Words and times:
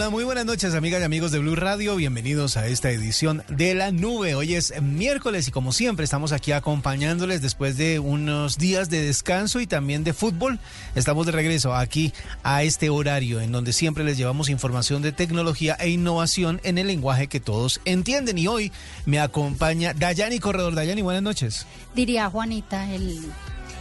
Hola, 0.00 0.08
muy 0.08 0.24
buenas 0.24 0.46
noches, 0.46 0.74
amigas 0.74 1.02
y 1.02 1.04
amigos 1.04 1.30
de 1.30 1.40
Blue 1.40 1.56
Radio. 1.56 1.94
Bienvenidos 1.94 2.56
a 2.56 2.66
esta 2.66 2.90
edición 2.90 3.42
de 3.50 3.74
La 3.74 3.92
Nube. 3.92 4.34
Hoy 4.34 4.54
es 4.54 4.80
miércoles 4.80 5.46
y 5.46 5.50
como 5.50 5.72
siempre 5.72 6.04
estamos 6.04 6.32
aquí 6.32 6.52
acompañándoles 6.52 7.42
después 7.42 7.76
de 7.76 7.98
unos 7.98 8.56
días 8.56 8.88
de 8.88 9.02
descanso 9.02 9.60
y 9.60 9.66
también 9.66 10.02
de 10.02 10.14
fútbol. 10.14 10.58
Estamos 10.94 11.26
de 11.26 11.32
regreso 11.32 11.74
aquí 11.74 12.14
a 12.42 12.62
este 12.62 12.88
horario 12.88 13.42
en 13.42 13.52
donde 13.52 13.74
siempre 13.74 14.02
les 14.02 14.16
llevamos 14.16 14.48
información 14.48 15.02
de 15.02 15.12
tecnología 15.12 15.76
e 15.78 15.90
innovación 15.90 16.62
en 16.64 16.78
el 16.78 16.86
lenguaje 16.86 17.26
que 17.26 17.38
todos 17.38 17.82
entienden. 17.84 18.38
Y 18.38 18.46
hoy 18.46 18.72
me 19.04 19.20
acompaña 19.20 19.92
Dayani 19.92 20.38
Corredor. 20.38 20.74
Dayani, 20.74 21.02
buenas 21.02 21.22
noches. 21.22 21.66
Diría 21.94 22.30
Juanita, 22.30 22.90
el 22.90 23.20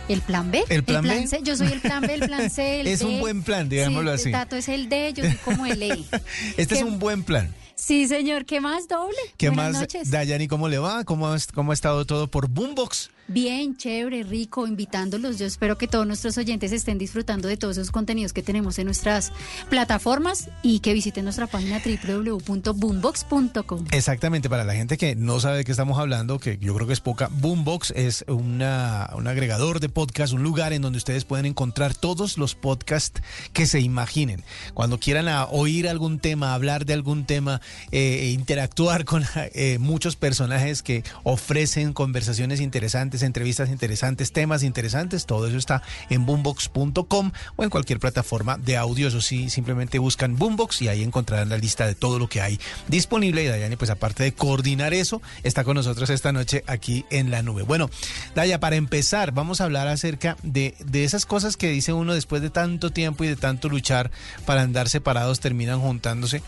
¿El 0.10 0.22
plan 0.22 0.50
B? 0.50 0.66
¿El 0.70 0.84
plan, 0.84 1.04
B? 1.04 1.28
C. 1.28 1.42
Yo 1.44 1.56
soy 1.56 1.68
el 1.68 1.80
plan 1.80 2.02
B, 2.02 2.16
el 2.16 2.22
plan 2.22 2.50
C, 2.50 2.80
el 2.82 2.88
Es 2.88 3.02
un 3.02 3.20
buen 3.20 3.44
plan, 3.44 3.70
digámoslo 3.70 4.18
sí, 4.18 4.22
así. 4.24 4.32
Tato 4.32 4.56
es 4.56 4.68
el 4.68 4.90
D, 4.90 5.14
yo 5.14 5.24
soy 5.24 5.36
como 5.36 5.68
el 5.68 5.82
E. 5.82 6.04
este 6.58 6.76
es 6.76 6.82
un 6.82 6.98
buen 6.98 7.24
plan. 7.24 7.54
Sí, 7.76 8.08
señor. 8.08 8.46
¿Qué 8.46 8.60
más, 8.60 8.88
doble? 8.88 9.16
¿Qué 9.38 9.50
Buenas 9.50 9.74
más, 9.74 9.82
noches. 9.82 10.10
Dayani, 10.10 10.48
cómo 10.48 10.68
le 10.68 10.80
va? 10.80 11.06
¿Cómo 11.06 11.34
¿Cómo 11.54 11.72
ha 11.72 11.74
estado 11.74 12.06
todo 12.06 12.28
por 12.28 12.50
Boombox? 12.50 13.12
Bien, 13.32 13.78
chévere, 13.78 14.24
rico, 14.24 14.66
invitándolos. 14.66 15.38
Yo 15.38 15.46
espero 15.46 15.78
que 15.78 15.88
todos 15.88 16.08
nuestros 16.08 16.36
oyentes 16.40 16.72
estén 16.72 16.98
disfrutando 16.98 17.48
de 17.48 17.58
todos 17.58 17.78
esos 17.78 17.92
contenidos 17.92 18.34
que 18.34 18.42
tenemos 18.42 18.80
en 18.80 18.86
nuestras 18.86 19.32
plataformas 19.70 20.50
y 20.64 20.80
que 20.80 20.94
visiten 20.94 21.26
nuestra 21.26 21.46
página 21.46 21.80
www.boombox.com. 21.80 23.86
Exactamente, 23.92 24.50
para 24.50 24.64
la 24.64 24.74
gente 24.74 24.98
que 24.98 25.16
no 25.16 25.40
sabe 25.40 25.58
de 25.58 25.64
qué 25.64 25.72
estamos 25.72 26.00
hablando, 26.00 26.40
que 26.40 26.58
yo 26.58 26.74
creo 26.74 26.88
que 26.88 26.94
es 26.94 27.02
poca, 27.02 27.30
Boombox 27.32 27.94
es 27.96 28.26
una, 28.28 29.12
un 29.16 29.28
agregador 29.28 29.80
de 29.80 29.90
podcast, 29.90 30.34
un 30.34 30.42
lugar 30.42 30.74
en 30.74 30.82
donde 30.82 30.98
ustedes 30.98 31.24
pueden 31.24 31.46
encontrar 31.46 31.94
todos 31.94 32.40
los 32.40 32.56
podcasts 32.56 33.22
que 33.54 33.68
se 33.68 33.80
imaginen. 33.80 34.44
Cuando 34.74 35.00
quieran 35.00 35.28
a, 35.28 35.46
oír 35.46 35.88
algún 35.88 36.18
tema, 36.18 36.56
hablar 36.56 36.88
de 36.88 36.94
algún 36.94 37.26
tema, 37.26 37.62
eh, 37.92 38.32
interactuar 38.34 39.06
con 39.06 39.24
eh, 39.36 39.78
muchos 39.80 40.16
personajes 40.16 40.82
que 40.82 41.04
ofrecen 41.24 41.94
conversaciones 41.94 42.60
interesantes, 42.60 43.19
entrevistas 43.24 43.70
interesantes, 43.70 44.32
temas 44.32 44.64
interesantes, 44.64 45.26
todo 45.26 45.48
eso 45.48 45.58
está 45.58 45.82
en 46.10 46.26
boombox.com 46.26 47.32
o 47.56 47.64
en 47.64 47.70
cualquier 47.70 48.00
plataforma 48.00 48.58
de 48.58 48.78
audio. 48.78 49.08
Eso 49.08 49.22
sí, 49.22 49.50
simplemente 49.50 50.00
buscan 50.00 50.38
Boombox 50.38 50.82
y 50.82 50.88
ahí 50.88 51.04
encontrarán 51.04 51.50
la 51.50 51.58
lista 51.58 51.86
de 51.86 51.96
todo 51.96 52.20
lo 52.20 52.28
que 52.28 52.42
hay 52.42 52.60
disponible. 52.88 53.44
Y 53.44 53.48
Dayani, 53.48 53.76
pues 53.76 53.90
aparte 53.90 54.24
de 54.24 54.34
coordinar 54.34 54.94
eso, 54.94 55.22
está 55.44 55.64
con 55.64 55.76
nosotros 55.76 56.10
esta 56.10 56.32
noche 56.32 56.64
aquí 56.68 57.06
en 57.10 57.32
la 57.32 57.42
nube. 57.42 57.64
Bueno, 57.64 57.90
Daya, 58.36 58.60
para 58.60 58.76
empezar, 58.76 59.32
vamos 59.32 59.62
a 59.62 59.66
hablar 59.66 59.88
acerca 59.88 60.38
de, 60.44 60.76
de 60.80 61.04
esas 61.04 61.26
cosas 61.26 61.58
que 61.58 61.70
dice 61.70 61.94
uno 61.94 62.14
después 62.14 62.42
de 62.42 62.50
tanto 62.50 62.92
tiempo 62.92 63.24
y 63.24 63.28
de 63.28 63.36
tanto 63.36 63.70
luchar 63.70 64.12
para 64.46 64.62
andar 64.62 64.90
separados, 64.90 65.40
terminan 65.40 65.80
juntándose. 65.80 66.42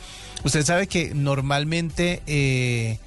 Usted 0.43 0.65
sabe 0.65 0.87
que 0.87 1.13
normalmente 1.13 2.21
eh, 2.25 2.99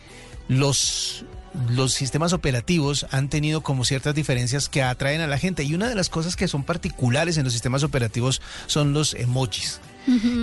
los 0.49 1.25
los 1.71 1.93
sistemas 1.93 2.33
operativos 2.33 3.07
han 3.11 3.29
tenido 3.29 3.61
como 3.63 3.85
ciertas 3.85 4.15
diferencias 4.15 4.69
que 4.69 4.83
atraen 4.83 5.21
a 5.21 5.27
la 5.27 5.39
gente 5.39 5.63
y 5.65 5.75
una 5.75 5.89
de 5.89 5.95
las 5.95 6.09
cosas 6.09 6.37
que 6.37 6.49
son 6.49 6.65
particulares 6.65 7.37
en 7.37 7.45
los 7.45 7.53
sistemas 7.53 7.83
operativos 7.83 8.43
son 8.67 8.93
los 8.93 9.15
emojis. 9.15 9.81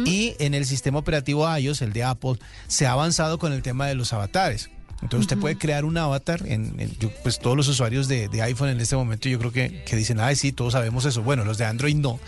Y 0.05 0.33
en 0.39 0.55
el 0.55 0.65
sistema 0.65 0.97
operativo 0.99 1.47
iOS, 1.55 1.81
el 1.83 1.93
de 1.93 2.03
Apple, 2.03 2.39
se 2.67 2.87
ha 2.87 2.93
avanzado 2.93 3.37
con 3.37 3.53
el 3.53 3.61
tema 3.61 3.85
de 3.87 3.93
los 3.95 4.11
avatares. 4.13 4.69
Entonces 5.03 5.21
usted 5.21 5.37
puede 5.39 5.57
crear 5.57 5.83
un 5.85 5.97
avatar, 5.97 6.41
en, 6.45 6.79
en- 6.79 6.95
yo, 6.99 7.11
pues 7.23 7.39
todos 7.39 7.57
los 7.57 7.67
usuarios 7.67 8.07
de, 8.07 8.27
de 8.29 8.41
iPhone 8.43 8.69
en 8.69 8.79
este 8.79 8.95
momento 8.95 9.29
yo 9.29 9.37
creo 9.39 9.51
que, 9.51 9.83
que 9.83 9.95
dicen, 9.95 10.19
ay 10.19 10.35
sí, 10.35 10.51
todos 10.51 10.73
sabemos 10.73 11.05
eso. 11.05 11.23
Bueno, 11.23 11.43
los 11.43 11.57
de 11.57 11.65
Android 11.65 11.95
no. 11.95 12.19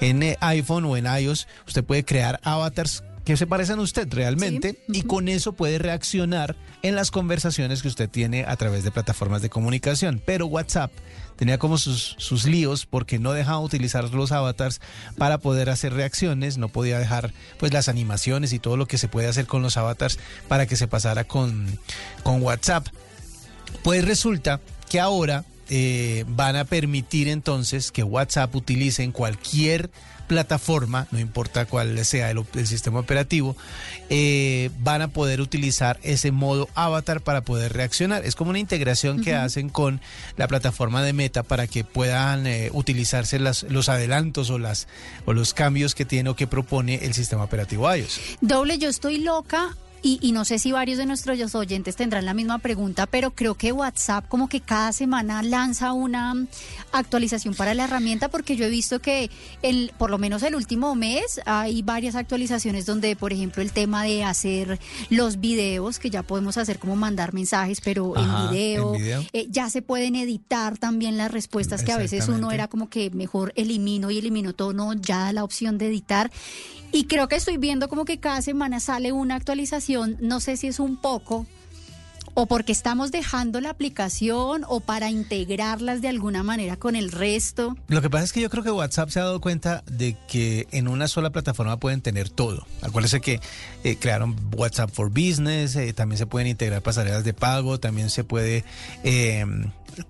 En 0.00 0.22
eh, 0.22 0.36
iPhone 0.40 0.84
o 0.84 0.96
en 0.96 1.06
iOS 1.06 1.46
usted 1.66 1.82
puede 1.84 2.04
crear 2.04 2.38
avatars 2.42 3.02
que 3.28 3.36
se 3.36 3.46
parecen 3.46 3.78
a 3.78 3.82
usted 3.82 4.08
realmente 4.10 4.70
Sí, 4.86 5.00
y 5.00 5.02
con 5.02 5.28
eso 5.28 5.52
puede 5.52 5.76
reaccionar 5.78 6.56
en 6.80 6.94
las 6.94 7.10
conversaciones 7.10 7.82
que 7.82 7.88
usted 7.88 8.08
tiene 8.08 8.46
a 8.48 8.56
través 8.56 8.84
de 8.84 8.90
plataformas 8.90 9.42
de 9.42 9.50
comunicación. 9.50 10.22
Pero 10.24 10.46
WhatsApp 10.46 10.90
tenía 11.36 11.58
como 11.58 11.76
sus, 11.76 12.14
sus 12.16 12.46
líos 12.46 12.86
porque 12.86 13.18
no 13.18 13.34
dejaba 13.34 13.58
utilizar 13.58 14.14
los 14.14 14.32
avatars 14.32 14.80
para 15.18 15.36
poder 15.36 15.68
hacer 15.68 15.92
reacciones, 15.92 16.56
no 16.56 16.68
podía 16.68 16.98
dejar 16.98 17.34
pues 17.58 17.70
las 17.74 17.90
animaciones 17.90 18.54
y 18.54 18.60
todo 18.60 18.78
lo 18.78 18.86
que 18.86 18.96
se 18.96 19.08
puede 19.08 19.28
hacer 19.28 19.44
con 19.44 19.60
los 19.60 19.76
avatars 19.76 20.18
para 20.48 20.64
que 20.64 20.76
se 20.76 20.88
pasara 20.88 21.24
con, 21.24 21.78
con 22.22 22.40
WhatsApp. 22.40 22.86
Pues 23.82 24.06
resulta 24.06 24.62
que 24.88 25.00
ahora 25.00 25.44
eh, 25.68 26.24
van 26.28 26.56
a 26.56 26.64
permitir 26.64 27.28
entonces 27.28 27.92
que 27.92 28.02
WhatsApp 28.02 28.56
utilice 28.56 29.02
en 29.02 29.12
cualquier 29.12 29.90
plataforma, 30.28 31.08
no 31.10 31.18
importa 31.18 31.64
cuál 31.64 32.04
sea 32.04 32.30
el, 32.30 32.44
el 32.54 32.66
sistema 32.68 33.00
operativo, 33.00 33.56
eh, 34.10 34.70
van 34.78 35.02
a 35.02 35.08
poder 35.08 35.40
utilizar 35.40 35.98
ese 36.04 36.30
modo 36.30 36.68
avatar 36.74 37.22
para 37.22 37.40
poder 37.40 37.72
reaccionar. 37.72 38.24
Es 38.24 38.36
como 38.36 38.50
una 38.50 38.60
integración 38.60 39.24
que 39.24 39.34
hacen 39.34 39.70
con 39.70 40.00
la 40.36 40.46
plataforma 40.46 41.02
de 41.02 41.12
Meta 41.12 41.42
para 41.42 41.66
que 41.66 41.82
puedan 41.82 42.46
eh, 42.46 42.70
utilizarse 42.72 43.40
las, 43.40 43.64
los 43.64 43.88
adelantos 43.88 44.50
o, 44.50 44.58
las, 44.58 44.86
o 45.24 45.32
los 45.32 45.54
cambios 45.54 45.96
que 45.96 46.04
tiene 46.04 46.30
o 46.30 46.36
que 46.36 46.46
propone 46.46 47.04
el 47.04 47.14
sistema 47.14 47.42
operativo 47.42 47.92
iOS. 47.92 48.20
Doble, 48.40 48.78
yo 48.78 48.88
estoy 48.88 49.18
loca. 49.18 49.76
Y, 50.02 50.18
y 50.22 50.32
no 50.32 50.44
sé 50.44 50.58
si 50.58 50.72
varios 50.72 50.98
de 50.98 51.06
nuestros 51.06 51.54
oyentes 51.54 51.96
tendrán 51.96 52.24
la 52.24 52.34
misma 52.34 52.58
pregunta, 52.58 53.06
pero 53.06 53.32
creo 53.32 53.54
que 53.54 53.72
WhatsApp 53.72 54.28
como 54.28 54.48
que 54.48 54.60
cada 54.60 54.92
semana 54.92 55.42
lanza 55.42 55.92
una 55.92 56.34
actualización 56.92 57.54
para 57.54 57.74
la 57.74 57.84
herramienta 57.84 58.28
porque 58.28 58.56
yo 58.56 58.64
he 58.64 58.70
visto 58.70 59.00
que 59.00 59.30
el, 59.62 59.92
por 59.98 60.10
lo 60.10 60.18
menos 60.18 60.42
el 60.42 60.54
último 60.54 60.94
mes 60.94 61.40
hay 61.46 61.82
varias 61.82 62.14
actualizaciones 62.14 62.86
donde, 62.86 63.16
por 63.16 63.32
ejemplo, 63.32 63.62
el 63.62 63.72
tema 63.72 64.04
de 64.04 64.24
hacer 64.24 64.78
los 65.10 65.40
videos, 65.40 65.98
que 65.98 66.10
ya 66.10 66.22
podemos 66.22 66.56
hacer 66.58 66.78
como 66.78 66.96
mandar 66.96 67.34
mensajes, 67.34 67.80
pero 67.80 68.16
Ajá, 68.16 68.44
en 68.44 68.50
video, 68.50 68.94
en 68.94 69.02
video. 69.02 69.24
eh, 69.32 69.46
ya 69.50 69.68
se 69.70 69.82
pueden 69.82 70.16
editar 70.16 70.78
también 70.78 71.16
las 71.16 71.30
respuestas 71.30 71.82
que 71.82 71.92
a 71.92 71.98
veces 71.98 72.28
uno 72.28 72.52
era 72.52 72.68
como 72.68 72.88
que 72.88 73.10
mejor 73.10 73.52
elimino 73.56 74.10
y 74.10 74.18
elimino 74.18 74.52
todo, 74.52 74.72
no, 74.72 74.92
ya 74.94 75.18
da 75.18 75.32
la 75.32 75.44
opción 75.44 75.78
de 75.78 75.88
editar. 75.88 76.30
Y 76.92 77.04
creo 77.04 77.28
que 77.28 77.36
estoy 77.36 77.56
viendo 77.58 77.88
como 77.88 78.04
que 78.04 78.18
cada 78.18 78.42
semana 78.42 78.80
sale 78.80 79.12
una 79.12 79.36
actualización, 79.36 80.16
no 80.20 80.40
sé 80.40 80.56
si 80.56 80.68
es 80.68 80.80
un 80.80 80.96
poco 80.96 81.46
o 82.40 82.46
porque 82.46 82.70
estamos 82.70 83.10
dejando 83.10 83.60
la 83.60 83.70
aplicación 83.70 84.64
o 84.68 84.78
para 84.78 85.10
integrarlas 85.10 86.00
de 86.02 86.08
alguna 86.08 86.44
manera 86.44 86.76
con 86.76 86.94
el 86.94 87.10
resto. 87.10 87.76
Lo 87.88 88.00
que 88.00 88.08
pasa 88.08 88.26
es 88.26 88.32
que 88.32 88.40
yo 88.40 88.48
creo 88.48 88.62
que 88.62 88.70
WhatsApp 88.70 89.10
se 89.10 89.18
ha 89.18 89.24
dado 89.24 89.40
cuenta 89.40 89.82
de 89.90 90.16
que 90.28 90.68
en 90.70 90.86
una 90.86 91.08
sola 91.08 91.30
plataforma 91.30 91.80
pueden 91.80 92.00
tener 92.00 92.28
todo. 92.30 92.64
Acuérdense 92.80 93.20
que 93.20 93.40
eh, 93.82 93.96
crearon 93.96 94.36
WhatsApp 94.56 94.88
for 94.92 95.10
Business, 95.10 95.74
eh, 95.74 95.92
también 95.92 96.16
se 96.16 96.26
pueden 96.26 96.46
integrar 96.46 96.80
pasarelas 96.80 97.24
de 97.24 97.34
pago, 97.34 97.80
también 97.80 98.08
se 98.08 98.22
puede 98.22 98.64
eh, 99.02 99.44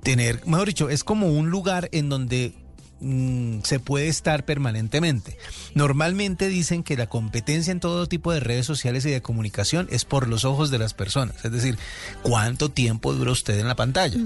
tener, 0.02 0.46
mejor 0.46 0.68
dicho, 0.68 0.90
es 0.90 1.04
como 1.04 1.28
un 1.28 1.48
lugar 1.48 1.88
en 1.92 2.10
donde 2.10 2.52
mm, 3.00 3.60
se 3.62 3.80
puede 3.80 4.08
estar 4.08 4.44
permanentemente. 4.44 5.38
Normalmente 5.74 6.48
dicen 6.48 6.82
que 6.82 6.96
la 6.96 7.08
competencia 7.08 7.70
en 7.70 7.80
todo 7.80 8.06
tipo 8.06 8.32
de 8.32 8.40
redes 8.40 8.66
sociales 8.66 9.04
y 9.06 9.10
de 9.10 9.22
comunicación 9.22 9.88
es 9.90 10.04
por 10.04 10.28
los 10.28 10.44
ojos 10.44 10.70
de 10.70 10.78
las 10.78 10.94
personas, 10.94 11.44
es 11.44 11.52
decir, 11.52 11.78
cuánto 12.22 12.70
tiempo 12.70 13.12
dura 13.12 13.32
usted 13.32 13.58
en 13.58 13.68
la 13.68 13.76
pantalla. 13.76 14.18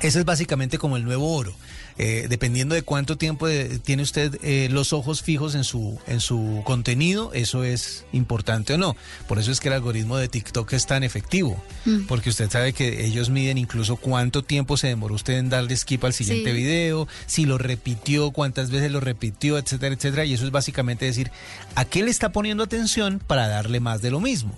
Ese 0.00 0.18
es 0.20 0.24
básicamente 0.24 0.78
como 0.78 0.96
el 0.96 1.04
nuevo 1.04 1.34
oro. 1.34 1.54
Eh, 2.02 2.28
dependiendo 2.30 2.74
de 2.74 2.80
cuánto 2.80 3.18
tiempo 3.18 3.46
de- 3.46 3.78
tiene 3.78 4.02
usted 4.02 4.38
eh, 4.42 4.68
los 4.70 4.94
ojos 4.94 5.20
fijos 5.20 5.54
en 5.54 5.64
su, 5.64 5.98
en 6.06 6.20
su 6.20 6.62
contenido, 6.64 7.30
eso 7.34 7.62
es 7.62 8.06
importante 8.14 8.72
o 8.72 8.78
no. 8.78 8.96
Por 9.28 9.38
eso 9.38 9.52
es 9.52 9.60
que 9.60 9.68
el 9.68 9.74
algoritmo 9.74 10.16
de 10.16 10.28
TikTok 10.28 10.72
es 10.72 10.86
tan 10.86 11.02
efectivo. 11.04 11.62
Porque 12.08 12.30
usted 12.30 12.48
sabe 12.50 12.72
que 12.72 13.04
ellos 13.04 13.28
miden 13.28 13.58
incluso 13.58 13.96
cuánto 13.96 14.42
tiempo 14.42 14.78
se 14.78 14.86
demoró 14.86 15.14
usted 15.14 15.34
en 15.34 15.50
darle 15.50 15.76
skip 15.76 16.02
al 16.04 16.14
siguiente 16.14 16.52
Sí. 16.52 16.56
video, 16.56 17.06
si 17.26 17.44
lo 17.44 17.58
repitió, 17.58 18.30
cuántas 18.30 18.70
veces 18.70 18.90
lo 18.90 19.00
repitió, 19.00 19.58
etcétera, 19.58 19.94
etcétera. 19.94 20.24
Y 20.24 20.32
eso 20.32 20.46
es 20.46 20.50
básicamente 20.52 21.04
decir, 21.04 21.30
¿a 21.74 21.84
qué 21.84 22.02
le 22.02 22.10
está 22.10 22.32
poniendo 22.32 22.64
atención 22.64 23.20
para 23.26 23.46
darle 23.46 23.78
más 23.80 24.00
de 24.00 24.10
lo 24.10 24.20
mismo? 24.20 24.56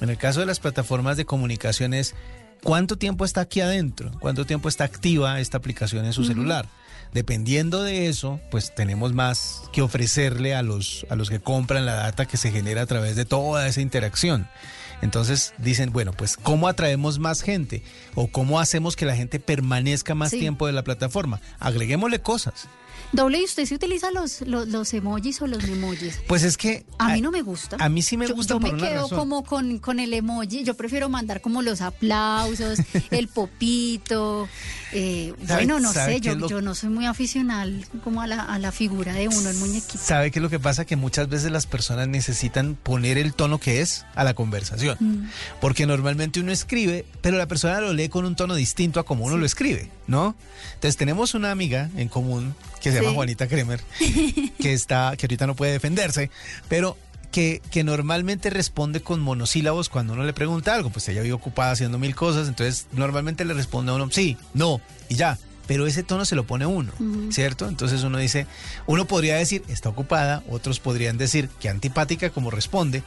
En 0.00 0.10
el 0.10 0.16
caso 0.18 0.40
de 0.40 0.46
las 0.46 0.58
plataformas 0.60 1.16
de 1.16 1.24
comunicación 1.24 1.94
es 1.94 2.14
cuánto 2.62 2.96
tiempo 2.96 3.24
está 3.24 3.42
aquí 3.42 3.60
adentro, 3.60 4.10
cuánto 4.20 4.46
tiempo 4.46 4.68
está 4.68 4.84
activa 4.84 5.40
esta 5.40 5.58
aplicación 5.58 6.04
en 6.04 6.12
su 6.12 6.24
celular. 6.24 6.66
Dependiendo 7.12 7.82
de 7.82 8.08
eso, 8.08 8.40
pues 8.50 8.74
tenemos 8.74 9.12
más 9.12 9.64
que 9.72 9.82
ofrecerle 9.82 10.54
a 10.54 10.62
los, 10.62 11.06
a 11.10 11.14
los 11.16 11.28
que 11.28 11.40
compran 11.40 11.84
la 11.84 11.94
data 11.94 12.24
que 12.26 12.38
se 12.38 12.50
genera 12.50 12.82
a 12.82 12.86
través 12.86 13.16
de 13.16 13.24
toda 13.26 13.66
esa 13.68 13.82
interacción. 13.82 14.48
Entonces 15.02 15.52
dicen, 15.58 15.92
bueno, 15.92 16.12
pues 16.12 16.36
¿cómo 16.36 16.68
atraemos 16.68 17.18
más 17.18 17.42
gente? 17.42 17.82
¿O 18.14 18.28
cómo 18.28 18.60
hacemos 18.60 18.96
que 18.96 19.04
la 19.04 19.16
gente 19.16 19.40
permanezca 19.40 20.14
más 20.14 20.30
Sí. 20.30 20.38
tiempo 20.38 20.66
de 20.66 20.72
la 20.72 20.84
plataforma? 20.84 21.40
Agreguémosle 21.58 22.20
cosas. 22.20 22.68
Doble, 23.12 23.40
¿y 23.40 23.44
usted 23.44 23.66
se 23.66 23.74
utiliza 23.74 24.10
los, 24.10 24.40
los, 24.42 24.68
los 24.68 24.94
emojis 24.94 25.42
o 25.42 25.46
los 25.46 25.62
memojis? 25.68 26.18
Pues 26.26 26.42
es 26.44 26.56
que... 26.56 26.86
A 26.98 27.10
mí 27.10 27.20
no 27.20 27.30
me 27.30 27.42
gusta. 27.42 27.76
A 27.78 27.88
mí 27.90 28.00
sí 28.00 28.16
me 28.16 28.26
Yo- 28.26 28.34
gusta 28.34 28.54
Yo, 28.54 28.60
por 28.60 28.70
me 28.72 28.78
una 28.78 28.88
quedo 28.88 29.02
razón. 29.02 29.18
como 29.18 29.44
con, 29.44 29.78
con 29.80 30.00
el 30.00 30.14
emoji. 30.14 30.64
Yo 30.64 30.74
prefiero 30.74 31.08
mandar 31.10 31.40
como 31.42 31.60
los 31.60 31.82
aplausos, 31.82 32.78
el 33.10 33.28
popito. 33.28 34.48
eh, 34.92 35.34
¿Sabe- 35.46 35.64
bueno, 35.66 35.80
no 35.80 35.92
sé, 35.92 36.20
yo, 36.20 36.34
lo- 36.36 36.48
yo 36.48 36.62
no 36.62 36.74
soy 36.74 36.88
muy 36.88 37.04
aficional 37.06 37.84
como 38.02 38.22
a 38.22 38.26
la, 38.26 38.42
a 38.42 38.58
la 38.58 38.72
figura 38.72 39.12
de 39.12 39.28
uno, 39.28 39.48
el 39.50 39.56
muñequito. 39.56 39.98
¿Sabe 40.02 40.30
qué 40.30 40.38
es 40.38 40.42
lo 40.42 40.48
que 40.50 40.58
pasa? 40.60 40.84
Que 40.86 40.96
muchas 40.96 41.28
veces 41.28 41.50
las 41.52 41.66
personas 41.66 42.08
necesitan 42.08 42.76
poner 42.82 43.18
el 43.18 43.34
tono 43.34 43.58
que 43.58 43.80
es 43.82 44.06
a 44.14 44.24
la 44.24 44.32
conversación. 44.34 44.96
Mm. 45.00 45.28
Porque 45.60 45.86
normalmente 45.86 46.40
uno 46.40 46.50
escribe, 46.52 47.04
pero 47.20 47.36
la 47.36 47.46
persona 47.46 47.80
lo 47.80 47.92
lee 47.92 48.08
con 48.08 48.24
un 48.24 48.36
tono 48.36 48.54
distinto 48.54 49.00
a 49.00 49.04
como 49.04 49.24
uno 49.26 49.36
lo 49.36 49.44
escribe, 49.44 49.90
¿no? 50.12 50.36
Entonces 50.74 50.96
tenemos 50.96 51.34
una 51.34 51.50
amiga 51.50 51.88
en 51.96 52.08
común 52.08 52.54
que 52.80 52.92
se 52.92 53.00
llama. 53.00 53.14
Juanita 53.14 53.48
Kremer, 53.48 53.80
que 54.60 54.74
está, 54.74 55.16
que 55.16 55.26
ahorita 55.26 55.46
no 55.46 55.56
puede 55.56 55.72
defenderse, 55.72 56.30
pero 56.68 56.96
que, 57.32 57.62
que 57.70 57.82
normalmente 57.82 58.50
responde 58.50 59.00
con 59.00 59.20
monosílabos 59.20 59.88
cuando 59.88 60.12
uno 60.12 60.24
le 60.24 60.34
pregunta 60.34 60.74
algo. 60.74 60.90
Pues 60.90 61.08
ella 61.08 61.22
vive 61.22 61.32
ocupada 61.32 61.72
haciendo 61.72 61.98
mil 61.98 62.14
cosas, 62.14 62.46
entonces 62.46 62.86
normalmente 62.92 63.46
le 63.46 63.54
responde 63.54 63.90
a 63.90 63.94
uno 63.94 64.08
sí, 64.10 64.36
no, 64.54 64.80
y 65.08 65.16
ya. 65.16 65.38
Pero 65.66 65.86
ese 65.86 66.02
tono 66.02 66.24
se 66.26 66.36
lo 66.36 66.44
pone 66.44 66.66
uno. 66.66 66.92
¿cierto? 67.30 67.66
Entonces 67.66 68.02
uno 68.02 68.18
dice, 68.18 68.46
uno 68.86 69.06
podría 69.06 69.36
decir, 69.36 69.62
está 69.68 69.88
ocupada, 69.88 70.42
otros 70.50 70.80
podrían 70.80 71.16
decir, 71.16 71.48
que 71.60 71.70
antipática 71.70 72.28
como 72.30 72.50
responde. 72.50 73.02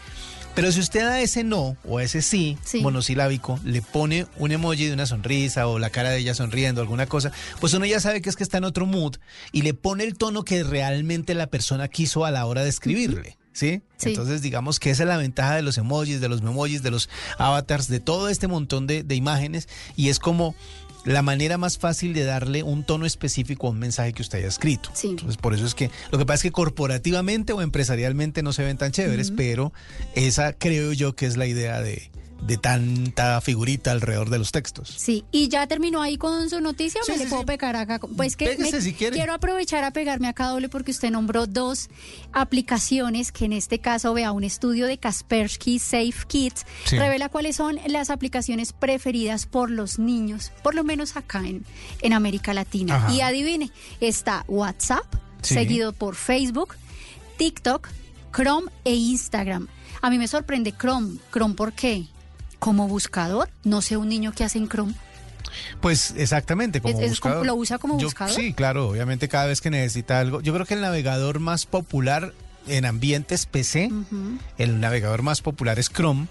Pero 0.55 0.71
si 0.71 0.79
usted 0.79 1.01
a 1.01 1.19
ese 1.21 1.43
no 1.43 1.75
o 1.85 1.97
a 1.97 2.03
ese 2.03 2.21
sí, 2.21 2.57
Sí. 2.63 2.81
monosilábico, 2.81 3.59
le 3.65 3.81
pone 3.81 4.25
un 4.37 4.51
emoji 4.51 4.85
de 4.85 4.93
una 4.93 5.05
sonrisa 5.05 5.67
o 5.67 5.79
la 5.79 5.89
cara 5.89 6.11
de 6.11 6.19
ella 6.19 6.33
sonriendo, 6.33 6.79
alguna 6.81 7.07
cosa, 7.07 7.31
pues 7.59 7.73
uno 7.73 7.85
ya 7.85 7.99
sabe 7.99 8.21
que 8.21 8.29
es 8.29 8.37
que 8.37 8.43
está 8.43 8.57
en 8.59 8.63
otro 8.63 8.85
mood 8.85 9.15
y 9.51 9.63
le 9.63 9.73
pone 9.73 10.05
el 10.05 10.17
tono 10.17 10.43
que 10.43 10.63
realmente 10.63 11.33
la 11.35 11.47
persona 11.47 11.89
quiso 11.89 12.23
a 12.23 12.31
la 12.31 12.45
hora 12.45 12.63
de 12.63 12.69
escribirle. 12.69 13.37
¿Sí? 13.55 13.81
Sí. 13.95 14.09
Entonces 14.09 14.41
digamos 14.41 14.81
que 14.81 14.89
esa 14.89 15.03
es 15.03 15.09
la 15.09 15.15
ventaja 15.15 15.55
de 15.55 15.61
los 15.61 15.77
emojis, 15.77 16.19
de 16.19 16.27
los 16.27 16.41
memojis, 16.41 16.83
de 16.83 16.91
los 16.91 17.09
avatars, 17.37 17.87
de 17.87 18.01
todo 18.01 18.27
este 18.27 18.47
montón 18.47 18.85
de, 18.85 19.03
de 19.03 19.15
imágenes 19.15 19.69
y 19.95 20.09
es 20.09 20.19
como 20.19 20.55
la 21.05 21.21
manera 21.21 21.57
más 21.57 21.77
fácil 21.77 22.13
de 22.13 22.25
darle 22.25 22.63
un 22.63 22.83
tono 22.83 23.05
específico 23.05 23.67
a 23.67 23.69
un 23.69 23.79
mensaje 23.79 24.11
que 24.11 24.23
usted 24.23 24.39
haya 24.39 24.49
escrito. 24.49 24.89
Sí. 24.93 25.11
Entonces 25.11 25.37
por 25.37 25.53
eso 25.53 25.65
es 25.65 25.73
que 25.73 25.89
lo 26.11 26.17
que 26.17 26.25
pasa 26.25 26.35
es 26.35 26.43
que 26.43 26.51
corporativamente 26.51 27.53
o 27.53 27.61
empresarialmente 27.61 28.43
no 28.43 28.51
se 28.51 28.65
ven 28.65 28.77
tan 28.77 28.91
chéveres, 28.91 29.31
pero 29.31 29.71
esa 30.15 30.51
creo 30.51 30.91
yo 30.91 31.15
que 31.15 31.25
es 31.25 31.37
la 31.37 31.45
idea 31.45 31.79
de, 31.79 32.11
de 32.41 32.57
tanta 32.57 33.41
figurita 33.41 33.91
alrededor 33.91 34.29
de 34.29 34.37
los 34.37 34.51
textos. 34.51 34.93
Sí, 34.97 35.25
y 35.31 35.47
ya 35.47 35.65
terminó 35.67 36.01
ahí 36.01 36.17
con 36.17 36.47
su 36.49 36.61
noticia, 36.61 37.01
¿o 37.01 37.03
Sí, 37.05 37.13
me 37.13 37.17
sí, 37.17 37.23
le 37.23 37.29
puedo 37.29 37.41
sí. 37.41 37.47
pegar 37.47 37.75
acá. 37.75 37.99
Pues 37.99 38.35
que 38.35 38.45
Pégase 38.45 38.75
me- 38.75 38.81
si 38.81 38.93
quiere. 38.93 39.15
quiero 39.15 39.33
aprovechar 39.33 39.83
a 39.83 39.91
pegarme 39.91 40.27
acá 40.27 40.47
doble 40.47 40.69
porque 40.69 40.91
usted 40.91 41.09
nombró 41.09 41.47
dos 41.47 41.89
aplicaciones 42.33 43.31
que 43.31 43.45
en 43.45 43.53
este 43.53 43.79
caso 43.79 44.13
vea 44.13 44.31
un 44.31 44.43
estudio 44.43 44.85
de 44.85 44.97
Kaspersky 44.97 45.79
Safe 45.79 46.13
Kids 46.27 46.65
revela 46.91 47.29
cuáles 47.29 47.55
son 47.55 47.79
las 47.87 48.09
aplicaciones 48.09 48.73
preferidas 48.73 49.45
por 49.47 49.71
los 49.71 49.97
niños, 49.97 50.51
por 50.61 50.75
lo 50.75 50.83
menos 50.83 51.15
acá 51.17 51.39
en, 51.39 51.65
en 52.01 52.13
América 52.13 52.53
Latina. 52.53 52.97
Ajá. 52.97 53.11
Y 53.13 53.21
adivine, 53.21 53.71
está 54.01 54.45
WhatsApp, 54.47 55.05
seguido 55.41 55.93
por 55.93 56.15
Facebook, 56.15 56.75
TikTok, 57.37 57.89
Chrome 58.35 58.69
e 58.83 58.93
Instagram. 58.93 59.67
A 60.01 60.09
mí 60.09 60.17
me 60.19 60.27
sorprende 60.27 60.71
Chrome. 60.77 61.17
¿Chrome 61.33 61.55
por 61.55 61.73
qué? 61.73 62.05
Como 62.65 62.87
buscador, 62.87 63.47
no 63.63 63.83
sé 63.83 63.95
un 63.95 64.09
niño 64.09 64.31
que 64.33 64.43
hace 64.43 64.57
en 64.57 64.67
Chrome. 64.67 64.95
Pues 65.81 66.15
exactamente, 66.17 66.81
como 66.81 66.99
¿Es- 66.99 67.11
es 67.11 67.19
como- 67.19 67.35
buscador. 67.35 67.45
lo 67.45 67.53
usa 67.55 67.77
como 67.77 67.99
Yo- 67.99 68.07
buscador? 68.07 68.33
Sí, 68.35 68.53
claro, 68.53 68.89
obviamente 68.89 69.27
cada 69.29 69.45
vez 69.45 69.61
que 69.61 69.69
necesita 69.69 70.19
algo. 70.19 70.41
Yo 70.41 70.51
creo 70.51 70.65
que 70.65 70.73
el 70.73 70.81
navegador 70.81 71.39
más 71.39 71.67
popular 71.67 72.33
en 72.67 72.85
ambientes 72.85 73.45
PC, 73.45 73.91
el 74.57 74.79
navegador 74.79 75.21
más 75.21 75.43
popular 75.43 75.77
es 75.77 75.89
Chrome, 75.91 76.25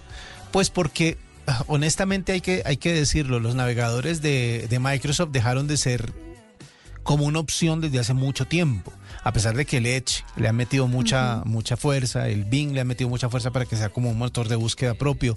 pues 0.51 0.69
porque 0.69 1.17
ah, 1.47 1.63
honestamente 1.67 2.33
hay 2.33 2.41
que, 2.41 2.63
hay 2.65 2.75
que 2.75 2.91
decirlo, 2.91 3.39
los 3.39 3.55
navegadores 3.55 4.21
de, 4.21 4.67
de 4.69 4.79
Microsoft 4.79 5.29
dejaron 5.31 5.67
de 5.67 5.77
ser 5.77 6.11
como 7.03 7.23
una 7.25 7.39
opción 7.39 7.79
desde 7.79 7.99
hace 7.99 8.13
mucho 8.13 8.45
tiempo. 8.45 8.91
A 9.25 9.33
pesar 9.33 9.55
de 9.57 9.65
que 9.65 9.77
el 9.77 9.87
Edge 9.87 10.23
le 10.37 10.47
ha 10.47 10.53
metido 10.53 10.87
mucha, 10.87 11.41
mucha 11.45 11.75
fuerza, 11.75 12.29
el 12.29 12.45
Bing 12.45 12.73
le 12.73 12.81
ha 12.81 12.85
metido 12.85 13.09
mucha 13.09 13.27
fuerza 13.27 13.49
para 13.51 13.65
que 13.65 13.75
sea 13.75 13.89
como 13.89 14.11
un 14.11 14.17
motor 14.19 14.47
de 14.47 14.55
búsqueda 14.55 14.93
propio. 14.93 15.35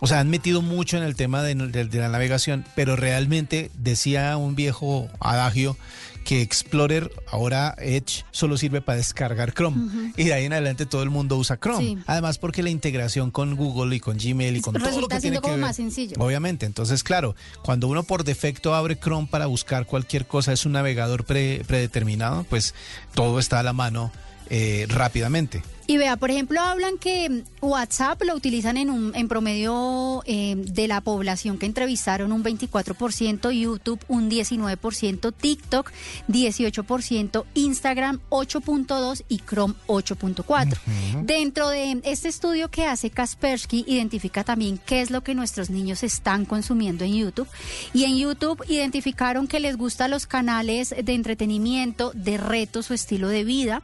O 0.00 0.08
sea, 0.08 0.18
han 0.18 0.28
metido 0.28 0.62
mucho 0.62 0.96
en 0.96 1.04
el 1.04 1.14
tema 1.14 1.40
de, 1.42 1.54
de- 1.54 1.84
de 1.84 1.98
la 2.00 2.08
navegación, 2.08 2.64
pero 2.74 2.96
realmente 2.96 3.70
decía 3.78 4.36
un 4.36 4.56
viejo 4.56 5.08
adagio 5.20 5.76
que 6.24 6.42
Explorer, 6.42 7.10
ahora 7.30 7.74
Edge, 7.78 8.24
solo 8.30 8.56
sirve 8.56 8.80
para 8.80 8.98
descargar 8.98 9.52
Chrome. 9.54 10.12
Y 10.16 10.24
de 10.24 10.34
ahí 10.34 10.44
en 10.44 10.52
adelante 10.52 10.86
todo 10.86 11.02
el 11.02 11.10
mundo 11.10 11.36
usa 11.36 11.58
Chrome. 11.58 11.84
Sí. 11.84 11.98
Además 12.06 12.38
porque 12.38 12.62
la 12.62 12.70
integración 12.70 13.30
con 13.30 13.56
Google 13.56 13.96
y 13.96 14.00
con 14.00 14.18
Gmail 14.18 14.56
y 14.56 14.60
con 14.60 14.74
todo 14.74 15.00
lo 15.00 15.08
que 15.08 15.18
tiene 15.18 15.20
siendo 15.20 15.40
que 15.40 15.42
como 15.42 15.54
ver. 15.54 15.60
más 15.66 15.76
sencillo. 15.76 16.16
Obviamente, 16.18 16.66
entonces 16.66 17.02
claro, 17.02 17.34
cuando 17.62 17.88
uno 17.88 18.02
por 18.02 18.24
defecto 18.24 18.74
abre 18.74 18.98
Chrome 18.98 19.26
para 19.30 19.46
buscar 19.46 19.86
cualquier 19.86 20.26
cosa, 20.26 20.52
es 20.52 20.64
un 20.66 20.72
navegador 20.72 21.24
pre- 21.24 21.62
predeterminado, 21.66 22.44
pues 22.44 22.74
todo 23.14 23.38
está 23.38 23.60
a 23.60 23.62
la 23.62 23.72
mano 23.72 24.12
eh, 24.50 24.86
rápidamente. 24.88 25.62
Y 25.90 25.96
vea, 25.96 26.16
por 26.16 26.30
ejemplo, 26.30 26.60
hablan 26.60 26.98
que 26.98 27.42
WhatsApp 27.60 28.22
lo 28.22 28.36
utilizan 28.36 28.76
en 28.76 28.90
un 28.90 29.12
en 29.16 29.26
promedio 29.26 30.22
eh, 30.24 30.54
de 30.56 30.86
la 30.86 31.00
población 31.00 31.58
que 31.58 31.66
entrevistaron 31.66 32.30
un 32.30 32.44
24%, 32.44 33.50
YouTube 33.50 33.98
un 34.06 34.30
19%, 34.30 35.34
TikTok 35.36 35.90
18%, 36.28 37.44
Instagram 37.54 38.20
8.2 38.28 39.24
y 39.28 39.38
Chrome 39.38 39.74
8.4. 39.88 40.78
Dentro 41.24 41.68
de 41.68 42.00
este 42.04 42.28
estudio 42.28 42.70
que 42.70 42.86
hace 42.86 43.10
Kaspersky 43.10 43.84
identifica 43.88 44.44
también 44.44 44.78
qué 44.78 45.00
es 45.00 45.10
lo 45.10 45.24
que 45.24 45.34
nuestros 45.34 45.70
niños 45.70 46.04
están 46.04 46.44
consumiendo 46.44 47.04
en 47.04 47.16
YouTube 47.16 47.48
y 47.92 48.04
en 48.04 48.16
YouTube 48.16 48.62
identificaron 48.68 49.48
que 49.48 49.58
les 49.58 49.76
gustan 49.76 50.12
los 50.12 50.28
canales 50.28 50.90
de 50.90 51.14
entretenimiento, 51.14 52.12
de 52.14 52.38
retos 52.38 52.92
o 52.92 52.94
estilo 52.94 53.26
de 53.26 53.42
vida. 53.42 53.82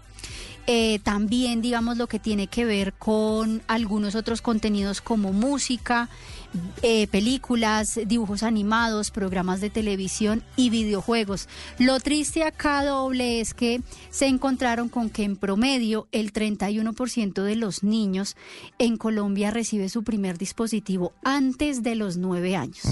Eh, 0.68 0.98
también, 1.04 1.62
digamos, 1.62 1.96
lo 1.96 2.08
que 2.08 2.18
tiene 2.18 2.48
que 2.48 2.64
ver 2.64 2.92
con 2.92 3.62
algunos 3.68 4.16
otros 4.16 4.42
contenidos 4.42 5.00
como 5.00 5.32
música, 5.32 6.08
eh, 6.82 7.06
películas, 7.08 7.98
dibujos 8.06 8.43
animados, 8.43 9.10
programas 9.10 9.60
de 9.60 9.70
televisión 9.70 10.43
y 10.56 10.70
videojuegos. 10.70 11.48
Lo 11.78 12.00
triste 12.00 12.44
acá 12.44 12.84
doble 12.84 13.40
es 13.40 13.54
que 13.54 13.81
se 14.10 14.26
encontraron 14.26 14.88
con 14.88 15.10
que 15.10 15.25
en 15.25 15.37
promedio 15.37 16.08
el 16.12 16.32
31% 16.32 17.43
de 17.43 17.56
los 17.56 17.82
niños 17.82 18.37
en 18.78 18.96
Colombia 18.96 19.50
recibe 19.50 19.88
su 19.88 20.02
primer 20.02 20.38
dispositivo 20.38 21.12
antes 21.25 21.82
de 21.82 21.94
los 21.94 22.16
nueve 22.16 22.56
años. 22.56 22.82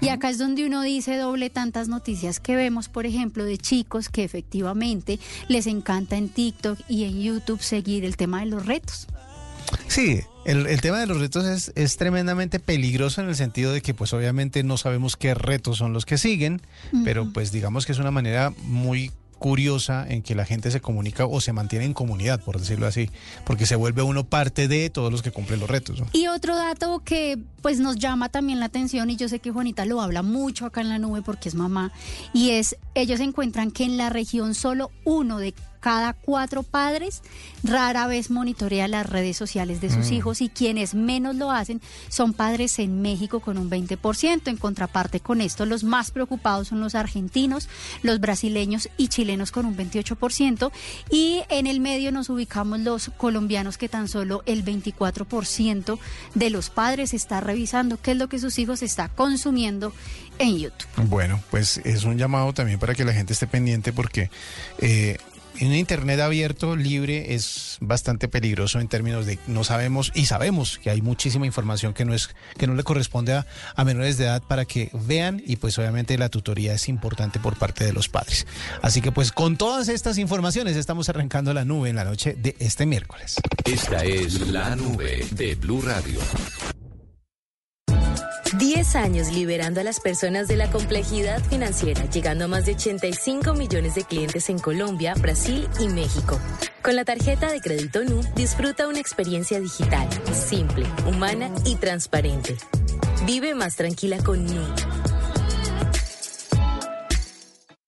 Y 0.00 0.08
acá 0.08 0.30
es 0.30 0.38
donde 0.38 0.66
uno 0.66 0.82
dice 0.82 1.16
doble 1.16 1.50
tantas 1.50 1.88
noticias 1.88 2.40
que 2.40 2.56
vemos, 2.56 2.88
por 2.88 3.06
ejemplo, 3.06 3.44
de 3.44 3.58
chicos 3.58 4.08
que 4.08 4.24
efectivamente 4.24 5.18
les 5.48 5.66
encanta 5.66 6.16
en 6.16 6.28
TikTok 6.28 6.78
y 6.88 7.04
en 7.04 7.20
YouTube 7.20 7.60
seguir 7.60 8.04
el 8.04 8.16
tema 8.16 8.40
de 8.40 8.46
los 8.46 8.66
retos. 8.66 9.06
Sí, 9.88 10.20
el, 10.44 10.66
el 10.66 10.80
tema 10.80 10.98
de 10.98 11.06
los 11.06 11.20
retos 11.20 11.44
es, 11.46 11.72
es 11.74 11.96
tremendamente 11.96 12.58
peligroso 12.58 13.20
en 13.20 13.28
el 13.28 13.36
sentido 13.36 13.72
de 13.72 13.82
que 13.82 13.94
pues 13.94 14.12
obviamente 14.12 14.62
no 14.62 14.76
sabemos 14.76 15.16
qué 15.16 15.34
retos 15.34 15.78
son 15.78 15.92
los 15.92 16.06
que 16.06 16.18
siguen, 16.18 16.62
pero 17.04 17.32
pues 17.32 17.52
digamos 17.52 17.86
que 17.86 17.92
es 17.92 17.98
una 17.98 18.10
manera 18.10 18.52
muy 18.64 19.12
curiosa 19.40 20.06
en 20.06 20.22
que 20.22 20.34
la 20.34 20.44
gente 20.44 20.70
se 20.70 20.80
comunica 20.80 21.24
o 21.24 21.40
se 21.40 21.52
mantiene 21.52 21.86
en 21.86 21.94
comunidad, 21.94 22.44
por 22.44 22.60
decirlo 22.60 22.86
así, 22.86 23.10
porque 23.44 23.64
se 23.64 23.74
vuelve 23.74 24.02
uno 24.02 24.24
parte 24.24 24.68
de 24.68 24.90
todos 24.90 25.10
los 25.10 25.22
que 25.22 25.32
cumplen 25.32 25.58
los 25.58 25.68
retos. 25.68 25.98
¿no? 25.98 26.06
Y 26.12 26.26
otro 26.28 26.54
dato 26.54 27.00
que 27.04 27.38
pues 27.62 27.80
nos 27.80 27.96
llama 27.96 28.28
también 28.28 28.60
la 28.60 28.66
atención 28.66 29.08
y 29.08 29.16
yo 29.16 29.28
sé 29.28 29.38
que 29.40 29.50
Juanita 29.50 29.86
lo 29.86 30.02
habla 30.02 30.22
mucho 30.22 30.66
acá 30.66 30.82
en 30.82 30.90
la 30.90 30.98
nube 30.98 31.22
porque 31.22 31.48
es 31.48 31.54
mamá 31.54 31.90
y 32.34 32.50
es 32.50 32.76
ellos 32.94 33.18
encuentran 33.20 33.70
que 33.70 33.84
en 33.84 33.96
la 33.96 34.10
región 34.10 34.54
solo 34.54 34.90
uno 35.04 35.38
de 35.38 35.54
cada 35.80 36.12
cuatro 36.12 36.62
padres 36.62 37.22
rara 37.62 38.06
vez 38.06 38.30
monitorea 38.30 38.88
las 38.88 39.08
redes 39.08 39.36
sociales 39.36 39.80
de 39.80 39.90
sus 39.90 40.10
hijos 40.10 40.40
y 40.40 40.48
quienes 40.48 40.94
menos 40.94 41.36
lo 41.36 41.50
hacen 41.50 41.80
son 42.08 42.32
padres 42.32 42.78
en 42.78 43.02
México 43.02 43.40
con 43.40 43.58
un 43.58 43.70
20%. 43.70 44.48
En 44.48 44.56
contraparte 44.56 45.20
con 45.20 45.40
esto, 45.40 45.66
los 45.66 45.84
más 45.84 46.10
preocupados 46.10 46.68
son 46.68 46.80
los 46.80 46.94
argentinos, 46.94 47.68
los 48.02 48.20
brasileños 48.20 48.88
y 48.96 49.08
chilenos 49.08 49.50
con 49.52 49.66
un 49.66 49.76
28%. 49.76 50.70
Y 51.10 51.42
en 51.48 51.66
el 51.66 51.80
medio 51.80 52.12
nos 52.12 52.30
ubicamos 52.30 52.80
los 52.80 53.10
colombianos 53.16 53.78
que 53.78 53.88
tan 53.88 54.08
solo 54.08 54.42
el 54.46 54.64
24% 54.64 55.98
de 56.34 56.50
los 56.50 56.70
padres 56.70 57.14
está 57.14 57.40
revisando 57.40 57.98
qué 58.00 58.12
es 58.12 58.16
lo 58.16 58.28
que 58.28 58.38
sus 58.38 58.58
hijos 58.58 58.82
está 58.82 59.08
consumiendo 59.08 59.92
en 60.38 60.58
YouTube. 60.58 60.88
Bueno, 61.08 61.42
pues 61.50 61.78
es 61.84 62.04
un 62.04 62.16
llamado 62.16 62.52
también 62.54 62.78
para 62.78 62.94
que 62.94 63.04
la 63.04 63.12
gente 63.12 63.34
esté 63.34 63.46
pendiente 63.46 63.92
porque 63.92 64.30
eh, 64.78 65.18
en 65.58 65.68
un 65.68 65.74
Internet 65.74 66.20
abierto, 66.20 66.76
libre, 66.76 67.34
es 67.34 67.78
bastante 67.80 68.28
peligroso 68.28 68.80
en 68.80 68.88
términos 68.88 69.26
de 69.26 69.38
no 69.46 69.64
sabemos 69.64 70.12
y 70.14 70.26
sabemos 70.26 70.78
que 70.78 70.90
hay 70.90 71.02
muchísima 71.02 71.46
información 71.46 71.94
que 71.94 72.04
no 72.04 72.14
es 72.14 72.30
que 72.56 72.66
no 72.66 72.74
le 72.74 72.82
corresponde 72.82 73.32
a, 73.34 73.46
a 73.74 73.84
menores 73.84 74.18
de 74.18 74.24
edad 74.24 74.42
para 74.42 74.64
que 74.64 74.90
vean 74.92 75.42
y 75.46 75.56
pues 75.56 75.78
obviamente 75.78 76.16
la 76.18 76.28
tutoría 76.28 76.74
es 76.74 76.88
importante 76.88 77.38
por 77.38 77.56
parte 77.56 77.84
de 77.84 77.92
los 77.92 78.08
padres. 78.08 78.46
Así 78.82 79.00
que 79.00 79.12
pues 79.12 79.32
con 79.32 79.56
todas 79.56 79.88
estas 79.88 80.18
informaciones 80.18 80.76
estamos 80.76 81.08
arrancando 81.08 81.52
la 81.54 81.64
nube 81.64 81.90
en 81.90 81.96
la 81.96 82.04
noche 82.04 82.34
de 82.34 82.56
este 82.58 82.86
miércoles. 82.86 83.36
Esta 83.64 84.04
es 84.04 84.48
la 84.48 84.76
nube 84.76 85.26
de 85.32 85.54
Blue 85.54 85.82
Radio. 85.82 86.20
10 88.58 88.96
años 88.96 89.32
liberando 89.32 89.80
a 89.80 89.84
las 89.84 90.00
personas 90.00 90.48
de 90.48 90.56
la 90.56 90.70
complejidad 90.70 91.40
financiera, 91.44 92.04
llegando 92.06 92.46
a 92.46 92.48
más 92.48 92.66
de 92.66 92.72
85 92.72 93.54
millones 93.54 93.94
de 93.94 94.04
clientes 94.04 94.48
en 94.50 94.58
Colombia, 94.58 95.14
Brasil 95.14 95.68
y 95.78 95.88
México. 95.88 96.40
Con 96.82 96.96
la 96.96 97.04
tarjeta 97.04 97.52
de 97.52 97.60
crédito 97.60 98.02
NU, 98.02 98.20
disfruta 98.34 98.88
una 98.88 98.98
experiencia 98.98 99.60
digital, 99.60 100.08
simple, 100.32 100.86
humana 101.06 101.50
y 101.64 101.76
transparente. 101.76 102.56
Vive 103.24 103.54
más 103.54 103.76
tranquila 103.76 104.18
con 104.18 104.44
NU. 104.44 104.64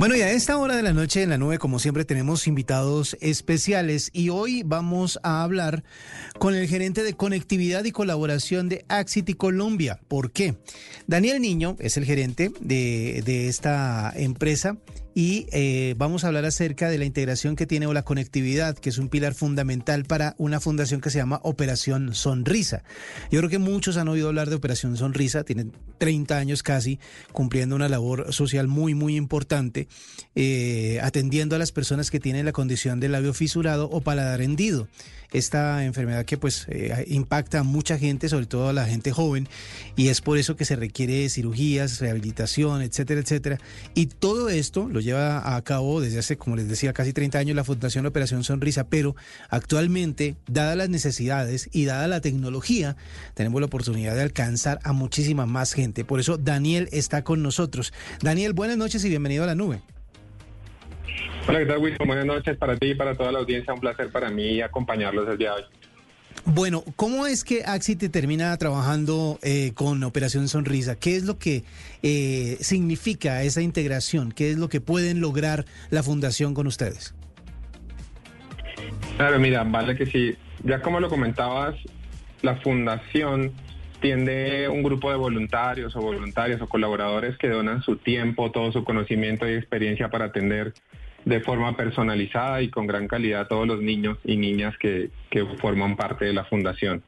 Bueno, 0.00 0.16
y 0.16 0.22
a 0.22 0.32
esta 0.32 0.56
hora 0.56 0.76
de 0.76 0.82
la 0.82 0.94
noche 0.94 1.22
en 1.22 1.28
la 1.28 1.36
nube, 1.36 1.58
como 1.58 1.78
siempre, 1.78 2.06
tenemos 2.06 2.46
invitados 2.46 3.18
especiales 3.20 4.08
y 4.14 4.30
hoy 4.30 4.62
vamos 4.64 5.20
a 5.22 5.42
hablar 5.42 5.84
con 6.38 6.54
el 6.54 6.66
gerente 6.68 7.02
de 7.02 7.12
conectividad 7.12 7.84
y 7.84 7.92
colaboración 7.92 8.70
de 8.70 8.86
Axity 8.88 9.34
Colombia. 9.34 10.00
¿Por 10.08 10.32
qué? 10.32 10.56
Daniel 11.06 11.42
Niño 11.42 11.76
es 11.80 11.98
el 11.98 12.06
gerente 12.06 12.50
de, 12.60 13.22
de 13.26 13.48
esta 13.48 14.10
empresa 14.16 14.78
y 15.14 15.46
eh, 15.52 15.94
vamos 15.96 16.24
a 16.24 16.28
hablar 16.28 16.44
acerca 16.44 16.88
de 16.88 16.98
la 16.98 17.04
integración 17.04 17.56
que 17.56 17.66
tiene 17.66 17.86
o 17.86 17.92
la 17.92 18.02
conectividad, 18.02 18.76
que 18.76 18.90
es 18.90 18.98
un 18.98 19.08
pilar 19.08 19.34
fundamental 19.34 20.04
para 20.04 20.34
una 20.38 20.60
fundación 20.60 21.00
que 21.00 21.10
se 21.10 21.18
llama 21.18 21.40
Operación 21.42 22.14
Sonrisa. 22.14 22.84
Yo 23.30 23.40
creo 23.40 23.50
que 23.50 23.58
muchos 23.58 23.96
han 23.96 24.08
oído 24.08 24.28
hablar 24.28 24.48
de 24.48 24.56
Operación 24.56 24.96
Sonrisa, 24.96 25.44
tienen 25.44 25.72
30 25.98 26.36
años 26.36 26.62
casi 26.62 26.98
cumpliendo 27.32 27.76
una 27.76 27.88
labor 27.88 28.32
social 28.32 28.68
muy, 28.68 28.94
muy 28.94 29.16
importante, 29.16 29.88
eh, 30.34 31.00
atendiendo 31.02 31.56
a 31.56 31.58
las 31.58 31.72
personas 31.72 32.10
que 32.10 32.20
tienen 32.20 32.44
la 32.44 32.52
condición 32.52 33.00
de 33.00 33.08
labio 33.08 33.34
fisurado 33.34 33.88
o 33.90 34.00
paladar 34.00 34.40
hendido 34.42 34.88
esta 35.32 35.84
enfermedad 35.84 36.24
que 36.24 36.36
pues 36.36 36.66
eh, 36.68 37.04
impacta 37.08 37.60
a 37.60 37.62
mucha 37.62 37.98
gente, 37.98 38.28
sobre 38.28 38.46
todo 38.46 38.68
a 38.68 38.72
la 38.72 38.86
gente 38.86 39.12
joven, 39.12 39.48
y 39.96 40.08
es 40.08 40.20
por 40.20 40.38
eso 40.38 40.56
que 40.56 40.64
se 40.64 40.76
requiere 40.76 41.28
cirugías, 41.28 42.00
rehabilitación, 42.00 42.82
etcétera, 42.82 43.20
etcétera. 43.20 43.58
Y 43.94 44.06
todo 44.06 44.48
esto 44.48 44.88
lo 44.88 45.00
lleva 45.00 45.56
a 45.56 45.62
cabo 45.62 46.00
desde 46.00 46.18
hace, 46.18 46.36
como 46.36 46.56
les 46.56 46.68
decía, 46.68 46.92
casi 46.92 47.12
30 47.12 47.38
años 47.38 47.56
la 47.56 47.64
Fundación 47.64 48.06
Operación 48.06 48.44
Sonrisa, 48.44 48.88
pero 48.88 49.16
actualmente, 49.48 50.36
dadas 50.46 50.76
las 50.76 50.88
necesidades 50.88 51.68
y 51.72 51.84
dada 51.84 52.08
la 52.08 52.20
tecnología, 52.20 52.96
tenemos 53.34 53.60
la 53.60 53.66
oportunidad 53.66 54.14
de 54.14 54.22
alcanzar 54.22 54.80
a 54.82 54.92
muchísima 54.92 55.46
más 55.46 55.72
gente. 55.72 56.04
Por 56.04 56.20
eso 56.20 56.38
Daniel 56.38 56.88
está 56.92 57.24
con 57.24 57.42
nosotros. 57.42 57.92
Daniel, 58.22 58.52
buenas 58.52 58.76
noches 58.76 59.04
y 59.04 59.08
bienvenido 59.08 59.44
a 59.44 59.46
la 59.46 59.54
nube. 59.54 59.80
Hola, 61.48 61.58
¿qué 61.60 61.66
tal, 61.66 61.78
Wilson? 61.78 62.06
Buenas 62.06 62.26
noches 62.26 62.56
para 62.56 62.76
ti 62.76 62.88
y 62.88 62.94
para 62.94 63.14
toda 63.14 63.32
la 63.32 63.38
audiencia. 63.38 63.72
Un 63.72 63.80
placer 63.80 64.10
para 64.10 64.30
mí 64.30 64.60
acompañarlos 64.60 65.28
el 65.28 65.38
día 65.38 65.50
de 65.50 65.56
hoy. 65.56 65.62
Bueno, 66.44 66.84
¿cómo 66.96 67.26
es 67.26 67.44
que 67.44 67.64
Axi 67.64 67.96
te 67.96 68.08
termina 68.08 68.56
trabajando 68.56 69.38
eh, 69.42 69.72
con 69.74 70.02
Operación 70.04 70.48
Sonrisa? 70.48 70.96
¿Qué 70.96 71.16
es 71.16 71.24
lo 71.24 71.38
que 71.38 71.64
eh, 72.02 72.56
significa 72.60 73.42
esa 73.42 73.62
integración? 73.62 74.32
¿Qué 74.32 74.50
es 74.50 74.58
lo 74.58 74.68
que 74.68 74.80
pueden 74.80 75.20
lograr 75.20 75.64
la 75.90 76.02
fundación 76.02 76.54
con 76.54 76.66
ustedes? 76.66 77.14
Claro, 79.16 79.38
mira, 79.38 79.64
vale 79.64 79.96
que 79.96 80.06
sí. 80.06 80.36
Ya 80.64 80.80
como 80.80 81.00
lo 81.00 81.08
comentabas, 81.08 81.76
la 82.42 82.56
fundación 82.56 83.52
tiende 84.00 84.68
un 84.68 84.82
grupo 84.82 85.10
de 85.10 85.16
voluntarios 85.16 85.94
o 85.94 86.00
voluntarias 86.00 86.60
o 86.62 86.68
colaboradores 86.68 87.36
que 87.36 87.48
donan 87.48 87.82
su 87.82 87.96
tiempo, 87.96 88.50
todo 88.50 88.72
su 88.72 88.82
conocimiento 88.84 89.48
y 89.48 89.54
experiencia 89.54 90.08
para 90.08 90.26
atender 90.26 90.72
de 91.24 91.40
forma 91.40 91.76
personalizada 91.76 92.62
y 92.62 92.70
con 92.70 92.86
gran 92.86 93.08
calidad 93.08 93.42
a 93.42 93.48
todos 93.48 93.66
los 93.66 93.82
niños 93.82 94.18
y 94.24 94.36
niñas 94.36 94.76
que, 94.78 95.10
que 95.30 95.44
forman 95.60 95.96
parte 95.96 96.24
de 96.24 96.32
la 96.32 96.44
fundación. 96.44 97.02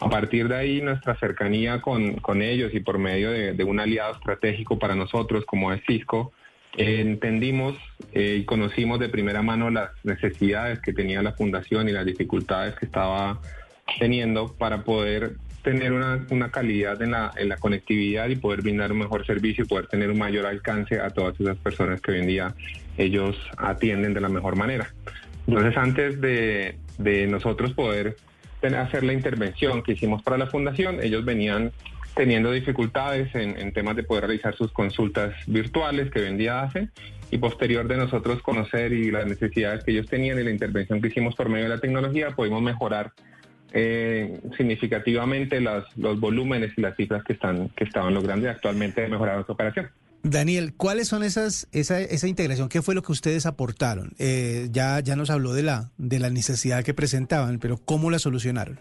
A 0.00 0.10
partir 0.10 0.48
de 0.48 0.56
ahí, 0.56 0.80
nuestra 0.82 1.16
cercanía 1.16 1.80
con, 1.80 2.16
con 2.16 2.42
ellos 2.42 2.74
y 2.74 2.80
por 2.80 2.98
medio 2.98 3.30
de, 3.30 3.64
un 3.64 3.80
aliado 3.80 4.12
estratégico 4.12 4.78
para 4.78 4.94
nosotros 4.94 5.44
como 5.46 5.72
es 5.72 5.80
Cisco, 5.86 6.32
entendimos 6.76 7.76
eh, 8.12 8.38
y 8.40 8.44
conocimos 8.44 9.00
de 9.00 9.08
primera 9.08 9.40
mano 9.40 9.70
las 9.70 9.90
necesidades 10.04 10.80
que 10.80 10.92
tenía 10.92 11.22
la 11.22 11.32
fundación 11.32 11.88
y 11.88 11.92
las 11.92 12.04
dificultades 12.04 12.74
que 12.74 12.84
estaba 12.84 13.40
teniendo 13.98 14.52
para 14.52 14.84
poder 14.84 15.36
tener 15.66 15.92
una, 15.92 16.50
calidad 16.52 17.02
en 17.02 17.10
la, 17.10 17.56
conectividad 17.58 18.28
y 18.28 18.36
poder 18.36 18.62
brindar 18.62 18.92
un 18.92 18.98
mejor 18.98 19.26
servicio 19.26 19.64
y 19.64 19.66
poder 19.66 19.88
tener 19.88 20.12
un 20.12 20.18
mayor 20.18 20.46
alcance 20.46 21.00
a 21.00 21.10
todas 21.10 21.40
esas 21.40 21.56
personas 21.56 22.00
que 22.00 22.12
hoy 22.12 22.20
en 22.20 22.26
día 22.28 22.54
ellos 22.96 23.36
atienden 23.56 24.14
de 24.14 24.20
la 24.20 24.28
mejor 24.28 24.54
manera. 24.54 24.94
Entonces, 25.48 25.76
antes 25.76 26.20
de, 26.20 26.76
nosotros 27.28 27.72
poder 27.72 28.16
hacer 28.62 29.02
la 29.02 29.12
intervención 29.12 29.82
que 29.82 29.94
hicimos 29.94 30.22
para 30.22 30.38
la 30.38 30.46
fundación, 30.46 31.02
ellos 31.02 31.24
venían 31.24 31.72
teniendo 32.14 32.52
dificultades 32.52 33.34
en, 33.34 33.58
en, 33.58 33.72
temas 33.72 33.96
de 33.96 34.04
poder 34.04 34.26
realizar 34.28 34.54
sus 34.54 34.70
consultas 34.70 35.34
virtuales 35.48 36.12
que 36.12 36.20
hoy 36.20 36.28
en 36.28 36.38
día 36.38 36.62
hacen 36.62 36.92
y 37.32 37.38
posterior 37.38 37.88
de 37.88 37.96
nosotros 37.96 38.40
conocer 38.40 38.92
y 38.92 39.10
las 39.10 39.26
necesidades 39.26 39.82
que 39.82 39.90
ellos 39.90 40.06
tenían 40.06 40.38
y 40.38 40.44
la 40.44 40.50
intervención 40.52 41.02
que 41.02 41.08
hicimos 41.08 41.34
por 41.34 41.48
medio 41.48 41.64
de 41.64 41.70
la 41.70 41.80
tecnología, 41.80 42.30
pudimos 42.30 42.62
mejorar 42.62 43.12
eh, 43.72 44.40
significativamente 44.56 45.60
las, 45.60 45.84
los 45.96 46.18
volúmenes 46.20 46.72
y 46.76 46.80
las 46.80 46.96
cifras 46.96 47.24
que 47.24 47.34
están 47.34 47.68
que 47.70 47.84
estaban 47.84 48.14
logrando 48.14 48.46
y 48.46 48.50
actualmente 48.50 49.06
mejorar 49.08 49.44
su 49.44 49.52
operación. 49.52 49.88
Daniel, 50.22 50.74
¿cuáles 50.76 51.08
son 51.08 51.22
esas 51.22 51.68
esa, 51.72 52.00
esa 52.00 52.26
integración? 52.26 52.68
¿Qué 52.68 52.82
fue 52.82 52.94
lo 52.94 53.02
que 53.02 53.12
ustedes 53.12 53.46
aportaron? 53.46 54.12
Eh, 54.18 54.68
ya 54.70 55.00
ya 55.00 55.16
nos 55.16 55.30
habló 55.30 55.52
de 55.52 55.62
la 55.62 55.90
de 55.98 56.18
la 56.18 56.30
necesidad 56.30 56.84
que 56.84 56.94
presentaban, 56.94 57.58
pero 57.58 57.76
¿cómo 57.78 58.10
la 58.10 58.18
solucionaron? 58.18 58.80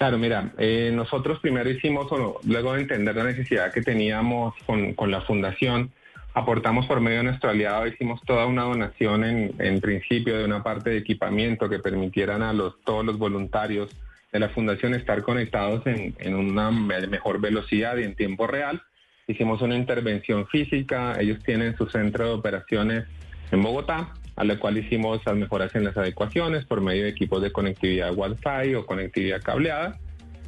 Claro, 0.00 0.16
mira, 0.16 0.52
eh, 0.56 0.90
nosotros 0.94 1.40
primero 1.40 1.68
hicimos, 1.68 2.06
luego 2.44 2.72
de 2.72 2.80
entender 2.80 3.14
la 3.14 3.24
necesidad 3.24 3.70
que 3.70 3.82
teníamos 3.82 4.54
con, 4.64 4.94
con, 4.94 5.10
la 5.10 5.20
fundación, 5.20 5.92
aportamos 6.34 6.86
por 6.86 7.00
medio 7.00 7.18
de 7.18 7.24
nuestro 7.24 7.50
aliado, 7.50 7.86
hicimos 7.86 8.20
toda 8.22 8.46
una 8.46 8.62
donación 8.62 9.24
en, 9.24 9.54
en 9.58 9.80
principio 9.80 10.38
de 10.38 10.44
una 10.44 10.62
parte 10.62 10.90
de 10.90 10.98
equipamiento 10.98 11.68
que 11.68 11.78
permitieran 11.78 12.42
a 12.42 12.52
los, 12.52 12.80
todos 12.84 13.04
los 13.04 13.18
voluntarios 13.18 13.90
de 14.32 14.38
la 14.38 14.48
fundación 14.50 14.94
estar 14.94 15.22
conectados 15.22 15.86
en, 15.86 16.14
en 16.18 16.34
una 16.34 16.70
mejor 16.70 17.40
velocidad 17.40 17.96
y 17.96 18.04
en 18.04 18.14
tiempo 18.14 18.46
real. 18.46 18.80
Hicimos 19.26 19.60
una 19.62 19.76
intervención 19.76 20.46
física, 20.46 21.16
ellos 21.20 21.42
tienen 21.44 21.76
su 21.76 21.86
centro 21.86 22.26
de 22.26 22.32
operaciones 22.32 23.04
en 23.50 23.62
Bogotá, 23.62 24.14
a 24.36 24.44
la 24.44 24.56
cual 24.58 24.78
hicimos 24.78 25.20
las 25.26 25.36
mejoras 25.36 25.74
en 25.74 25.84
las 25.84 25.96
adecuaciones 25.96 26.64
por 26.64 26.80
medio 26.80 27.04
de 27.04 27.10
equipos 27.10 27.42
de 27.42 27.50
conectividad 27.50 28.12
Wi-Fi 28.14 28.74
o 28.76 28.86
conectividad 28.86 29.42
cableada 29.42 29.98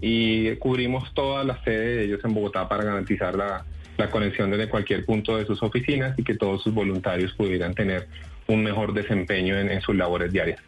y 0.00 0.56
cubrimos 0.56 1.12
toda 1.14 1.44
la 1.44 1.62
sede 1.62 1.96
de 1.96 2.04
ellos 2.04 2.20
en 2.24 2.34
Bogotá 2.34 2.68
para 2.68 2.84
garantizar 2.84 3.36
la, 3.36 3.64
la 4.02 4.11
conexión 4.11 4.50
desde 4.50 4.68
cualquier 4.68 5.04
punto 5.04 5.37
de 5.37 5.47
sus 5.47 5.62
oficinas 5.62 6.18
y 6.18 6.25
que 6.25 6.35
todos 6.35 6.62
sus 6.62 6.75
voluntarios 6.75 7.32
pudieran 7.35 7.75
tener 7.75 8.09
un 8.49 8.62
mejor 8.62 8.92
desempeño 8.92 9.59
en, 9.59 9.80
sus 9.80 9.94
labores 9.94 10.32
diarias. 10.32 10.61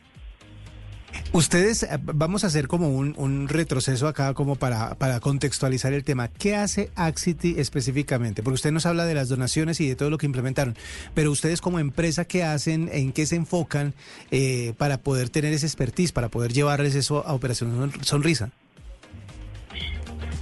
Ustedes, 1.32 1.82
eh, 1.84 1.88
vamos 2.00 2.44
a 2.44 2.48
hacer 2.48 2.68
como 2.68 2.88
un, 2.88 3.48
retroceso 3.48 4.06
acá 4.06 4.34
como 4.34 4.56
para, 4.56 4.94
para, 4.94 5.18
contextualizar 5.20 5.92
el 5.92 6.04
tema. 6.04 6.28
¿Qué 6.28 6.54
hace 6.54 6.90
Axity 6.94 7.56
específicamente? 7.58 8.42
Porque 8.42 8.54
usted 8.54 8.72
nos 8.72 8.86
habla 8.86 9.04
de 9.04 9.14
las 9.14 9.28
donaciones 9.28 9.80
y 9.80 9.88
de 9.88 9.96
todo 9.96 10.10
lo 10.10 10.18
que 10.18 10.26
implementaron, 10.26 10.76
pero 11.14 11.30
ustedes 11.30 11.60
como 11.60 11.78
empresa, 11.78 12.24
¿qué 12.24 12.44
hacen? 12.44 12.88
¿En 12.92 13.12
qué 13.12 13.26
se 13.26 13.36
enfocan 13.36 13.94
eh, 14.30 14.74
para 14.78 14.98
poder 14.98 15.28
tener 15.28 15.52
ese 15.52 15.66
expertise, 15.66 16.12
para 16.12 16.28
poder 16.28 16.52
llevarles 16.52 16.94
eso 16.94 17.26
a 17.26 17.34
Operación 17.34 17.92
Sonrisa? 18.02 18.50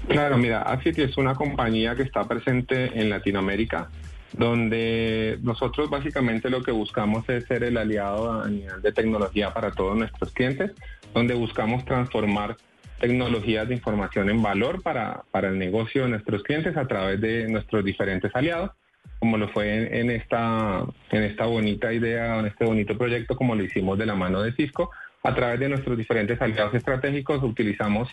Claro, 0.09 0.37
mira, 0.37 0.63
Axity 0.63 1.03
es 1.03 1.17
una 1.17 1.35
compañía 1.35 1.95
que 1.95 2.03
está 2.03 2.25
presente 2.25 3.01
en 3.01 3.11
Latinoamérica 3.11 3.89
donde 4.33 5.39
nosotros 5.43 5.91
básicamente 5.91 6.49
lo 6.49 6.63
que 6.63 6.73
buscamos 6.73 7.29
es 7.29 7.45
ser 7.45 7.65
el 7.65 7.77
aliado 7.77 8.43
a 8.43 8.49
nivel 8.49 8.81
de 8.81 8.93
tecnología 8.93 9.53
para 9.53 9.71
todos 9.73 9.97
nuestros 9.97 10.33
clientes, 10.33 10.73
donde 11.13 11.35
buscamos 11.35 11.85
transformar 11.85 12.57
tecnologías 12.99 13.69
de 13.69 13.75
información 13.75 14.31
en 14.31 14.43
valor 14.43 14.83
para, 14.83 15.25
para 15.31 15.49
el 15.49 15.59
negocio 15.59 16.05
de 16.05 16.11
nuestros 16.11 16.43
clientes 16.43 16.77
a 16.77 16.87
través 16.87 17.21
de 17.21 17.49
nuestros 17.49 17.85
diferentes 17.85 18.35
aliados, 18.35 18.71
como 19.19 19.37
lo 19.37 19.49
fue 19.49 20.01
en, 20.01 20.11
esta, 20.11 20.85
en 21.11 21.23
esta 21.23 21.47
bonita 21.47 21.93
idea, 21.93 22.39
en 22.39 22.47
este 22.47 22.65
bonito 22.65 22.97
proyecto, 22.97 23.37
como 23.37 23.55
lo 23.55 23.63
hicimos 23.63 23.99
de 23.99 24.07
la 24.07 24.15
mano 24.15 24.41
de 24.41 24.53
Cisco, 24.53 24.91
a 25.23 25.35
través 25.35 25.61
de 25.61 25.69
nuestros 25.69 25.97
diferentes 25.97 26.41
aliados 26.41 26.75
estratégicos 26.75 27.43
utilizamos 27.43 28.09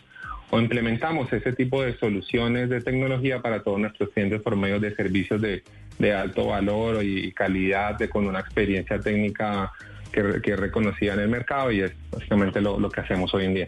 o 0.51 0.59
implementamos 0.59 1.31
ese 1.31 1.53
tipo 1.53 1.81
de 1.81 1.97
soluciones 1.97 2.69
de 2.69 2.81
tecnología 2.81 3.41
para 3.41 3.61
todos 3.61 3.79
nuestros 3.79 4.09
clientes 4.09 4.41
por 4.41 4.55
medio 4.55 4.79
de 4.79 4.95
servicios 4.95 5.41
de, 5.41 5.63
de 5.99 6.13
alto 6.13 6.47
valor 6.47 7.03
y 7.03 7.31
calidad, 7.33 7.97
de, 7.97 8.09
con 8.09 8.25
una 8.25 8.39
experiencia 8.39 8.99
técnica 8.99 9.71
que, 10.11 10.41
que 10.41 10.55
reconocida 10.55 11.13
en 11.13 11.19
el 11.19 11.29
mercado 11.29 11.71
y 11.71 11.81
es 11.81 11.91
básicamente 12.11 12.61
lo, 12.61 12.89
que 12.89 13.01
hacemos 13.01 13.33
hoy 13.33 13.45
en 13.45 13.53
día. 13.53 13.67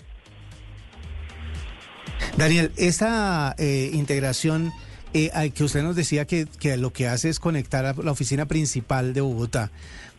Daniel, 2.38 2.72
esta 2.78 3.56
eh, 3.58 3.92
integración 3.94 4.72
eh, 5.14 5.52
que 5.54 5.64
usted 5.64 5.84
nos 5.84 5.96
decía 5.96 6.26
que, 6.26 6.48
que, 6.60 6.78
lo 6.78 6.92
que 6.94 7.08
hace 7.08 7.30
es 7.30 7.40
conectar 7.40 7.86
a 7.86 7.94
la 7.94 8.12
oficina 8.12 8.46
principal 8.48 9.14
de 9.14 9.22
Bogotá 9.22 9.72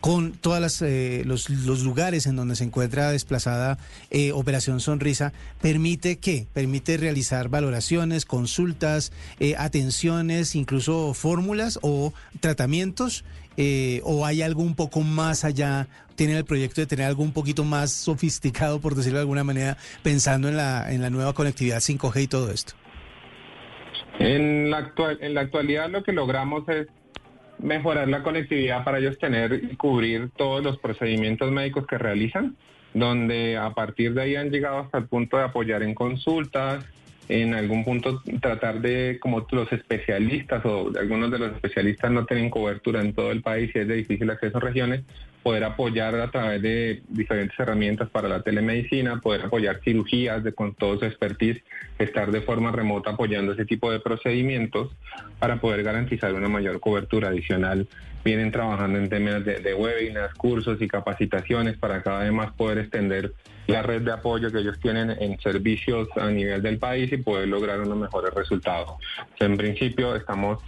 con 0.03 0.33
todos 0.33 0.81
eh, 0.81 1.23
los, 1.25 1.49
los, 1.49 1.83
lugares 1.83 2.27
en 2.27 2.35
donde 2.35 2.57
se 2.57 2.65
encuentra 2.65 3.09
desplazada 3.11 3.77
eh, 4.11 4.33
Operación 4.33 4.81
Sonrisa, 4.81 5.31
permite 5.61 6.17
qué? 6.17 6.45
Permite 6.51 6.97
realizar 6.97 7.47
valoraciones, 7.47 8.25
consultas, 8.25 9.13
eh, 9.39 9.55
atenciones, 9.57 10.55
incluso 10.55 11.13
fórmulas 11.13 11.79
o 11.83 12.11
tratamientos. 12.41 13.23
Eh, 13.55 14.01
¿O 14.03 14.25
hay 14.25 14.41
algo 14.41 14.61
un 14.61 14.75
poco 14.75 14.99
más 14.99 15.45
allá? 15.45 15.87
¿Tienen 16.15 16.35
el 16.35 16.43
proyecto 16.43 16.81
de 16.81 16.87
tener 16.87 17.05
algo 17.05 17.23
un 17.23 17.31
poquito 17.31 17.63
más 17.63 17.93
sofisticado, 17.93 18.81
por 18.81 18.95
decirlo 18.95 19.19
de 19.19 19.21
alguna 19.21 19.45
manera, 19.45 19.77
pensando 20.01 20.49
en 20.49 20.57
la, 20.57 20.91
en 20.91 21.01
la 21.01 21.11
nueva 21.11 21.31
conectividad 21.31 21.77
5G 21.77 22.23
y 22.23 22.27
todo 22.27 22.51
esto? 22.51 22.73
En 24.19 24.69
la, 24.69 24.79
actual, 24.79 25.17
en 25.21 25.33
la 25.33 25.41
actualidad 25.41 25.89
lo 25.89 26.03
que 26.03 26.11
logramos 26.11 26.67
es 26.67 26.87
mejorar 27.63 28.09
la 28.09 28.21
conectividad 28.21 28.83
para 28.83 28.99
ellos 28.99 29.17
tener 29.17 29.53
y 29.53 29.75
cubrir 29.75 30.29
todos 30.35 30.61
los 30.61 30.77
procedimientos 30.77 31.51
médicos 31.51 31.87
que 31.87 31.97
realizan, 31.97 32.55
donde 32.93 33.57
a 33.57 33.71
partir 33.71 34.13
de 34.13 34.21
ahí 34.21 34.35
han 34.35 34.51
llegado 34.51 34.79
hasta 34.79 34.97
el 34.97 35.05
punto 35.05 35.37
de 35.37 35.43
apoyar 35.43 35.81
en 35.81 35.95
consultas, 35.95 36.85
en 37.29 37.53
algún 37.53 37.85
punto 37.85 38.21
tratar 38.41 38.81
de, 38.81 39.17
como 39.21 39.47
los 39.49 39.71
especialistas 39.71 40.63
o 40.65 40.91
algunos 40.99 41.31
de 41.31 41.39
los 41.39 41.53
especialistas 41.53 42.11
no 42.11 42.25
tienen 42.25 42.49
cobertura 42.49 42.99
en 42.99 43.13
todo 43.13 43.31
el 43.31 43.41
país 43.41 43.71
y 43.73 43.79
es 43.79 43.87
de 43.87 43.95
difícil 43.95 44.29
acceso 44.29 44.57
a 44.57 44.61
regiones, 44.61 45.03
poder 45.43 45.65
apoyar 45.65 46.15
a 46.15 46.31
través 46.31 46.61
de 46.61 47.03
diferentes 47.09 47.59
herramientas 47.59 48.09
para 48.09 48.29
la 48.29 48.41
telemedicina, 48.41 49.19
poder 49.19 49.41
apoyar 49.41 49.81
cirugías 49.83 50.43
de, 50.43 50.53
con 50.53 50.73
todo 50.73 50.97
su 50.97 51.05
expertise, 51.05 51.61
estar 51.99 52.31
de 52.31 52.41
forma 52.41 52.71
remota 52.71 53.11
apoyando 53.11 53.51
ese 53.51 53.65
tipo 53.65 53.91
de 53.91 53.99
procedimientos 53.99 54.91
para 55.39 55.59
poder 55.59 55.83
garantizar 55.83 56.33
una 56.33 56.47
mayor 56.47 56.79
cobertura 56.79 57.29
adicional. 57.29 57.87
Vienen 58.23 58.51
trabajando 58.51 58.99
en 58.99 59.09
temas 59.09 59.43
de, 59.43 59.59
de 59.59 59.73
webinars, 59.73 60.33
cursos 60.35 60.81
y 60.81 60.87
capacitaciones 60.87 61.77
para 61.77 62.01
cada 62.01 62.19
vez 62.19 62.31
más 62.31 62.51
poder 62.53 62.77
extender 62.79 63.33
la 63.67 63.81
red 63.81 64.01
de 64.01 64.11
apoyo 64.11 64.51
que 64.51 64.59
ellos 64.59 64.79
tienen 64.79 65.11
en 65.11 65.39
servicios 65.39 66.07
a 66.17 66.29
nivel 66.29 66.61
del 66.61 66.77
país 66.77 67.11
y 67.11 67.17
poder 67.17 67.47
lograr 67.47 67.79
unos 67.79 67.97
mejores 67.97 68.33
resultados. 68.33 68.91
En 69.39 69.57
principio 69.57 70.15
estamos 70.15 70.59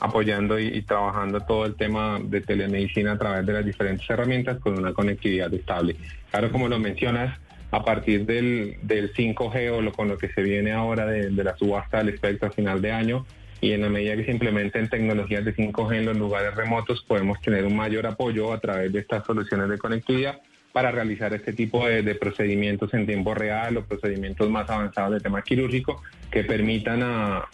apoyando 0.00 0.58
y, 0.58 0.66
y, 0.66 0.82
trabajando 0.82 1.40
todo 1.40 1.64
el 1.64 1.76
tema 1.76 2.18
de 2.22 2.40
telemedicina 2.40 3.12
a 3.12 3.18
través 3.18 3.46
de 3.46 3.52
las 3.52 3.64
diferentes 3.64 4.08
herramientas 4.10 4.58
con 4.58 4.76
una 4.76 4.92
conectividad 4.92 5.52
estable. 5.54 5.96
Claro, 6.30 6.50
como 6.50 6.68
lo 6.68 6.78
mencionas, 6.78 7.38
a 7.70 7.84
partir 7.84 8.26
del, 8.26 8.76
del 8.82 9.12
5G 9.14 9.72
o 9.72 9.80
lo, 9.80 9.92
con 9.92 10.08
lo 10.08 10.18
que 10.18 10.28
se 10.28 10.42
viene 10.42 10.72
ahora 10.72 11.06
de, 11.06 11.30
de 11.30 11.44
la 11.44 11.56
subasta 11.56 11.98
del 11.98 12.10
espectro 12.10 12.48
a 12.48 12.52
final 12.52 12.82
de 12.82 12.92
año, 12.92 13.24
y 13.62 13.72
en 13.72 13.82
la 13.82 13.88
medida 13.88 14.16
que 14.16 14.24
se 14.24 14.32
implementen 14.32 14.90
tecnologías 14.90 15.44
de 15.44 15.54
5G 15.54 15.98
en 15.98 16.06
los 16.06 16.16
lugares 16.16 16.54
remotos, 16.56 17.04
podemos 17.06 17.40
tener 17.40 17.64
un 17.64 17.76
mayor 17.76 18.08
apoyo 18.08 18.52
a 18.52 18.58
través 18.58 18.92
de 18.92 18.98
estas 18.98 19.24
soluciones 19.24 19.68
de 19.68 19.78
conectividad 19.78 20.40
para 20.72 20.90
realizar 20.90 21.32
este 21.32 21.52
tipo 21.52 21.86
de, 21.86 22.14
procedimientos 22.16 22.92
en 22.92 23.06
tiempo 23.06 23.34
real 23.34 23.76
o 23.76 23.84
procedimientos 23.84 24.50
más 24.50 24.68
avanzados 24.68 25.12
de 25.12 25.20
tema 25.20 25.42
quirúrgico 25.42 26.02
que 26.30 26.42
permitan 26.42 27.02
a, 27.04 27.48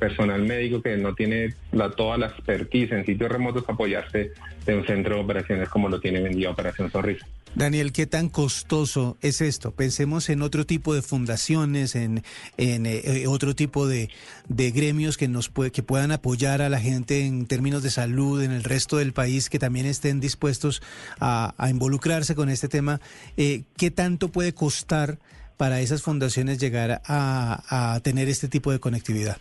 personal 0.00 0.40
médico 0.42 0.80
que 0.80 0.96
no 0.96 1.14
tiene 1.14 1.54
toda 1.96 2.16
la 2.16 2.28
expertise 2.28 2.92
en 2.92 3.04
sitios 3.04 3.30
remotos 3.30 3.64
apoyarse 3.68 4.30
de 4.64 4.76
un 4.76 4.86
centro 4.86 5.16
de 5.16 5.20
operaciones 5.20 5.68
como 5.68 5.90
lo 5.90 6.00
tiene 6.00 6.22
vendida 6.22 6.50
Operación 6.50 6.90
Sonrisa. 6.90 7.26
Daniel, 7.58 7.90
¿qué 7.90 8.06
tan 8.06 8.28
costoso 8.28 9.16
es 9.20 9.40
esto? 9.40 9.72
Pensemos 9.72 10.28
en 10.28 10.42
otro 10.42 10.64
tipo 10.64 10.94
de 10.94 11.02
fundaciones, 11.02 11.96
en, 11.96 12.22
en 12.56 12.86
eh, 12.86 13.24
otro 13.26 13.56
tipo 13.56 13.88
de, 13.88 14.10
de 14.48 14.70
gremios 14.70 15.16
que 15.16 15.26
nos 15.26 15.50
que 15.72 15.82
puedan 15.82 16.12
apoyar 16.12 16.62
a 16.62 16.68
la 16.68 16.78
gente 16.78 17.26
en 17.26 17.46
términos 17.46 17.82
de 17.82 17.90
salud 17.90 18.40
en 18.42 18.52
el 18.52 18.62
resto 18.62 18.98
del 18.98 19.12
país, 19.12 19.50
que 19.50 19.58
también 19.58 19.86
estén 19.86 20.20
dispuestos 20.20 20.82
a, 21.18 21.52
a 21.58 21.68
involucrarse 21.68 22.36
con 22.36 22.48
este 22.48 22.68
tema. 22.68 23.00
Eh, 23.36 23.64
¿Qué 23.76 23.90
tanto 23.90 24.28
puede 24.28 24.54
costar 24.54 25.18
para 25.56 25.80
esas 25.80 26.02
fundaciones 26.02 26.58
llegar 26.58 27.02
a, 27.06 27.94
a 27.94 27.98
tener 28.00 28.28
este 28.28 28.46
tipo 28.46 28.70
de 28.70 28.78
conectividad? 28.78 29.38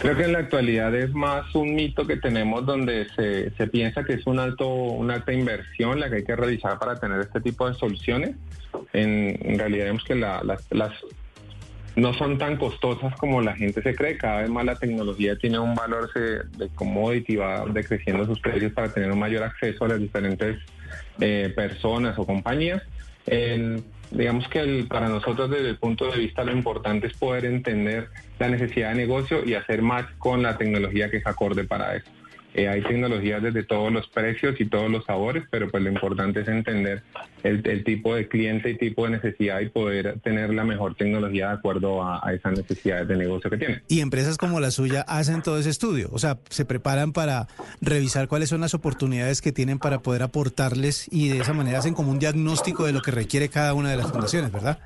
Creo 0.00 0.16
que 0.16 0.24
en 0.24 0.32
la 0.32 0.38
actualidad 0.38 0.94
es 0.94 1.12
más 1.12 1.54
un 1.54 1.74
mito 1.74 2.06
que 2.06 2.16
tenemos 2.16 2.64
donde 2.64 3.06
se, 3.10 3.50
se, 3.50 3.66
piensa 3.66 4.02
que 4.02 4.14
es 4.14 4.26
un 4.26 4.38
alto, 4.38 4.66
una 4.66 5.16
alta 5.16 5.30
inversión 5.34 6.00
la 6.00 6.08
que 6.08 6.16
hay 6.16 6.24
que 6.24 6.34
realizar 6.34 6.78
para 6.78 6.98
tener 6.98 7.20
este 7.20 7.38
tipo 7.42 7.68
de 7.68 7.74
soluciones. 7.74 8.34
En, 8.94 9.58
realidad 9.58 9.84
vemos 9.84 10.02
que 10.04 10.14
la, 10.14 10.42
las, 10.42 10.92
no 11.96 12.14
son 12.14 12.38
tan 12.38 12.56
costosas 12.56 13.14
como 13.16 13.42
la 13.42 13.54
gente 13.54 13.82
se 13.82 13.94
cree. 13.94 14.16
Cada 14.16 14.40
vez 14.40 14.48
más 14.48 14.64
la 14.64 14.76
tecnología 14.76 15.36
tiene 15.36 15.58
un 15.58 15.74
valor 15.74 16.10
de 16.14 16.68
commodity, 16.74 17.36
va 17.36 17.66
decreciendo 17.66 18.24
sus 18.24 18.40
precios 18.40 18.72
para 18.72 18.90
tener 18.90 19.12
un 19.12 19.18
mayor 19.18 19.42
acceso 19.42 19.84
a 19.84 19.88
las 19.88 20.00
diferentes 20.00 20.56
eh, 21.20 21.52
personas 21.54 22.18
o 22.18 22.24
compañías. 22.24 22.82
Digamos 24.10 24.48
que 24.48 24.84
para 24.88 25.08
nosotros 25.08 25.50
desde 25.50 25.70
el 25.70 25.78
punto 25.78 26.10
de 26.10 26.18
vista 26.18 26.44
lo 26.44 26.52
importante 26.52 27.06
es 27.06 27.14
poder 27.14 27.44
entender 27.44 28.08
la 28.38 28.48
necesidad 28.48 28.90
de 28.90 28.96
negocio 28.96 29.44
y 29.44 29.54
hacer 29.54 29.82
más 29.82 30.06
con 30.18 30.42
la 30.42 30.56
tecnología 30.56 31.10
que 31.10 31.18
es 31.18 31.26
acorde 31.26 31.64
para 31.64 31.96
eso. 31.96 32.10
Eh, 32.52 32.68
hay 32.68 32.82
tecnologías 32.82 33.42
desde 33.42 33.62
todos 33.62 33.92
los 33.92 34.08
precios 34.08 34.60
y 34.60 34.66
todos 34.66 34.90
los 34.90 35.04
sabores, 35.04 35.44
pero 35.50 35.68
pues 35.70 35.84
lo 35.84 35.90
importante 35.90 36.40
es 36.40 36.48
entender 36.48 37.02
el, 37.44 37.66
el 37.66 37.84
tipo 37.84 38.14
de 38.16 38.26
cliente 38.26 38.70
y 38.70 38.76
tipo 38.76 39.04
de 39.04 39.12
necesidad 39.12 39.60
y 39.60 39.68
poder 39.68 40.18
tener 40.20 40.52
la 40.52 40.64
mejor 40.64 40.96
tecnología 40.96 41.48
de 41.48 41.52
acuerdo 41.54 42.02
a, 42.02 42.20
a 42.26 42.34
esas 42.34 42.58
necesidades 42.58 43.06
de 43.06 43.16
negocio 43.16 43.50
que 43.50 43.56
tiene. 43.56 43.82
Y 43.86 44.00
empresas 44.00 44.36
como 44.36 44.58
la 44.58 44.72
suya 44.72 45.02
hacen 45.02 45.42
todo 45.42 45.58
ese 45.58 45.70
estudio, 45.70 46.08
o 46.10 46.18
sea, 46.18 46.38
se 46.48 46.64
preparan 46.64 47.12
para 47.12 47.46
revisar 47.80 48.26
cuáles 48.26 48.48
son 48.48 48.60
las 48.60 48.74
oportunidades 48.74 49.40
que 49.40 49.52
tienen 49.52 49.78
para 49.78 50.00
poder 50.00 50.22
aportarles 50.22 51.06
y 51.12 51.28
de 51.28 51.38
esa 51.38 51.52
manera 51.52 51.78
hacen 51.78 51.94
como 51.94 52.10
un 52.10 52.18
diagnóstico 52.18 52.84
de 52.84 52.92
lo 52.92 53.00
que 53.00 53.12
requiere 53.12 53.48
cada 53.48 53.74
una 53.74 53.90
de 53.90 53.96
las 53.96 54.10
fundaciones, 54.10 54.50
¿verdad? 54.50 54.80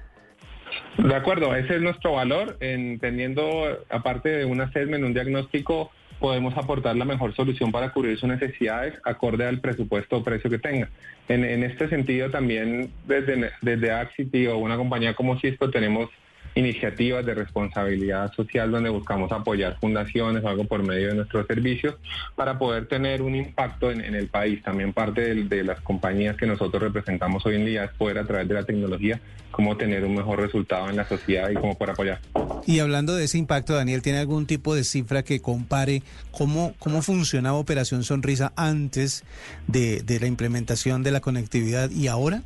De 0.99 1.15
acuerdo, 1.15 1.55
ese 1.55 1.77
es 1.77 1.83
nuestro 1.83 2.13
valor, 2.13 2.57
entendiendo, 2.61 3.67
aparte 3.91 4.29
de 4.29 4.45
un 4.45 4.61
assessment, 4.61 5.05
un 5.05 5.15
diagnóstico, 5.15 5.91
podemos 6.25 6.57
aportar 6.57 6.97
la 6.97 7.05
mejor 7.05 7.35
solución 7.35 7.71
para 7.71 7.93
cubrir 7.93 8.19
sus 8.19 8.31
necesidades 8.31 8.95
acorde 9.05 9.45
al 9.45 9.61
presupuesto 9.61 10.17
o 10.17 10.25
precio 10.25 10.49
que 10.49 10.59
tenga. 10.59 10.89
En, 11.29 11.63
este 11.63 11.87
sentido, 11.91 12.31
también 12.31 12.91
desde, 13.07 13.51
desde 13.61 13.91
Axity 13.91 14.47
o 14.47 14.57
una 14.57 14.79
compañía 14.79 15.13
como 15.13 15.39
Cisco 15.39 15.69
tenemos 15.69 16.09
iniciativas 16.55 17.25
de 17.27 17.35
responsabilidad 17.35 18.33
social 18.33 18.71
donde 18.71 18.91
buscamos 18.91 19.33
apoyar 19.33 19.79
fundaciones 19.81 20.45
o 20.45 20.49
algo 20.49 20.65
por 20.65 20.83
medio 20.83 21.09
de 21.09 21.15
nuestros 21.15 21.47
servicios 21.47 21.97
para 22.37 22.59
poder 22.59 22.87
tener 22.87 23.23
un 23.23 23.35
impacto 23.35 23.91
en, 23.91 24.03
el 24.15 24.29
país. 24.29 24.63
También 24.63 24.93
parte 24.93 25.35
de, 25.35 25.65
las 25.65 25.81
compañías 25.81 26.37
que 26.37 26.47
nosotros 26.47 26.83
representamos 26.83 27.45
hoy 27.47 27.57
en 27.57 27.67
día 27.67 27.85
es 27.85 27.91
poder 27.93 28.19
a 28.19 28.27
través 28.27 28.49
de 28.49 28.55
la 28.55 28.65
tecnología 28.65 29.21
cómo 29.51 29.77
tener 29.77 30.05
un 30.05 30.15
mejor 30.15 30.41
resultado 30.41 30.89
en 30.91 30.97
la 30.97 31.09
sociedad 31.09 31.49
y 31.51 31.55
cómo 31.55 31.77
poder 31.77 31.93
apoyar. 31.93 32.21
Y 32.67 32.81
hablando 32.81 33.15
de 33.15 33.25
ese 33.25 33.39
impacto, 33.39 33.75
Daniel, 33.75 34.03
¿tiene 34.03 34.19
algún 34.19 34.47
tipo 34.47 34.75
de 34.75 34.85
cifra 34.85 35.23
que 35.23 35.41
compare 35.41 36.03
cómo, 36.33 36.75
cómo 36.79 37.03
funcionaba 37.03 37.59
Operación 37.59 38.03
Sonrisa 38.03 38.53
antes 38.57 39.25
de 39.67 40.19
la 40.21 40.27
implementación 40.27 41.03
de 41.03 41.13
la 41.13 41.21
conectividad 41.21 41.91
y 41.91 42.09
ahora? 42.09 42.43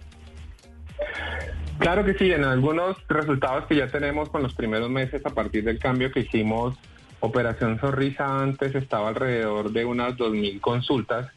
Claro 1.79 2.05
que 2.05 2.15
sí, 2.15 2.33
en 2.33 2.45
algunos 2.45 2.97
resultados 3.09 3.67
que 3.67 3.77
ya 3.77 3.87
tenemos 3.87 4.29
con 4.31 4.43
los 4.43 4.55
primeros 4.55 4.91
meses 4.91 5.25
a 5.25 5.31
partir 5.31 5.65
del 5.65 5.79
cambio 5.79 6.11
que 6.11 6.21
hicimos, 6.21 6.77
Operación 7.21 7.81
Sonrisa 7.81 8.43
antes 8.43 8.75
estaba 8.75 9.09
alrededor 9.09 9.73
de 9.73 9.85
unas 9.85 10.17
2.000 10.17 10.61
consultas, 10.61 11.31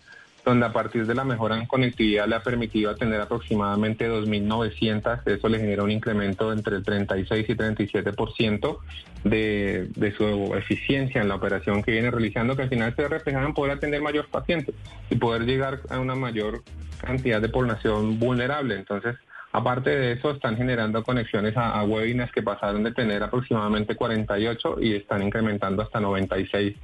donde 0.46 0.66
a 0.66 0.74
partir 0.74 1.06
de 1.06 1.14
la 1.14 1.24
mejora 1.24 1.58
en 1.58 1.68
conectividad 1.68 2.28
le 2.28 2.36
ha 2.36 2.44
permitido 2.44 2.90
atender 2.90 3.22
aproximadamente 3.22 4.10
2.900, 4.10 5.22
eso 5.26 5.50
le 5.50 5.60
genera 5.60 5.84
un 5.84 5.92
incremento 5.92 6.52
entre 6.52 6.78
el 6.78 6.84
36 6.84 7.50
y 7.50 7.54
37% 7.54 8.78
de, 9.24 9.90
de 9.96 10.12
su 10.14 10.56
eficiencia 10.56 11.22
en 11.22 11.28
la 11.28 11.36
operación 11.36 11.84
que 11.84 11.92
viene 11.92 12.10
realizando, 12.10 12.56
que 12.56 12.64
al 12.64 12.70
final 12.70 12.96
se 12.96 13.08
refleja 13.08 13.44
en 13.44 13.54
poder 13.54 13.78
atender 13.78 14.02
mayor 14.02 14.28
pacientes 14.30 14.74
y 15.10 15.16
poder 15.16 15.46
llegar 15.46 15.82
a 15.90 16.00
una 16.00 16.16
mayor 16.16 16.64
cantidad 17.00 17.42
de 17.42 17.50
población 17.50 18.20
vulnerable. 18.20 18.76
Entonces, 18.76 19.16
Aparte 19.54 19.90
de 19.90 20.12
eso, 20.14 20.32
están 20.32 20.56
generando 20.56 21.04
conexiones 21.04 21.56
a, 21.58 21.84
webinars 21.84 22.32
que 22.32 22.42
pasaron 22.42 22.84
de 22.84 22.94
tener 22.94 23.22
aproximadamente 23.22 23.96
48 23.96 24.78
y 24.80 24.96
están 24.96 25.22
incrementando 25.24 25.82
hasta 25.82 26.00
96 26.00 26.76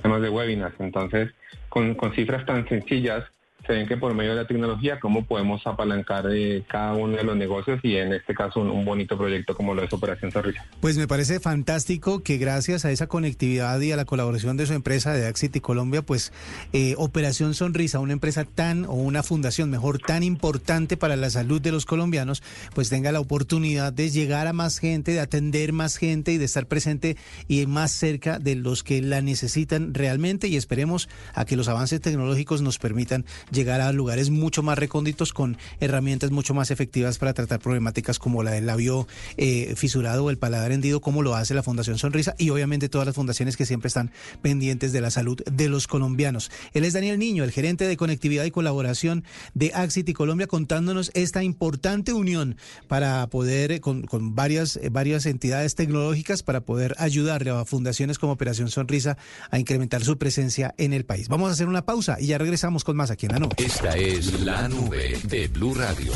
temas 0.00 0.22
de 0.22 0.28
webinars. 0.28 0.74
Entonces, 0.78 1.30
con 1.68 1.96
cifras 2.14 2.46
tan 2.46 2.68
sencillas, 2.68 3.24
se 3.72 3.86
que 3.86 3.96
por 3.96 4.14
medio 4.14 4.30
de 4.30 4.36
la 4.36 4.46
tecnología, 4.46 5.00
cómo 5.00 5.24
podemos 5.24 5.66
apalancar 5.66 6.26
eh, 6.30 6.62
cada 6.68 6.92
uno 6.92 7.16
de 7.16 7.24
los 7.24 7.36
negocios 7.36 7.80
y 7.82 7.96
en 7.96 8.12
este 8.12 8.34
caso 8.34 8.60
un, 8.60 8.84
bonito 8.84 9.16
proyecto 9.16 9.56
como 9.56 9.74
lo 9.74 9.82
es 9.82 9.92
Operación 9.92 10.30
Sonrisa. 10.30 10.64
Pues 10.80 10.98
me 10.98 11.08
parece 11.08 11.40
fantástico 11.40 12.22
que 12.22 12.36
gracias 12.36 12.84
a 12.84 12.90
esa 12.90 13.06
conectividad 13.06 13.80
y 13.80 13.92
a 13.92 13.96
la 13.96 14.04
colaboración 14.04 14.56
de 14.56 14.66
su 14.66 14.74
empresa 14.74 15.14
de 15.14 15.26
Axity 15.26 15.60
Colombia, 15.60 16.02
pues 16.02 16.32
eh, 16.72 16.94
Operación 16.98 17.54
Sonrisa, 17.54 17.98
una 17.98 18.12
empresa 18.12 18.44
tan 18.44 18.84
o 18.84 18.92
una 18.92 19.22
fundación 19.22 19.70
mejor 19.70 19.98
tan 19.98 20.22
importante 20.22 20.96
para 20.96 21.16
la 21.16 21.30
salud 21.30 21.60
de 21.60 21.72
los 21.72 21.86
colombianos, 21.86 22.42
pues 22.74 22.90
tenga 22.90 23.12
la 23.12 23.20
oportunidad 23.20 23.92
de 23.92 24.10
llegar 24.10 24.46
a 24.46 24.52
más 24.52 24.78
gente, 24.78 25.12
de 25.12 25.20
atender 25.20 25.72
más 25.72 25.96
gente 25.96 26.32
y 26.32 26.38
de 26.38 26.44
estar 26.44 26.66
presente 26.66 27.16
y 27.48 27.66
más 27.66 27.90
cerca 27.90 28.38
de 28.38 28.54
los 28.54 28.82
que 28.82 29.00
la 29.00 29.22
necesitan 29.22 29.94
realmente 29.94 30.48
y 30.48 30.56
esperemos 30.56 31.08
a 31.34 31.44
que 31.44 31.56
los 31.56 31.68
avances 31.68 32.00
tecnológicos 32.00 32.60
nos 32.62 32.78
permitan 32.78 33.24
llegar 33.50 33.61
a 33.70 33.92
lugares 33.92 34.30
mucho 34.30 34.62
más 34.62 34.78
recónditos 34.78 35.32
con 35.32 35.56
herramientas 35.80 36.30
mucho 36.30 36.54
más 36.54 36.70
efectivas 36.70 37.18
para 37.18 37.32
tratar 37.32 37.60
problemáticas 37.60 38.18
como 38.18 38.42
la 38.42 38.50
del 38.50 38.66
labio 38.66 39.06
eh, 39.36 39.74
fisurado 39.76 40.24
o 40.24 40.30
el 40.30 40.38
paladar 40.38 40.72
hendido, 40.72 41.00
como 41.00 41.22
lo 41.22 41.34
hace 41.34 41.54
la 41.54 41.62
Fundación 41.62 41.98
Sonrisa 41.98 42.34
y 42.38 42.50
obviamente 42.50 42.88
todas 42.88 43.06
las 43.06 43.14
fundaciones 43.14 43.56
que 43.56 43.66
siempre 43.66 43.88
están 43.88 44.10
pendientes 44.42 44.92
de 44.92 45.00
la 45.00 45.10
salud 45.10 45.40
de 45.44 45.68
los 45.68 45.86
colombianos. 45.86 46.50
Él 46.72 46.84
es 46.84 46.92
Daniel 46.92 47.18
Niño, 47.18 47.44
el 47.44 47.52
gerente 47.52 47.86
de 47.86 47.96
conectividad 47.96 48.44
y 48.44 48.50
colaboración 48.50 49.24
de 49.54 49.72
Axity 49.74 50.12
Colombia, 50.12 50.46
contándonos 50.46 51.10
esta 51.14 51.42
importante 51.42 52.12
unión 52.12 52.56
para 52.88 53.26
poder, 53.28 53.80
con, 53.80 54.02
con 54.02 54.34
varias, 54.34 54.78
varias 54.90 55.26
entidades 55.26 55.74
tecnológicas, 55.74 56.42
para 56.42 56.60
poder 56.60 56.94
ayudarle 56.98 57.50
a 57.50 57.64
fundaciones 57.64 58.18
como 58.18 58.32
Operación 58.32 58.68
Sonrisa 58.68 59.16
a 59.50 59.58
incrementar 59.58 60.04
su 60.04 60.18
presencia 60.18 60.74
en 60.78 60.92
el 60.92 61.04
país. 61.04 61.28
Vamos 61.28 61.48
a 61.48 61.52
hacer 61.52 61.68
una 61.68 61.84
pausa 61.84 62.16
y 62.20 62.26
ya 62.26 62.38
regresamos 62.38 62.84
con 62.84 62.96
más 62.96 63.10
aquí 63.10 63.26
en 63.26 63.32
la 63.32 63.38
Esta 63.56 63.96
es 63.96 64.40
la 64.40 64.68
nube 64.68 65.18
de 65.24 65.48
Blue 65.48 65.74
Radio. 65.74 66.12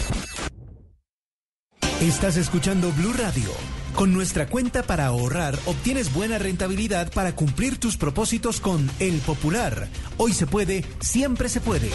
Estás 2.01 2.37
escuchando 2.37 2.93
Blue 2.93 3.13
Radio. 3.13 3.51
Con 3.95 4.13
nuestra 4.13 4.49
cuenta 4.49 4.83
para 4.83 5.07
ahorrar 5.07 5.59
obtienes 5.67 6.13
buena 6.13 6.39
rentabilidad 6.39 7.11
para 7.13 7.35
cumplir 7.35 7.79
tus 7.79 7.97
propósitos 7.97 8.61
con 8.61 8.91
El 9.01 9.19
Popular. 9.21 9.89
Hoy 10.19 10.33
se 10.33 10.47
puede, 10.47 10.85
siempre 11.01 11.49
se 11.49 11.61
puede. 11.61 11.91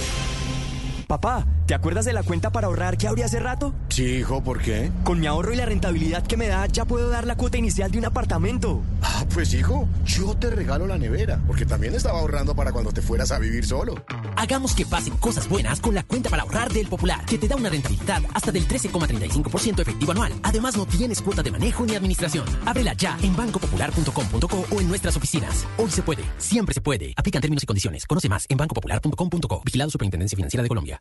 Papá, 1.12 1.45
¿te 1.65 1.74
acuerdas 1.74 2.06
de 2.06 2.13
la 2.13 2.24
cuenta 2.24 2.52
para 2.54 2.67
ahorrar 2.67 2.97
que 2.97 3.06
abrí 3.06 3.21
hace 3.21 3.38
rato? 3.41 3.74
Sí, 3.89 4.19
hijo, 4.19 4.41
¿por 4.41 4.62
qué? 4.62 4.89
Con 5.04 5.19
mi 5.19 5.28
ahorro 5.28 5.52
y 5.52 5.58
la 5.58 5.65
rentabilidad 5.65 6.26
que 6.26 6.38
me 6.38 6.47
da, 6.47 6.65
ya 6.67 6.86
puedo 6.86 7.10
dar 7.10 7.28
la 7.28 7.36
cuota 7.36 7.58
inicial 7.58 7.91
de 7.91 7.97
un 7.97 8.06
apartamento. 8.06 8.82
Ah, 9.02 9.26
pues 9.34 9.54
hijo, 9.54 9.89
yo 10.06 10.34
te 10.36 10.50
regalo 10.50 10.88
la 10.88 10.97
nevera, 10.97 11.41
porque 11.45 11.65
también 11.65 11.95
estaba 11.95 12.19
ahorrando 12.19 12.56
para 12.56 12.71
cuando 12.71 12.93
te 12.93 13.02
fueras 13.02 13.34
a 13.34 13.39
vivir 13.39 13.65
solo. 13.65 14.06
Hagamos 14.38 14.74
que 14.74 14.86
pasen 14.86 15.17
cosas 15.17 15.50
buenas 15.50 15.82
con 15.82 15.93
la 15.93 16.04
cuenta 16.04 16.30
para 16.30 16.43
ahorrar 16.43 16.71
del 16.71 16.88
Popular, 16.88 17.26
que 17.26 17.38
te 17.38 17.50
da 17.50 17.58
una 17.58 17.67
rentabilidad 17.67 18.21
hasta 18.34 18.54
del 18.54 18.65
13,35% 18.65 19.82
efectivo 19.82 20.13
anual. 20.13 20.32
Además, 20.43 20.78
no 20.78 20.86
tienes 20.86 21.21
cuota 21.21 21.43
de 21.43 21.52
manejo 21.52 21.86
ni 21.86 21.93
administración. 21.93 22.45
Ábrela 22.65 22.93
ya 22.93 23.17
en 23.21 23.36
bancopopular.com.co 23.36 24.65
o 24.74 24.80
en 24.80 24.88
nuestras 24.88 25.17
oficinas. 25.17 25.67
Hoy 25.78 25.91
se 25.91 26.04
puede, 26.04 26.24
siempre 26.38 26.74
se 26.74 26.80
puede. 26.80 27.13
Aplican 27.17 27.41
términos 27.41 27.63
y 27.63 27.65
condiciones. 27.65 28.06
Conoce 28.06 28.30
más 28.30 28.45
en 28.47 28.58
bancopopular.com.co. 28.58 29.62
Vigilado 29.65 29.89
Superintendencia 29.89 30.38
Financiera 30.38 30.63
de 30.63 30.69
Colombia. 30.69 31.01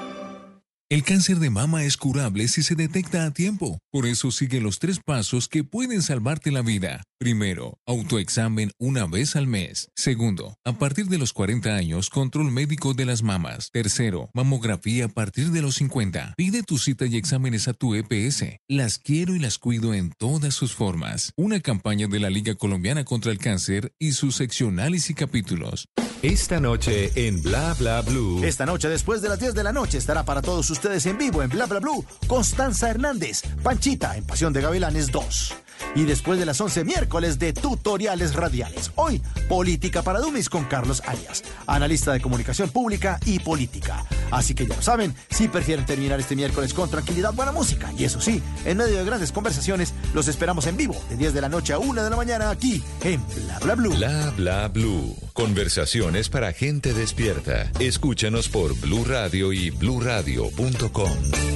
El 0.91 1.03
cáncer 1.03 1.39
de 1.39 1.49
mama 1.49 1.85
es 1.85 1.95
curable 1.95 2.49
si 2.49 2.63
se 2.63 2.75
detecta 2.75 3.23
a 3.25 3.31
tiempo. 3.31 3.79
Por 3.93 4.05
eso 4.05 4.29
sigue 4.29 4.59
los 4.59 4.77
tres 4.77 4.99
pasos 4.99 5.47
que 5.47 5.63
pueden 5.63 6.01
salvarte 6.01 6.51
la 6.51 6.63
vida. 6.63 7.01
Primero, 7.17 7.77
autoexamen 7.87 8.71
una 8.77 9.05
vez 9.05 9.37
al 9.37 9.47
mes. 9.47 9.87
Segundo, 9.95 10.57
a 10.65 10.73
partir 10.73 11.05
de 11.05 11.17
los 11.17 11.31
40 11.31 11.73
años, 11.73 12.09
control 12.09 12.51
médico 12.51 12.93
de 12.93 13.05
las 13.05 13.23
mamas. 13.23 13.69
Tercero, 13.71 14.31
mamografía 14.33 15.05
a 15.05 15.07
partir 15.07 15.51
de 15.51 15.61
los 15.61 15.75
50. 15.75 16.33
Pide 16.35 16.61
tu 16.61 16.77
cita 16.77 17.05
y 17.05 17.15
exámenes 17.15 17.69
a 17.69 17.73
tu 17.73 17.95
EPS. 17.95 18.57
Las 18.67 18.99
quiero 18.99 19.33
y 19.33 19.39
las 19.39 19.59
cuido 19.59 19.93
en 19.93 20.11
todas 20.11 20.53
sus 20.55 20.73
formas. 20.73 21.31
Una 21.37 21.61
campaña 21.61 22.07
de 22.07 22.19
la 22.19 22.29
Liga 22.29 22.55
Colombiana 22.55 23.05
contra 23.05 23.31
el 23.31 23.37
Cáncer 23.37 23.93
y 23.97 24.11
sus 24.11 24.35
seccionales 24.35 25.09
y 25.09 25.13
capítulos. 25.13 25.87
Esta 26.23 26.59
noche 26.59 27.11
en 27.15 27.41
Bla 27.41 27.73
Bla 27.79 28.01
Blue. 28.01 28.43
Esta 28.43 28.63
noche, 28.63 28.87
después 28.87 29.23
de 29.23 29.29
las 29.29 29.39
10 29.39 29.55
de 29.55 29.63
la 29.63 29.73
noche, 29.73 29.97
estará 29.97 30.23
para 30.23 30.43
todos 30.43 30.69
ustedes 30.69 31.07
en 31.07 31.17
vivo 31.17 31.41
en 31.41 31.49
Bla 31.49 31.65
Bla 31.65 31.79
Blue 31.79 32.05
Constanza 32.27 32.91
Hernández, 32.91 33.41
Panchita 33.63 34.15
en 34.15 34.23
Pasión 34.25 34.53
de 34.53 34.61
Gavilanes 34.61 35.11
2. 35.11 35.53
Y 35.95 36.03
después 36.03 36.39
de 36.39 36.45
las 36.45 36.59
11, 36.61 36.83
miércoles 36.85 37.39
de 37.39 37.53
tutoriales 37.53 38.35
radiales. 38.35 38.91
Hoy, 38.95 39.21
Política 39.49 40.01
para 40.01 40.19
Dummies 40.19 40.49
con 40.49 40.65
Carlos 40.65 41.01
Arias, 41.05 41.43
analista 41.67 42.13
de 42.13 42.21
comunicación 42.21 42.69
pública 42.69 43.19
y 43.25 43.39
política. 43.39 44.05
Así 44.31 44.53
que 44.55 44.65
ya 44.65 44.75
lo 44.75 44.81
saben, 44.81 45.13
si 45.29 45.47
prefieren 45.47 45.85
terminar 45.85 46.19
este 46.19 46.35
miércoles 46.35 46.73
con 46.73 46.89
tranquilidad, 46.89 47.33
buena 47.33 47.51
música. 47.51 47.91
Y 47.97 48.05
eso 48.05 48.21
sí, 48.21 48.41
en 48.65 48.77
medio 48.77 48.97
de 48.97 49.05
grandes 49.05 49.31
conversaciones, 49.31 49.93
los 50.13 50.27
esperamos 50.27 50.67
en 50.67 50.77
vivo 50.77 50.95
de 51.09 51.17
10 51.17 51.33
de 51.33 51.41
la 51.41 51.49
noche 51.49 51.73
a 51.73 51.79
1 51.79 52.03
de 52.03 52.09
la 52.09 52.15
mañana 52.15 52.49
aquí 52.49 52.81
en 53.03 53.21
Bla 53.45 53.59
Bla 53.59 53.75
Blue. 53.75 53.95
Bla 53.95 54.33
Bla 54.37 54.67
Blue. 54.69 55.15
Conversaciones 55.33 56.29
para 56.29 56.53
gente 56.53 56.93
despierta. 56.93 57.71
Escúchanos 57.79 58.49
por 58.49 58.75
Blue 58.79 59.05
Radio 59.05 59.53
y 59.53 59.69
bluradio.com. 59.69 61.11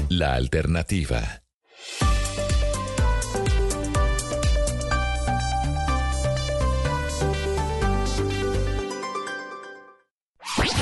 La 0.09 0.33
alternativa. 0.35 1.41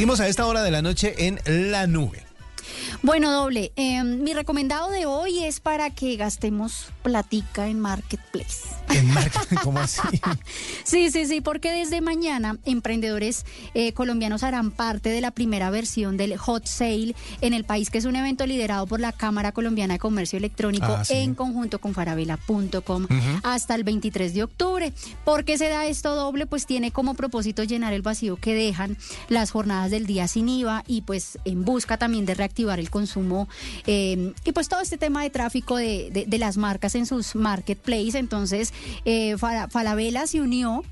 Seguimos 0.00 0.20
a 0.20 0.28
esta 0.28 0.46
hora 0.46 0.62
de 0.62 0.70
la 0.70 0.80
noche 0.80 1.14
en 1.26 1.38
La 1.70 1.86
Nube. 1.86 2.24
Bueno, 3.02 3.30
doble, 3.30 3.70
eh, 3.76 4.02
mi 4.02 4.32
recomendado 4.32 4.90
de 4.90 5.04
hoy 5.04 5.44
es 5.44 5.60
para 5.60 5.90
que 5.90 6.16
gastemos 6.16 6.86
platica 7.02 7.68
en 7.68 7.78
Marketplace. 7.80 8.79
¿cómo 9.64 9.78
así? 9.78 10.00
Sí, 10.84 11.10
sí, 11.10 11.26
sí, 11.26 11.40
porque 11.40 11.70
desde 11.72 12.00
mañana 12.00 12.58
emprendedores 12.64 13.44
eh, 13.74 13.92
colombianos 13.92 14.42
harán 14.42 14.70
parte 14.70 15.08
de 15.10 15.20
la 15.20 15.30
primera 15.30 15.70
versión 15.70 16.16
del 16.16 16.36
Hot 16.36 16.66
Sale 16.66 17.14
en 17.40 17.54
el 17.54 17.64
país, 17.64 17.90
que 17.90 17.98
es 17.98 18.04
un 18.04 18.16
evento 18.16 18.46
liderado 18.46 18.86
por 18.86 19.00
la 19.00 19.12
Cámara 19.12 19.52
Colombiana 19.52 19.94
de 19.94 19.98
Comercio 20.00 20.36
Electrónico 20.38 20.86
Ah, 20.88 21.04
sí. 21.04 21.14
en 21.14 21.34
conjunto 21.34 21.78
con 21.78 21.94
farabela.com 21.94 23.06
hasta 23.42 23.74
el 23.74 23.84
23 23.84 24.34
de 24.34 24.42
octubre. 24.42 24.92
¿Por 25.24 25.44
qué 25.44 25.58
se 25.58 25.68
da 25.68 25.86
esto 25.86 26.14
doble? 26.14 26.46
Pues 26.46 26.66
tiene 26.66 26.90
como 26.90 27.14
propósito 27.14 27.64
llenar 27.64 27.92
el 27.92 28.02
vacío 28.02 28.36
que 28.36 28.54
dejan 28.54 28.96
las 29.28 29.50
jornadas 29.50 29.90
del 29.90 30.06
día 30.06 30.26
sin 30.28 30.48
IVA 30.48 30.84
y 30.86 31.02
pues 31.02 31.38
en 31.44 31.64
busca 31.64 31.96
también 31.98 32.26
de 32.26 32.34
reactivar 32.34 32.78
el 32.80 32.90
consumo 32.90 33.48
eh, 33.86 34.32
y 34.44 34.52
pues 34.52 34.68
todo 34.68 34.80
este 34.80 34.98
tema 34.98 35.22
de 35.22 35.30
tráfico 35.30 35.76
de, 35.76 36.10
de- 36.12 36.26
de 36.26 36.38
las 36.38 36.56
marcas 36.56 36.94
en 36.94 37.06
sus 37.06 37.34
marketplaces. 37.34 38.14
Entonces, 38.14 38.72
eh, 39.04 39.36
Falabella 39.38 40.26
se 40.26 40.40
unió 40.40 40.82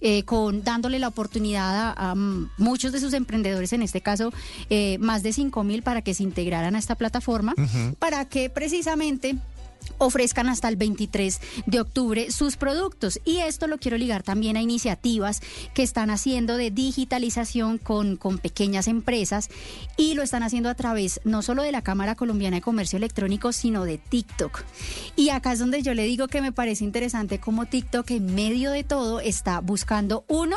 eh, 0.00 0.22
con 0.22 0.62
dándole 0.62 1.00
la 1.00 1.08
oportunidad 1.08 1.74
a, 1.76 2.10
a, 2.10 2.14
muchos 2.14 2.92
de 2.92 3.00
sus 3.00 3.14
emprendedores, 3.14 3.72
en 3.72 3.82
este 3.82 4.00
caso 4.00 4.32
eh, 4.70 4.96
más 4.98 5.24
de 5.24 5.32
5 5.32 5.64
mil, 5.64 5.82
para 5.82 6.02
que 6.02 6.14
se 6.14 6.22
integraran 6.22 6.76
a 6.76 6.78
esta 6.78 6.94
plataforma, 6.94 7.54
para 7.98 8.24
que 8.26 8.48
precisamente 8.48 9.34
ofrezcan 9.98 10.48
hasta 10.48 10.68
el 10.68 10.76
23 10.76 11.40
de 11.66 11.80
octubre 11.80 12.30
sus 12.30 12.56
productos. 12.56 13.20
Y 13.24 13.38
esto 13.38 13.66
lo 13.66 13.78
quiero 13.78 13.98
ligar 13.98 14.22
también 14.22 14.56
a 14.56 14.62
iniciativas 14.62 15.40
que 15.74 15.82
están 15.82 16.10
haciendo 16.10 16.56
de 16.56 16.70
digitalización 16.70 17.78
con, 17.78 18.16
con 18.16 18.38
pequeñas 18.38 18.88
empresas 18.88 19.50
y 19.96 20.14
lo 20.14 20.22
están 20.22 20.42
haciendo 20.42 20.68
a 20.68 20.74
través 20.74 21.20
no 21.24 21.42
solo 21.42 21.62
de 21.62 21.72
la 21.72 21.82
Cámara 21.82 22.14
Colombiana 22.14 22.56
de 22.56 22.62
Comercio 22.62 22.96
Electrónico, 22.96 23.52
sino 23.52 23.84
de 23.84 23.98
TikTok. 23.98 24.62
Y 25.16 25.30
acá 25.30 25.52
es 25.52 25.58
donde 25.58 25.82
yo 25.82 25.94
le 25.94 26.04
digo 26.04 26.28
que 26.28 26.40
me 26.40 26.52
parece 26.52 26.84
interesante 26.84 27.40
cómo 27.40 27.66
TikTok 27.66 28.10
en 28.12 28.34
medio 28.34 28.70
de 28.70 28.84
todo 28.84 29.20
está 29.20 29.60
buscando, 29.60 30.24
uno, 30.28 30.56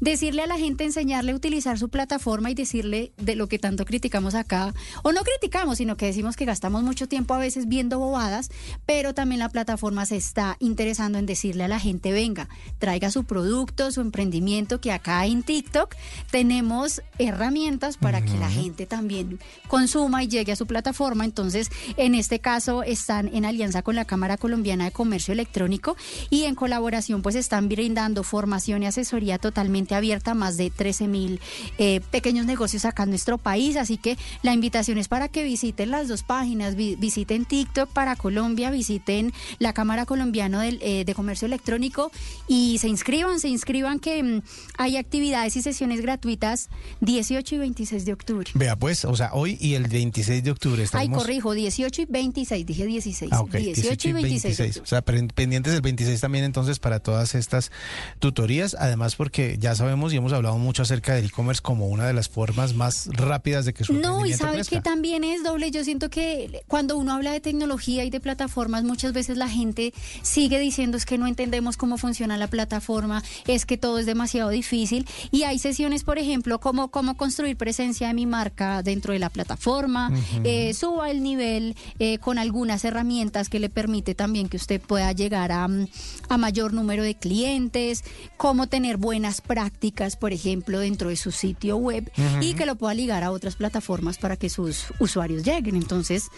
decirle 0.00 0.42
a 0.42 0.46
la 0.46 0.58
gente, 0.58 0.84
enseñarle 0.84 1.32
a 1.32 1.36
utilizar 1.36 1.78
su 1.78 1.88
plataforma 1.88 2.50
y 2.50 2.54
decirle 2.54 3.12
de 3.16 3.36
lo 3.36 3.48
que 3.48 3.58
tanto 3.58 3.84
criticamos 3.84 4.34
acá, 4.34 4.74
o 5.02 5.12
no 5.12 5.22
criticamos, 5.22 5.78
sino 5.78 5.96
que 5.96 6.06
decimos 6.06 6.36
que 6.36 6.44
gastamos 6.44 6.82
mucho 6.82 7.08
tiempo 7.08 7.34
a 7.34 7.38
veces 7.38 7.68
viendo 7.68 7.98
bobadas, 7.98 8.50
pero 8.86 9.14
también 9.14 9.38
la 9.38 9.48
plataforma 9.48 10.06
se 10.06 10.16
está 10.16 10.56
interesando 10.60 11.18
en 11.18 11.26
decirle 11.26 11.64
a 11.64 11.68
la 11.68 11.78
gente, 11.80 12.12
venga, 12.12 12.48
traiga 12.78 13.10
su 13.10 13.24
producto, 13.24 13.90
su 13.92 14.00
emprendimiento, 14.00 14.80
que 14.80 14.92
acá 14.92 15.24
en 15.26 15.42
TikTok 15.42 15.94
tenemos 16.30 17.02
herramientas 17.18 17.96
para 17.96 18.20
que 18.22 18.36
la 18.38 18.50
gente 18.50 18.86
también 18.86 19.38
consuma 19.68 20.22
y 20.22 20.28
llegue 20.28 20.52
a 20.52 20.56
su 20.56 20.66
plataforma. 20.66 21.24
Entonces, 21.24 21.70
en 21.96 22.14
este 22.14 22.38
caso, 22.40 22.82
están 22.82 23.28
en 23.34 23.44
alianza 23.44 23.82
con 23.82 23.94
la 23.96 24.04
Cámara 24.04 24.36
Colombiana 24.36 24.84
de 24.86 24.90
Comercio 24.92 25.32
Electrónico 25.32 25.96
y 26.30 26.44
en 26.44 26.54
colaboración, 26.54 27.22
pues 27.22 27.34
están 27.34 27.68
brindando 27.68 28.22
formación 28.22 28.82
y 28.82 28.86
asesoría 28.86 29.38
totalmente 29.38 29.94
abierta 29.94 30.32
a 30.32 30.34
más 30.34 30.56
de 30.56 30.70
13 30.70 31.08
mil 31.08 31.40
eh, 31.78 32.00
pequeños 32.10 32.46
negocios 32.46 32.84
acá 32.84 33.04
en 33.04 33.10
nuestro 33.10 33.38
país. 33.38 33.76
Así 33.76 33.96
que 33.96 34.16
la 34.42 34.52
invitación 34.52 34.98
es 34.98 35.08
para 35.08 35.28
que 35.28 35.42
visiten 35.44 35.90
las 35.90 36.08
dos 36.08 36.22
páginas, 36.22 36.74
vi- 36.76 36.96
visiten 36.96 37.44
TikTok 37.44 37.88
para 37.90 38.16
Colombia 38.16 38.47
Colombia, 38.48 38.70
visiten 38.70 39.32
la 39.58 39.74
Cámara 39.74 40.06
Colombiana 40.06 40.62
del, 40.62 40.78
eh, 40.80 41.04
de 41.04 41.14
Comercio 41.14 41.44
Electrónico 41.44 42.10
y 42.46 42.78
se 42.78 42.88
inscriban, 42.88 43.40
se 43.40 43.48
inscriban 43.48 43.98
que 44.00 44.22
mm, 44.22 44.42
hay 44.78 44.96
actividades 44.96 45.54
y 45.56 45.60
sesiones 45.62 46.00
gratuitas 46.00 46.70
18 47.02 47.56
y 47.56 47.58
26 47.58 48.04
de 48.06 48.12
octubre. 48.14 48.50
Vea 48.54 48.74
pues, 48.76 49.04
o 49.04 49.14
sea, 49.14 49.30
hoy 49.34 49.58
y 49.60 49.74
el 49.74 49.86
26 49.86 50.42
de 50.44 50.50
octubre 50.50 50.78
Ay, 50.80 50.84
estaremos... 50.86 51.18
corrijo, 51.22 51.52
18 51.52 52.02
y 52.02 52.04
26, 52.06 52.64
dije 52.66 52.86
16. 52.86 53.32
Ah, 53.34 53.42
ok, 53.42 53.50
18, 53.52 54.08
y 54.08 54.12
26. 54.12 54.56
de 54.56 54.64
octubre. 54.64 54.82
O 54.82 54.86
sea, 54.86 55.02
pen- 55.02 55.28
pendientes 55.28 55.74
del 55.74 55.82
26 55.82 56.18
también 56.20 56.44
entonces 56.46 56.78
para 56.78 57.00
todas 57.00 57.34
estas 57.34 57.70
tutorías, 58.18 58.76
además 58.78 59.14
porque 59.14 59.56
ya 59.60 59.74
sabemos 59.74 60.14
y 60.14 60.16
hemos 60.16 60.32
hablado 60.32 60.56
mucho 60.56 60.82
acerca 60.84 61.14
del 61.14 61.26
e-commerce 61.26 61.60
como 61.60 61.88
una 61.88 62.06
de 62.06 62.14
las 62.14 62.30
formas 62.30 62.74
más 62.74 63.08
rápidas 63.12 63.66
de 63.66 63.74
que 63.74 63.84
su 63.84 63.92
No, 63.92 64.24
y 64.24 64.32
sabe 64.32 64.54
crezca. 64.54 64.76
que 64.76 64.82
también 64.82 65.22
es 65.24 65.42
doble. 65.42 65.70
Yo 65.70 65.84
siento 65.84 66.08
que 66.08 66.62
cuando 66.66 66.96
uno 66.96 67.12
habla 67.12 67.32
de 67.32 67.40
tecnología 67.40 68.04
y 68.04 68.10
de 68.10 68.20
plataformas, 68.20 68.37
muchas 68.84 69.12
veces 69.12 69.36
la 69.36 69.48
gente 69.48 69.92
sigue 70.22 70.58
diciendo 70.58 70.96
es 70.96 71.06
que 71.06 71.18
no 71.18 71.26
entendemos 71.26 71.76
cómo 71.76 71.98
funciona 71.98 72.36
la 72.36 72.46
plataforma, 72.46 73.22
es 73.46 73.66
que 73.66 73.76
todo 73.76 73.98
es 73.98 74.06
demasiado 74.06 74.50
difícil. 74.50 75.06
Y 75.30 75.42
hay 75.42 75.58
sesiones, 75.58 76.04
por 76.04 76.18
ejemplo, 76.18 76.58
como 76.60 76.88
cómo 76.88 77.16
construir 77.16 77.56
presencia 77.56 78.08
de 78.08 78.14
mi 78.14 78.26
marca 78.26 78.82
dentro 78.82 79.12
de 79.12 79.18
la 79.18 79.30
plataforma, 79.30 80.10
eh, 80.44 80.74
suba 80.74 81.10
el 81.10 81.22
nivel 81.22 81.76
eh, 81.98 82.18
con 82.18 82.38
algunas 82.38 82.84
herramientas 82.84 83.48
que 83.48 83.58
le 83.58 83.68
permite 83.68 84.14
también 84.14 84.48
que 84.48 84.56
usted 84.56 84.80
pueda 84.80 85.12
llegar 85.12 85.52
a, 85.52 85.66
mm, 85.66 85.88
a 86.28 86.38
mayor 86.38 86.72
número 86.72 87.02
de 87.02 87.14
clientes, 87.14 88.04
cómo 88.36 88.66
tener 88.66 88.96
buenas 88.96 89.40
prácticas, 89.40 90.16
por 90.16 90.32
ejemplo, 90.32 90.78
dentro 90.80 91.08
de 91.08 91.16
su 91.16 91.32
sitio 91.32 91.76
web 91.76 92.10
y 92.40 92.54
que 92.54 92.66
lo 92.66 92.76
pueda 92.76 92.94
ligar 92.94 93.24
a 93.24 93.30
otras 93.30 93.56
plataformas 93.56 94.18
para 94.18 94.36
que 94.36 94.48
sus 94.48 94.86
usuarios 94.98 95.44
lleguen. 95.44 95.76
Entonces, 95.76 96.30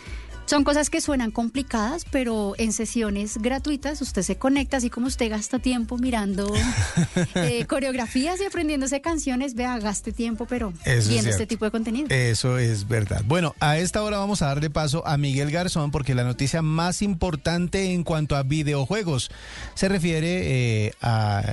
son 0.51 0.65
cosas 0.65 0.91
que 0.91 1.01
suenan 1.01 1.31
complicadas, 1.31 2.05
pero 2.11 2.55
en 2.59 2.73
sesiones 2.73 3.39
gratuitas 3.39 4.03
usted 4.03 4.23
se 4.23 4.35
conecta, 4.35 4.79
así 4.79 4.91
como 4.91 5.07
usted 5.07 5.31
gasta 5.31 5.61
tiempo 5.61 5.97
mirando 5.97 6.53
eh, 7.37 7.67
coreografías 7.67 8.41
y 8.41 8.47
aprendiéndose 8.47 9.01
canciones, 9.01 9.55
vea, 9.55 9.79
gaste 9.79 10.11
tiempo, 10.11 10.47
pero 10.47 10.73
Eso 10.83 10.91
es 10.91 11.09
viendo 11.09 11.31
este 11.31 11.47
tipo 11.47 11.67
de 11.67 11.71
contenido. 11.71 12.09
Eso 12.11 12.59
es 12.59 12.89
verdad. 12.89 13.23
Bueno, 13.27 13.55
a 13.61 13.79
esta 13.79 14.03
hora 14.03 14.19
vamos 14.19 14.43
a 14.43 14.47
darle 14.47 14.71
paso 14.71 15.07
a 15.07 15.17
Miguel 15.19 15.53
Garzón 15.53 15.93
porque 15.93 16.17
la 16.17 16.25
noticia 16.25 16.63
más 16.63 17.01
importante 17.01 17.93
en 17.93 18.03
cuanto 18.03 18.35
a 18.35 18.43
videojuegos 18.43 19.31
se 19.75 19.89
refiere 19.89 20.87
eh, 20.87 20.95
a 21.01 21.45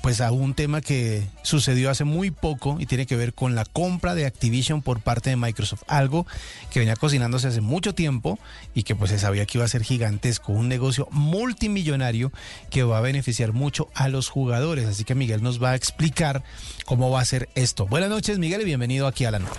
pues 0.00 0.22
a 0.22 0.32
un 0.32 0.54
tema 0.54 0.80
que 0.80 1.28
sucedió 1.42 1.90
hace 1.90 2.04
muy 2.04 2.30
poco 2.30 2.78
y 2.80 2.86
tiene 2.86 3.04
que 3.04 3.16
ver 3.16 3.34
con 3.34 3.54
la 3.54 3.66
compra 3.66 4.14
de 4.14 4.24
Activision 4.24 4.80
por 4.80 5.00
parte 5.00 5.28
de 5.28 5.36
Microsoft, 5.36 5.82
algo 5.88 6.26
que 6.70 6.78
venía 6.78 6.96
cocinándose 6.96 7.48
hace 7.48 7.60
mucho 7.60 7.94
tiempo 7.94 8.38
y 8.74 8.82
que 8.82 8.94
pues 8.94 9.10
se 9.10 9.18
sabía 9.18 9.46
que 9.46 9.58
iba 9.58 9.64
a 9.64 9.68
ser 9.68 9.82
gigantesco, 9.82 10.52
un 10.52 10.68
negocio 10.68 11.08
multimillonario 11.10 12.32
que 12.70 12.82
va 12.82 12.98
a 12.98 13.00
beneficiar 13.00 13.52
mucho 13.52 13.88
a 13.94 14.08
los 14.08 14.28
jugadores, 14.28 14.86
así 14.86 15.04
que 15.04 15.14
Miguel 15.14 15.42
nos 15.42 15.62
va 15.62 15.70
a 15.70 15.74
explicar 15.74 16.42
cómo 16.84 17.10
va 17.10 17.20
a 17.20 17.24
ser 17.24 17.48
esto. 17.54 17.86
Buenas 17.86 18.10
noches, 18.10 18.38
Miguel, 18.38 18.62
y 18.62 18.64
bienvenido 18.64 19.06
aquí 19.06 19.24
a 19.24 19.30
la 19.30 19.38
nube. 19.38 19.50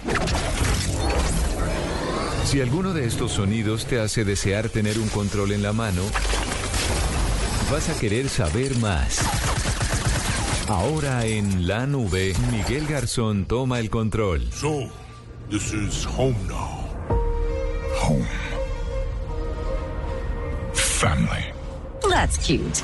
Si 2.46 2.62
alguno 2.62 2.94
de 2.94 3.06
estos 3.06 3.34
sonidos 3.34 3.86
te 3.88 4.00
hace 4.00 4.24
desear 4.24 4.70
tener 4.70 4.98
un 5.00 5.10
control 5.10 5.52
en 5.52 5.64
la 5.64 5.74
mano, 5.74 6.02
vas 7.70 7.90
a 7.90 8.00
querer 8.00 8.30
saber 8.30 8.78
más. 8.78 9.20
Ahora 10.70 11.26
en 11.26 11.68
la 11.68 11.86
nube, 11.86 12.34
Miguel 12.52 12.88
Garzón 12.88 13.46
toma 13.46 13.80
el 13.80 13.90
control. 13.90 14.50
So, 14.54 14.90
this 15.50 15.74
is 15.74 16.06
home 16.06 16.38
now. 16.48 16.88
Home. 18.02 18.57
Family. 20.98 21.46
That's 22.10 22.38
cute. 22.44 22.82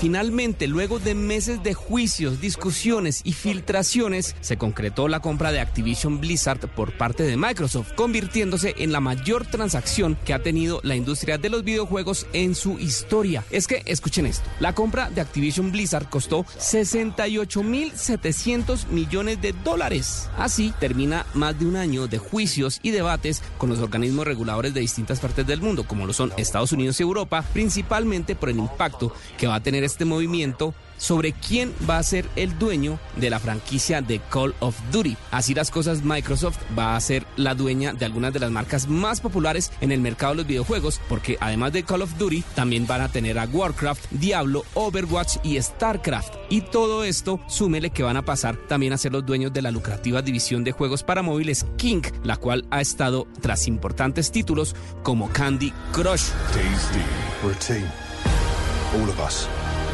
Finalmente, 0.00 0.68
luego 0.68 1.00
de 1.00 1.16
meses 1.16 1.64
de 1.64 1.74
juicios, 1.74 2.40
discusiones 2.40 3.20
y 3.24 3.32
filtraciones, 3.32 4.36
se 4.40 4.56
concretó 4.56 5.08
la 5.08 5.18
compra 5.18 5.50
de 5.50 5.58
Activision 5.58 6.20
Blizzard 6.20 6.68
por 6.68 6.96
parte 6.96 7.24
de 7.24 7.36
Microsoft, 7.36 7.94
convirtiéndose 7.94 8.76
en 8.78 8.92
la 8.92 9.00
mayor 9.00 9.44
transacción 9.44 10.16
que 10.24 10.34
ha 10.34 10.38
tenido 10.40 10.78
la 10.84 10.94
industria 10.94 11.36
de 11.36 11.50
los 11.50 11.64
videojuegos 11.64 12.28
en 12.32 12.54
su 12.54 12.78
historia. 12.78 13.44
Es 13.50 13.66
que, 13.66 13.82
escuchen 13.86 14.26
esto, 14.26 14.48
la 14.60 14.72
compra 14.72 15.10
de 15.10 15.20
Activision 15.20 15.72
Blizzard 15.72 16.08
costó 16.08 16.44
68.700 16.44 18.86
millones 18.90 19.42
de 19.42 19.52
dólares. 19.64 20.30
Así 20.38 20.72
termina 20.78 21.26
más 21.34 21.58
de 21.58 21.66
un 21.66 21.74
año 21.74 22.06
de 22.06 22.18
juicios 22.18 22.78
y 22.84 22.92
debates 22.92 23.42
con 23.58 23.68
los 23.68 23.80
organismos 23.80 24.28
reguladores 24.28 24.74
de 24.74 24.80
distintas 24.80 25.18
partes 25.18 25.44
del 25.44 25.60
mundo, 25.60 25.88
como 25.88 26.06
lo 26.06 26.12
son 26.12 26.32
Estados 26.36 26.70
Unidos 26.70 27.00
y 27.00 27.02
Europa, 27.02 27.44
principalmente 27.52 28.36
por 28.36 28.48
el 28.48 28.58
impacto 28.58 29.12
que 29.36 29.48
va 29.48 29.56
a 29.56 29.62
tener 29.62 29.87
este 29.88 30.04
movimiento 30.04 30.74
sobre 30.98 31.32
quién 31.32 31.72
va 31.88 31.98
a 31.98 32.02
ser 32.02 32.28
el 32.36 32.58
dueño 32.58 32.98
de 33.16 33.30
la 33.30 33.38
franquicia 33.38 34.02
de 34.02 34.20
Call 34.30 34.54
of 34.60 34.76
Duty. 34.92 35.16
Así 35.30 35.54
las 35.54 35.70
cosas, 35.70 36.02
Microsoft 36.02 36.58
va 36.76 36.96
a 36.96 37.00
ser 37.00 37.24
la 37.36 37.54
dueña 37.54 37.92
de 37.92 38.04
algunas 38.04 38.32
de 38.32 38.40
las 38.40 38.50
marcas 38.50 38.88
más 38.88 39.20
populares 39.20 39.72
en 39.80 39.92
el 39.92 40.00
mercado 40.00 40.32
de 40.32 40.36
los 40.38 40.46
videojuegos, 40.46 41.00
porque 41.08 41.38
además 41.40 41.72
de 41.72 41.84
Call 41.84 42.02
of 42.02 42.18
Duty, 42.18 42.42
también 42.54 42.86
van 42.86 43.00
a 43.00 43.08
tener 43.08 43.38
a 43.38 43.44
Warcraft, 43.44 44.10
Diablo, 44.10 44.64
Overwatch 44.74 45.36
y 45.42 45.60
StarCraft. 45.60 46.34
Y 46.50 46.62
todo 46.62 47.04
esto, 47.04 47.40
súmele 47.48 47.90
que 47.90 48.02
van 48.02 48.16
a 48.16 48.24
pasar 48.24 48.56
también 48.68 48.92
a 48.92 48.98
ser 48.98 49.12
los 49.12 49.24
dueños 49.24 49.52
de 49.52 49.62
la 49.62 49.70
lucrativa 49.70 50.22
división 50.22 50.64
de 50.64 50.72
juegos 50.72 51.02
para 51.02 51.22
móviles 51.22 51.66
King, 51.76 52.02
la 52.24 52.36
cual 52.36 52.66
ha 52.70 52.80
estado 52.80 53.26
tras 53.40 53.68
importantes 53.68 54.32
títulos 54.32 54.74
como 55.02 55.30
Candy 55.30 55.72
Crush. 55.92 56.30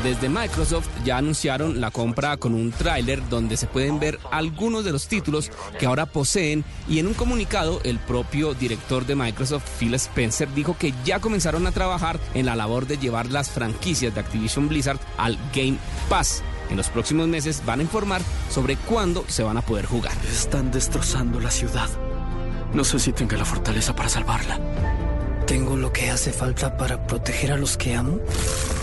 Desde 0.05 0.29
Microsoft 0.29 0.87
ya 1.03 1.17
anunciaron 1.17 1.81
la 1.81 1.91
compra 1.91 2.37
con 2.37 2.53
un 2.53 2.73
tráiler 2.73 3.27
donde 3.31 3.57
se 3.57 3.67
pueden 3.67 3.99
ver 3.99 4.19
algunos 4.31 4.85
de 4.85 4.93
los 4.93 5.09
títulos 5.09 5.51
que 5.79 5.87
ahora 5.87 6.05
poseen 6.05 6.63
y 6.87 6.99
en 6.99 7.07
un 7.07 7.15
comunicado 7.15 7.81
el 7.85 7.99
propio 7.99 8.53
director 8.53 9.07
de 9.07 9.17
Microsoft, 9.17 9.65
Phil 9.79 9.95
Spencer, 9.95 10.53
dijo 10.53 10.77
que 10.77 10.93
ya 11.07 11.21
comenzaron 11.21 11.67
a 11.67 11.73
trabajar 11.73 12.21
en 12.35 12.45
la 12.45 12.55
labor 12.55 12.87
de 12.87 12.99
llevar 12.99 13.31
las 13.31 13.49
franquicias 13.49 14.15
de 14.15 14.21
Activision 14.21 14.69
Blizzard 14.69 15.01
al 15.17 15.39
Game 15.55 15.79
Pass. 16.11 16.43
En 16.69 16.77
los 16.77 16.91
próximos 16.91 17.27
meses 17.27 17.63
van 17.65 17.81
a 17.81 17.85
informar 17.85 18.21
sobre 18.51 18.77
cuándo 18.77 19.25
se 19.29 19.43
van 19.43 19.57
a 19.57 19.63
poder 19.63 19.87
jugar. 19.87 20.13
Están 20.31 20.71
destrozando 20.71 21.41
la 21.41 21.51
ciudad. 21.51 21.89
No 22.75 22.85
sé 22.85 22.99
si 22.99 23.15
tenga 23.15 23.39
la 23.39 23.47
fortaleza 23.47 23.97
para 23.97 24.11
salvarla. 24.11 24.61
¿Tengo 25.47 25.77
lo 25.77 25.93
que 25.93 26.09
hace 26.09 26.33
falta 26.33 26.77
para 26.79 27.07
proteger 27.07 27.53
a 27.53 27.59
los 27.59 27.77
que 27.77 27.95
amo? 27.95 28.19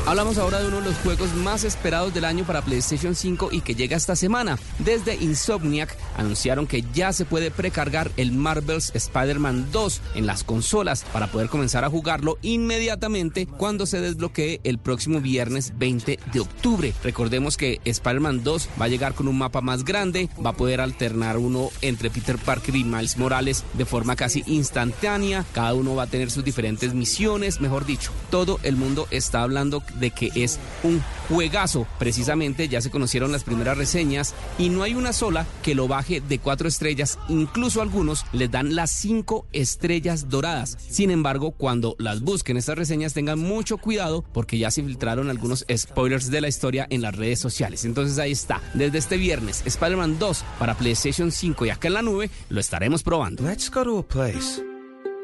Hablamos 0.06 0.40
ahora 0.40 0.60
de 0.60 0.68
uno 0.68 0.82
de 0.82 0.90
los 0.90 0.98
juegos 0.98 1.34
más 1.36 1.64
esperados 1.64 2.14
del 2.14 2.26
año 2.26 2.44
para 2.44 2.64
PlayStation 2.64 3.16
5 3.16 3.50
y 3.52 3.62
que 3.62 3.76
llega 3.76 3.96
esta 3.96 4.16
semana. 4.16 4.58
Desde 4.80 5.16
Insomniac 5.16 5.96
anunciaron 6.18 6.66
que 6.66 6.84
ya 6.94 7.14
se 7.14 7.26
puede 7.26 7.52
precargar 7.52 8.12
el 8.18 8.32
Marvel's 8.32 8.92
Spider-Man 8.96 9.72
2 9.72 10.02
en 10.16 10.26
las 10.26 10.44
consolas 10.44 11.06
para 11.14 11.28
poder 11.28 11.50
comenzar 11.50 11.86
a 11.86 11.90
jugarlo 11.90 12.40
inmediatamente 12.42 13.46
cuando 13.46 13.86
se 13.86 14.02
desbloquee 14.02 14.60
el 14.64 14.80
próximo 14.80 15.22
viernes 15.22 15.74
20 15.78 16.20
de 16.34 16.40
octubre. 16.40 16.94
Recordemos 17.04 17.56
que 17.56 17.80
Spider-Man 17.86 18.44
2 18.44 18.70
va 18.82 18.86
a 18.86 18.90
llegar 18.90 19.14
con 19.14 19.28
un 19.28 19.38
mapa 19.38 19.62
más 19.62 19.86
grande, 19.86 20.30
va 20.44 20.52
a 20.52 20.58
poder 20.58 20.82
alternar 20.82 21.38
uno 21.38 21.70
entre 21.82 22.10
Peter 22.10 22.38
Parker 22.38 22.76
y 22.76 22.84
Miles 22.84 23.18
Morales 23.18 23.64
de 23.74 23.86
forma 23.86 24.16
casi 24.16 24.44
instantánea, 24.48 25.46
cada 25.54 25.74
uno 25.74 25.96
va 25.96 26.04
a 26.04 26.08
tener 26.08 26.32
sus 26.32 26.44
diferentes 26.52 26.94
misiones, 26.94 27.62
mejor 27.62 27.86
dicho, 27.86 28.12
todo 28.30 28.60
el 28.64 28.76
mundo 28.76 29.08
está 29.10 29.42
hablando 29.42 29.82
de 29.96 30.12
que 30.12 30.32
es 30.36 30.60
un 30.84 31.02
juegazo. 31.30 31.88
Precisamente 31.98 32.68
ya 32.68 32.82
se 32.82 32.92
conocieron 32.92 33.32
las 33.32 33.46
primeras 33.46 33.78
reseñas 33.78 34.36
y 34.58 34.68
no 34.68 34.84
hay 34.84 34.96
una 34.96 35.14
sola 35.14 35.48
que 35.64 35.76
lo 35.76 35.88
baje 35.88 36.20
de 36.20 36.40
cuatro 36.40 36.68
estrellas, 36.68 37.18
incluso 37.30 37.82
algunos 37.82 38.26
les 38.34 38.52
dan 38.52 38.76
las 38.76 38.92
cinco 38.92 39.46
estrellas 39.54 40.28
doradas. 40.28 40.78
Sin 40.90 41.10
embargo, 41.10 41.52
cuando 41.52 41.96
las 42.00 42.20
busquen 42.20 42.58
estas 42.58 42.78
reseñas 42.78 43.14
tengan 43.14 43.40
mucho 43.40 43.78
cuidado 43.78 44.26
porque 44.34 44.58
ya 44.58 44.72
se 44.72 44.84
filtraron 44.84 45.30
algunos 45.30 45.66
spoilers 45.74 46.30
de 46.30 46.42
la 46.42 46.50
historia 46.50 46.86
en 46.90 47.02
las 47.02 47.16
redes 47.16 47.40
sociales. 47.40 47.86
Entonces 47.86 48.20
ahí 48.20 48.34
está, 48.34 48.62
desde 48.74 48.98
este 48.98 49.16
viernes, 49.16 49.64
Spider-Man 49.66 50.20
2 50.20 50.44
para 50.60 50.76
PlayStation 50.76 51.32
5 51.32 51.66
y 51.66 51.70
acá 51.70 51.88
en 51.88 51.94
la 51.94 52.02
nube 52.02 52.30
lo 52.50 52.60
estaremos 52.60 53.04
probando. 53.04 53.44
Let's 53.44 53.72
go 53.72 53.84
to 53.86 54.00
a 54.00 54.04
place 54.04 54.71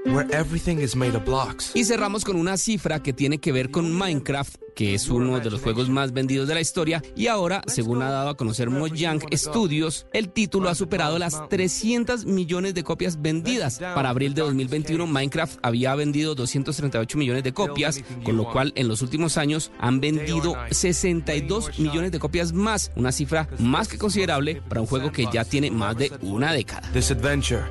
where 0.05 0.27
everything 0.31 0.77
is 0.79 0.95
made 0.95 1.15
of 1.15 1.25
blocks. 1.25 1.71
Y 1.75 1.85
cerramos 1.85 2.23
con 2.23 2.35
una 2.35 2.57
cifra 2.57 3.01
que 3.01 3.13
tiene 3.13 3.39
que 3.39 3.51
ver 3.51 3.71
con 3.71 3.91
Minecraft, 3.91 4.55
que 4.75 4.93
es 4.93 5.09
uno 5.09 5.39
de 5.39 5.49
los 5.49 5.61
juegos 5.61 5.89
más 5.89 6.13
vendidos 6.13 6.47
de 6.47 6.53
la 6.53 6.61
historia. 6.61 7.01
Y 7.15 7.27
ahora, 7.27 7.61
según 7.67 8.01
ha 8.01 8.09
dado 8.09 8.29
a 8.29 8.37
conocer 8.37 8.69
Mojang 8.69 9.21
Studios, 9.33 10.05
el 10.13 10.29
título 10.29 10.69
ha 10.69 10.75
superado 10.75 11.17
las 11.19 11.47
300 11.49 12.25
millones 12.25 12.73
de 12.73 12.83
copias 12.83 13.21
vendidas. 13.21 13.79
Para 13.79 14.09
abril 14.09 14.33
de 14.33 14.41
2021, 14.41 15.07
Minecraft 15.07 15.59
había 15.61 15.95
vendido 15.95 16.35
238 16.35 17.17
millones 17.17 17.43
de 17.43 17.53
copias, 17.53 18.03
con 18.23 18.37
lo 18.37 18.51
cual 18.51 18.73
en 18.75 18.87
los 18.87 19.01
últimos 19.01 19.37
años 19.37 19.71
han 19.79 19.99
vendido 19.99 20.55
62 20.71 21.79
millones 21.79 22.11
de 22.11 22.19
copias 22.19 22.53
más, 22.53 22.91
una 22.95 23.11
cifra 23.11 23.49
más 23.59 23.87
que 23.87 23.97
considerable 23.97 24.61
para 24.67 24.81
un 24.81 24.87
juego 24.87 25.11
que 25.11 25.27
ya 25.31 25.43
tiene 25.43 25.71
más 25.71 25.97
de 25.97 26.11
una 26.21 26.53
década. 26.53 26.89
This 26.93 27.11
adventure 27.11 27.65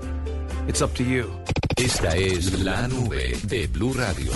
It's 0.69 0.83
up 0.83 0.93
to 0.95 1.05
you. 1.05 1.27
Esta 1.77 2.17
es 2.17 2.61
la 2.61 2.89
nube 2.89 3.39
de 3.45 3.69
Blue 3.69 3.95
Radio. 3.95 4.33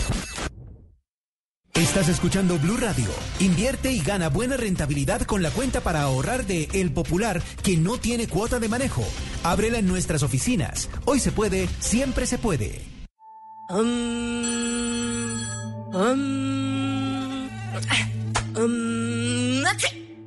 Estás 1.75 2.09
escuchando 2.09 2.57
Blue 2.59 2.77
Radio. 2.77 3.09
Invierte 3.41 3.91
y 3.91 4.01
gana 4.01 4.29
buena 4.29 4.57
rentabilidad 4.57 5.23
con 5.23 5.43
la 5.43 5.51
cuenta 5.51 5.81
para 5.81 6.03
ahorrar 6.03 6.47
de 6.47 6.69
El 6.73 6.93
Popular 6.93 7.43
que 7.65 7.77
no 7.77 7.99
tiene 7.99 8.29
cuota 8.29 8.61
de 8.61 8.69
manejo. 8.69 9.05
Ábrela 9.43 9.79
en 9.79 9.89
nuestras 9.89 10.23
oficinas. 10.23 10.89
Hoy 11.05 11.19
se 11.19 11.33
puede, 11.33 11.69
siempre 11.81 12.27
se 12.27 12.39
puede. 12.39 12.81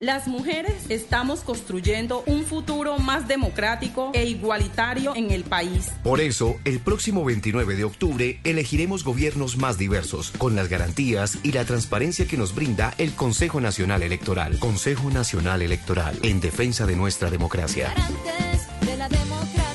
Las 0.00 0.28
mujeres 0.28 0.88
estamos 0.90 1.40
construyendo 1.40 2.22
un 2.26 2.44
futuro 2.44 3.00
más 3.00 3.26
democrático 3.26 4.12
e 4.14 4.26
igualitario 4.26 5.12
en 5.16 5.32
el 5.32 5.42
país. 5.42 5.90
Por 6.04 6.20
eso, 6.20 6.54
el 6.64 6.78
próximo 6.78 7.24
29 7.24 7.74
de 7.74 7.82
octubre 7.82 8.38
elegiremos 8.44 9.02
gobiernos 9.02 9.56
más 9.56 9.76
diversos, 9.76 10.30
con 10.38 10.54
las 10.54 10.68
garantías 10.68 11.38
y 11.42 11.50
la 11.50 11.64
transparencia 11.64 12.28
que 12.28 12.36
nos 12.36 12.54
brinda 12.54 12.94
el 12.98 13.12
Consejo 13.12 13.60
Nacional 13.60 14.04
Electoral. 14.04 14.60
Consejo 14.60 15.10
Nacional 15.10 15.62
Electoral, 15.62 16.16
en 16.22 16.38
defensa 16.38 16.86
de 16.86 16.94
nuestra 16.94 17.28
democracia. 17.28 17.92
de 18.86 18.96
la 18.96 19.08
democracia. 19.08 19.67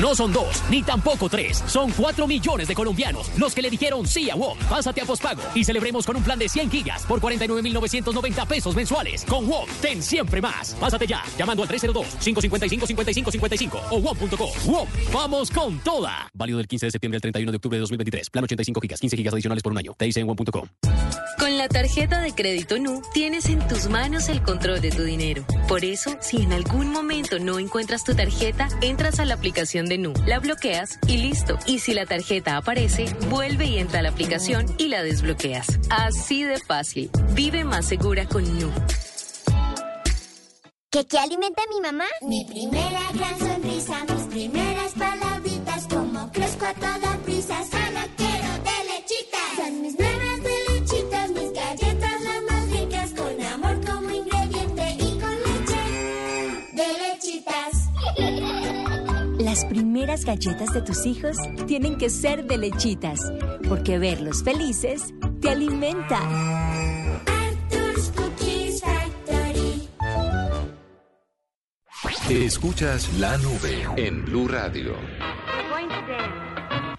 No 0.00 0.14
son 0.14 0.32
dos, 0.32 0.62
ni 0.70 0.82
tampoco 0.82 1.28
tres. 1.28 1.62
Son 1.66 1.90
cuatro 1.90 2.26
millones 2.26 2.66
de 2.68 2.74
colombianos 2.74 3.30
los 3.38 3.54
que 3.54 3.62
le 3.62 3.70
dijeron 3.70 4.06
sí 4.06 4.28
a 4.28 4.36
WOM. 4.36 4.58
Pásate 4.68 5.00
a 5.00 5.06
pospago 5.06 5.40
y 5.54 5.64
celebremos 5.64 6.04
con 6.04 6.16
un 6.16 6.22
plan 6.22 6.38
de 6.38 6.50
100 6.50 6.70
gigas 6.70 7.06
por 7.06 7.18
49,990 7.18 8.44
pesos 8.46 8.76
mensuales. 8.76 9.24
Con 9.24 9.48
WOM, 9.48 9.66
ten 9.80 10.02
siempre 10.02 10.42
más. 10.42 10.74
Pásate 10.74 11.06
ya, 11.06 11.22
llamando 11.38 11.62
al 11.62 11.70
302-555-5555 11.70 13.80
o 13.90 13.98
WOM.co. 13.98 14.52
WOM, 14.66 14.86
vamos 15.12 15.50
con 15.50 15.78
toda. 15.78 16.28
Válido 16.34 16.58
del 16.58 16.68
15 16.68 16.86
de 16.86 16.90
septiembre 16.90 17.16
al 17.16 17.22
31 17.22 17.52
de 17.52 17.56
octubre 17.56 17.76
de 17.76 17.80
2023. 17.80 18.28
Plan 18.28 18.44
85 18.44 18.80
gigas, 18.82 19.00
15 19.00 19.16
gigas 19.16 19.32
adicionales 19.32 19.62
por 19.62 19.72
un 19.72 19.78
año. 19.78 19.94
Te 19.96 20.04
dice 20.04 20.20
en 20.20 20.26
WOM.com. 20.26 20.68
Con 21.46 21.58
la 21.58 21.68
tarjeta 21.68 22.20
de 22.22 22.32
crédito 22.32 22.76
NU 22.76 23.02
tienes 23.14 23.48
en 23.48 23.64
tus 23.68 23.88
manos 23.88 24.28
el 24.28 24.42
control 24.42 24.80
de 24.80 24.90
tu 24.90 25.04
dinero. 25.04 25.44
Por 25.68 25.84
eso, 25.84 26.16
si 26.20 26.42
en 26.42 26.52
algún 26.52 26.90
momento 26.90 27.38
no 27.38 27.60
encuentras 27.60 28.02
tu 28.02 28.16
tarjeta, 28.16 28.68
entras 28.80 29.20
a 29.20 29.24
la 29.24 29.34
aplicación 29.34 29.86
de 29.86 29.96
NU, 29.96 30.12
la 30.26 30.40
bloqueas 30.40 30.98
y 31.06 31.18
listo. 31.18 31.56
Y 31.64 31.78
si 31.78 31.94
la 31.94 32.04
tarjeta 32.04 32.56
aparece, 32.56 33.04
vuelve 33.30 33.66
y 33.66 33.78
entra 33.78 34.00
a 34.00 34.02
la 34.02 34.08
aplicación 34.08 34.66
y 34.76 34.88
la 34.88 35.04
desbloqueas. 35.04 35.78
Así 35.88 36.42
de 36.42 36.58
fácil. 36.58 37.10
Vive 37.34 37.62
más 37.62 37.86
segura 37.86 38.26
con 38.26 38.42
NU. 38.42 38.72
¿Qué, 40.90 41.06
qué 41.06 41.18
alimenta 41.20 41.62
mi 41.72 41.80
mamá? 41.80 42.06
Mi 42.22 42.44
primera 42.44 43.02
gran 43.14 43.38
sonrisa, 43.38 44.04
mis 44.12 44.22
primeras 44.34 44.94
palabritas, 44.94 45.86
como 45.86 46.28
crezco 46.32 46.64
a 46.64 46.74
Las 59.56 59.64
primeras 59.64 60.26
galletas 60.26 60.74
de 60.74 60.82
tus 60.82 61.06
hijos 61.06 61.38
tienen 61.66 61.96
que 61.96 62.10
ser 62.10 62.44
de 62.44 62.58
lechitas, 62.58 63.18
porque 63.66 63.98
verlos 63.98 64.44
felices 64.44 65.14
te 65.40 65.48
alimenta. 65.48 66.18
Arthur's 67.24 68.12
Cookies 68.14 68.82
Factory. 68.82 69.88
Escuchas 72.28 73.10
la 73.14 73.38
nube 73.38 73.86
en 73.96 74.26
Blue 74.26 74.46
Radio. 74.46 74.92
We're 74.92 75.70
going 75.70 75.88
to 75.88 76.02
dance. 76.06 76.98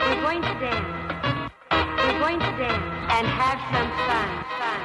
We're 0.00 0.22
going 0.22 0.40
to 0.40 0.54
dance. 0.60 1.52
We're 1.70 2.20
going 2.20 2.38
to 2.38 2.56
dance 2.56 2.84
and 3.10 3.26
have 3.26 3.60
some 3.70 3.90
fun, 4.08 4.28
fun, 4.56 4.80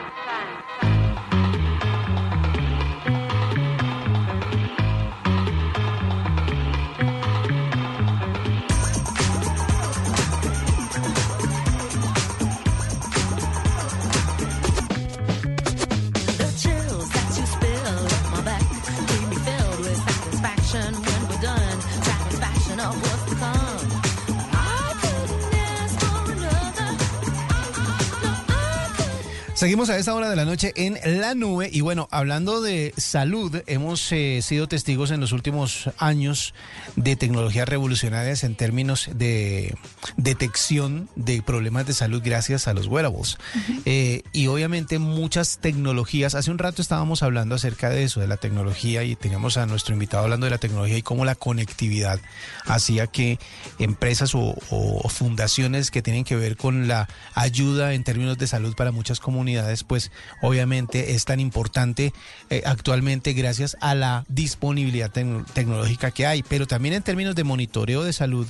Seguimos 29.64 29.89
a 29.89 29.97
esta 29.97 30.14
hora 30.14 30.30
de 30.30 30.36
la 30.36 30.43
noche 30.43 30.74
en 30.76 30.99
la 31.22 31.36
nube 31.36 31.70
y 31.72 31.80
bueno, 31.80 32.09
hablando 32.11 32.61
de 32.61 32.93
salud, 32.97 33.61
hemos 33.66 34.11
eh, 34.11 34.41
sido 34.41 34.68
testigos 34.68 35.09
en 35.09 35.22
los 35.22 35.32
últimos 35.32 35.89
años 35.97 36.53
de 36.97 37.16
tecnologías 37.16 37.70
revolucionarias 37.70 38.43
en 38.43 38.55
términos 38.55 39.09
de 39.16 39.74
detección 40.18 41.07
de 41.16 41.41
problemas 41.41 41.88
de 41.88 41.93
salud 41.93 42.22
gracias 42.22 42.68
a 42.68 42.74
los 42.74 42.88
wearables. 42.88 43.38
Eh, 43.86 44.24
y 44.34 44.47
obviamente 44.47 44.99
muchas 44.99 45.59
tecnologías, 45.59 46.36
hace 46.36 46.51
un 46.51 46.57
rato 46.57 46.82
estábamos 46.82 47.24
hablando 47.24 47.55
acerca 47.55 47.89
de 47.89 48.03
eso, 48.03 48.20
de 48.20 48.28
la 48.28 48.36
tecnología 48.36 49.05
y 49.05 49.16
teníamos 49.16 49.55
a 49.55 49.66
nuestro 49.66 49.93
invitado 49.93 50.26
hablando 50.26 50.45
de 50.45 50.51
la 50.51 50.57
tecnología 50.57 50.97
y 50.97 51.03
cómo 51.03 51.24
la 51.24 51.36
conectividad 51.36 52.20
hacía 52.66 53.07
que 53.07 53.39
empresas 53.80 54.36
o, 54.36 54.57
o 54.70 55.07
fundaciones 55.07 55.89
que 55.89 56.01
tienen 56.01 56.26
que 56.26 56.36
ver 56.36 56.57
con 56.57 56.89
la 56.89 57.07
ayuda 57.34 57.93
en 57.93 58.03
términos 58.03 58.38
de 58.38 58.47
salud 58.47 58.76
para 58.76 58.91
muchas 58.91 59.22
comunidades, 59.22 59.53
pues 59.88 60.12
obviamente 60.41 61.14
es 61.14 61.26
tan 61.26 61.39
importante 61.39 62.14
eh, 62.49 62.64
actualmente 62.66 63.34
gracias 63.34 63.78
a 63.82 63.95
la 63.95 64.26
disponibilidad 64.28 65.12
tec- 65.12 65.45
tecnológica 65.54 66.12
que 66.12 66.26
hay, 66.26 66.43
pero 66.43 66.68
también 66.68 66.93
en 66.93 67.04
términos 67.04 67.36
de 67.36 67.43
monitoreo 67.43 68.04
de 68.04 68.14
salud, 68.14 68.47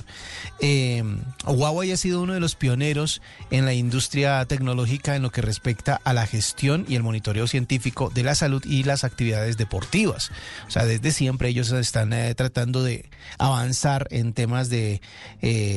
eh, 0.60 1.02
Huawei 1.46 1.92
ha 1.92 1.96
sido 1.96 2.22
uno 2.22 2.32
de 2.34 2.40
los 2.40 2.54
pioneros 2.54 3.20
en 3.50 3.64
la 3.64 3.74
industria 3.74 4.44
tecnológica 4.46 5.16
en 5.16 5.22
lo 5.22 5.30
que 5.30 5.42
respecta 5.42 6.00
a 6.04 6.12
la 6.12 6.26
gestión 6.26 6.84
y 6.88 6.96
el 6.96 7.02
monitoreo 7.02 7.46
científico 7.46 8.10
de 8.14 8.22
la 8.22 8.34
salud 8.34 8.62
y 8.64 8.84
las 8.84 9.04
actividades 9.04 9.56
deportivas. 9.56 10.30
O 10.66 10.70
sea, 10.70 10.84
desde 10.84 11.10
siempre 11.10 11.48
ellos 11.48 11.70
están 11.72 12.12
eh, 12.12 12.34
tratando 12.34 12.82
de 12.82 13.08
avanzar 13.38 14.06
en 14.10 14.32
temas 14.32 14.68
de 14.70 15.00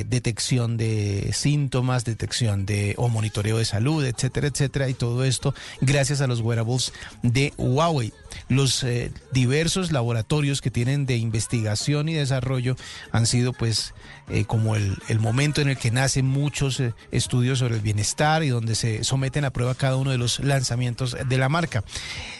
detección 0.08 0.78
de 0.78 1.32
síntomas, 1.34 2.06
detección 2.06 2.66
de 2.66 2.94
o 2.98 3.10
monitoreo 3.10 3.58
de 3.58 3.66
salud, 3.66 4.06
etcétera, 4.06 4.48
etcétera, 4.48 4.90
y 4.90 4.94
todo 4.94 5.17
esto 5.24 5.54
gracias 5.82 6.22
a 6.22 6.28
los 6.28 6.42
wearables 6.42 6.94
de 7.24 7.54
Huawei. 7.58 8.14
Los 8.50 8.84
eh, 8.84 9.12
diversos 9.32 9.92
laboratorios 9.92 10.62
que 10.62 10.72
tienen 10.72 11.06
de 11.06 11.18
investigación 11.18 12.10
y 12.10 12.14
desarrollo 12.14 12.76
han 13.12 13.26
sido 13.26 13.54
pues 13.54 13.94
eh, 14.30 14.46
como 14.46 14.76
el, 14.76 14.98
el 15.08 15.20
momento 15.20 15.62
en 15.62 15.70
el 15.70 15.78
que 15.78 15.92
nacen 15.92 16.26
muchos 16.26 16.80
eh, 16.80 16.94
estudios 17.12 17.60
sobre 17.60 17.76
el 17.76 17.82
bienestar 17.82 18.44
y 18.44 18.50
donde 18.50 18.76
se 18.76 19.04
someten 19.04 19.46
a 19.46 19.52
prueba 19.52 19.76
cada 19.76 19.96
uno 19.96 20.12
de 20.12 20.18
los 20.18 20.40
lanzamientos 20.40 21.16
de 21.28 21.38
la 21.38 21.50
marca. 21.50 21.84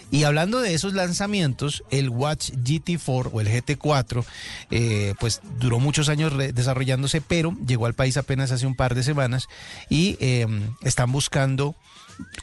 Y 0.10 0.24
hablando 0.24 0.62
de 0.62 0.74
esos 0.74 0.94
lanzamientos, 0.94 1.84
el 1.90 2.10
Watch 2.10 2.52
GT4 2.52 3.30
o 3.34 3.42
el 3.42 3.48
GT4, 3.48 4.24
eh, 4.72 5.14
pues 5.20 5.42
duró 5.60 5.80
muchos 5.80 6.08
años 6.08 6.34
desarrollándose, 6.38 7.20
pero 7.20 7.56
llegó 7.66 7.88
al 7.88 7.94
país 7.94 8.16
apenas 8.16 8.52
hace 8.52 8.66
un 8.66 8.76
par 8.76 8.96
de 8.96 9.04
semanas 9.04 9.50
y 9.90 10.18
eh, 10.22 10.48
están 10.82 11.12
buscando 11.12 11.76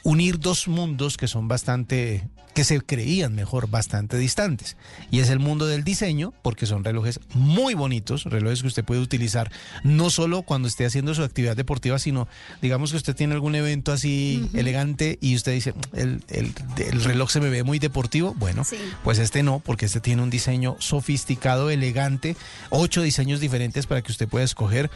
unir 0.03 0.39
dos 0.39 0.67
mundos 0.67 1.17
que 1.17 1.27
son 1.27 1.47
bastante, 1.47 2.27
que 2.53 2.63
se 2.63 2.79
creían 2.81 3.35
mejor, 3.35 3.69
bastante 3.69 4.17
distantes. 4.17 4.77
Y 5.11 5.19
es 5.19 5.29
el 5.29 5.39
mundo 5.39 5.65
del 5.67 5.83
diseño, 5.83 6.33
porque 6.41 6.65
son 6.65 6.83
relojes 6.83 7.19
muy 7.33 7.73
bonitos, 7.73 8.23
relojes 8.23 8.61
que 8.61 8.67
usted 8.67 8.85
puede 8.85 9.01
utilizar 9.01 9.51
no 9.83 10.09
solo 10.09 10.43
cuando 10.43 10.67
esté 10.67 10.85
haciendo 10.85 11.13
su 11.13 11.23
actividad 11.23 11.55
deportiva, 11.57 11.99
sino 11.99 12.27
digamos 12.61 12.91
que 12.91 12.97
usted 12.97 13.15
tiene 13.15 13.33
algún 13.33 13.55
evento 13.55 13.91
así 13.91 14.49
elegante 14.53 15.17
y 15.21 15.35
usted 15.35 15.53
dice, 15.53 15.73
el, 15.93 16.23
el- 16.29 16.53
el 16.77 17.03
reloj 17.03 17.29
se 17.31 17.41
me 17.41 17.49
ve 17.49 17.63
muy 17.63 17.79
deportivo. 17.79 18.33
Bueno, 18.37 18.63
pues 19.03 19.19
este 19.19 19.43
no, 19.43 19.59
porque 19.59 19.85
este 19.87 19.99
tiene 19.99 20.21
un 20.21 20.29
diseño 20.29 20.77
sofisticado, 20.79 21.69
elegante, 21.69 22.35
ocho 22.69 23.01
diseños 23.01 23.39
diferentes 23.39 23.87
para 23.87 24.01
que 24.01 24.11
usted 24.11 24.27
pueda 24.27 24.45
escoger. 24.45 24.89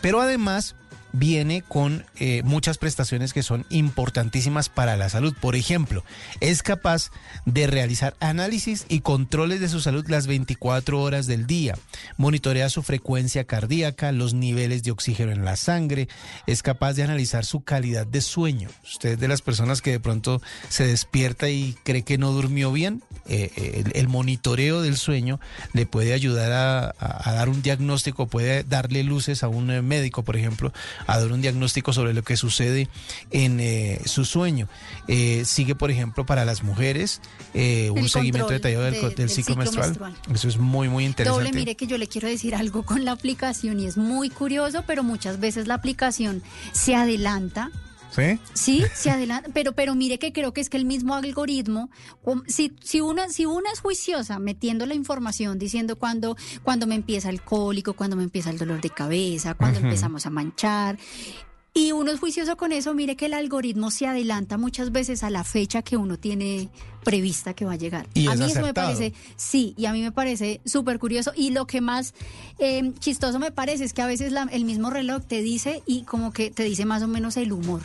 Pero 0.00 0.20
además 0.20 0.74
viene 1.18 1.62
con 1.62 2.04
eh, 2.18 2.42
muchas 2.44 2.78
prestaciones 2.78 3.32
que 3.32 3.42
son 3.42 3.64
importantísimas 3.70 4.68
para 4.68 4.96
la 4.96 5.08
salud. 5.08 5.34
Por 5.40 5.56
ejemplo, 5.56 6.04
es 6.40 6.62
capaz 6.62 7.10
de 7.44 7.66
realizar 7.66 8.14
análisis 8.20 8.86
y 8.88 9.00
controles 9.00 9.60
de 9.60 9.68
su 9.68 9.80
salud 9.80 10.06
las 10.08 10.26
24 10.26 11.00
horas 11.00 11.26
del 11.26 11.46
día. 11.46 11.76
Monitorea 12.16 12.68
su 12.68 12.82
frecuencia 12.82 13.44
cardíaca, 13.44 14.12
los 14.12 14.34
niveles 14.34 14.82
de 14.82 14.90
oxígeno 14.90 15.32
en 15.32 15.44
la 15.44 15.56
sangre. 15.56 16.08
Es 16.46 16.62
capaz 16.62 16.94
de 16.94 17.02
analizar 17.02 17.44
su 17.44 17.62
calidad 17.62 18.06
de 18.06 18.20
sueño. 18.20 18.68
Usted 18.84 19.10
es 19.10 19.18
de 19.18 19.28
las 19.28 19.42
personas 19.42 19.82
que 19.82 19.92
de 19.92 20.00
pronto 20.00 20.42
se 20.68 20.86
despierta 20.86 21.48
y 21.48 21.76
cree 21.84 22.02
que 22.02 22.18
no 22.18 22.32
durmió 22.32 22.72
bien. 22.72 23.02
eh, 23.28 23.50
eh, 23.56 23.84
el, 23.94 24.08
monitoreo 24.08 24.82
del 24.82 24.96
sueño 24.96 25.40
le 25.72 25.84
puede 25.84 26.12
ayudar 26.12 26.52
a 26.98 27.32
dar 27.32 27.48
un 27.48 27.60
diagnóstico, 27.60 28.26
puede 28.28 28.62
darle 28.62 29.02
luces 29.02 29.42
a 29.42 29.48
un 29.48 29.70
eh, 29.70 29.82
médico, 29.82 30.22
por 30.22 30.36
ejemplo, 30.36 30.72
a 31.06 31.18
dar 31.18 31.32
un 31.32 31.40
diagnóstico 31.42 31.92
sobre 31.92 32.14
lo 32.14 32.22
que 32.22 32.36
sucede 32.36 32.88
en 33.30 33.60
eh, 33.60 34.00
su 34.06 34.24
sueño. 34.24 34.68
Eh, 35.08 35.42
sigue, 35.44 35.74
por 35.74 35.90
ejemplo, 35.90 36.26
para 36.26 36.44
las 36.44 36.62
mujeres 36.62 37.20
eh, 37.54 37.90
un 37.90 38.08
seguimiento 38.08 38.48
detallado 38.52 38.84
del, 38.84 38.94
de- 38.94 39.00
del 39.00 39.14
del 39.14 39.28
ciclo, 39.30 39.54
ciclo 39.54 39.56
menstrual. 39.56 39.88
menstrual. 39.88 40.16
Eso 40.34 40.48
es 40.48 40.58
muy, 40.58 40.88
muy 40.88 41.04
interesante. 41.04 41.44
Doble, 41.44 41.58
mire 41.58 41.76
que 41.76 41.86
yo 41.86 41.98
le 41.98 42.06
quiero 42.08 42.28
decir 42.28 42.54
algo 42.54 42.82
con 42.84 43.04
la 43.04 43.12
aplicación 43.12 43.80
y 43.80 43.86
es 43.86 43.96
muy 43.96 44.30
curioso, 44.30 44.84
pero 44.86 45.02
muchas 45.02 45.40
veces 45.40 45.66
la 45.66 45.74
aplicación 45.74 46.42
se 46.72 46.94
adelanta. 46.94 47.70
¿Sí? 48.16 48.40
Sí, 48.54 48.82
se 48.94 49.10
adelanta, 49.10 49.50
pero, 49.52 49.72
pero 49.72 49.94
mire 49.94 50.18
que 50.18 50.32
creo 50.32 50.52
que 50.52 50.60
es 50.60 50.70
que 50.70 50.76
el 50.76 50.84
mismo 50.86 51.14
algoritmo, 51.14 51.90
um, 52.24 52.42
si, 52.46 52.72
si, 52.82 53.00
una, 53.00 53.28
si 53.28 53.46
una 53.46 53.70
es 53.72 53.80
juiciosa 53.80 54.38
metiendo 54.38 54.86
la 54.86 54.94
información, 54.94 55.58
diciendo 55.58 55.96
cuando, 55.96 56.36
cuando 56.62 56.86
me 56.86 56.94
empieza 56.94 57.28
el 57.30 57.42
cólico, 57.42 57.92
cuando 57.94 58.16
me 58.16 58.22
empieza 58.24 58.50
el 58.50 58.58
dolor 58.58 58.80
de 58.80 58.90
cabeza, 58.90 59.54
cuando 59.54 59.80
empezamos 59.80 60.26
a 60.26 60.30
manchar, 60.30 60.98
y 61.74 61.92
uno 61.92 62.10
es 62.10 62.18
juicioso 62.20 62.56
con 62.56 62.72
eso, 62.72 62.94
mire 62.94 63.16
que 63.16 63.26
el 63.26 63.34
algoritmo 63.34 63.90
se 63.90 64.06
adelanta 64.06 64.56
muchas 64.56 64.92
veces 64.92 65.22
a 65.22 65.28
la 65.28 65.44
fecha 65.44 65.82
que 65.82 65.98
uno 65.98 66.18
tiene 66.18 66.70
prevista 67.04 67.52
que 67.52 67.66
va 67.66 67.72
a 67.74 67.76
llegar. 67.76 68.08
Y 68.14 68.28
a 68.28 68.32
es 68.32 68.38
mí 68.40 68.46
eso 68.46 68.62
me 68.62 68.72
parece, 68.72 69.12
sí, 69.36 69.74
y 69.76 69.84
a 69.84 69.92
mí 69.92 70.00
me 70.00 70.10
parece 70.10 70.62
súper 70.64 70.98
curioso. 70.98 71.32
Y 71.36 71.50
lo 71.50 71.66
que 71.66 71.82
más 71.82 72.14
eh, 72.58 72.92
chistoso 72.98 73.38
me 73.38 73.50
parece 73.52 73.84
es 73.84 73.92
que 73.92 74.00
a 74.00 74.06
veces 74.06 74.32
la- 74.32 74.48
el 74.50 74.64
mismo 74.64 74.88
reloj 74.88 75.22
te 75.26 75.42
dice 75.42 75.82
y 75.84 76.04
como 76.04 76.32
que 76.32 76.50
te 76.50 76.62
dice 76.64 76.86
más 76.86 77.02
o 77.02 77.08
menos 77.08 77.36
el 77.36 77.52
humor. 77.52 77.82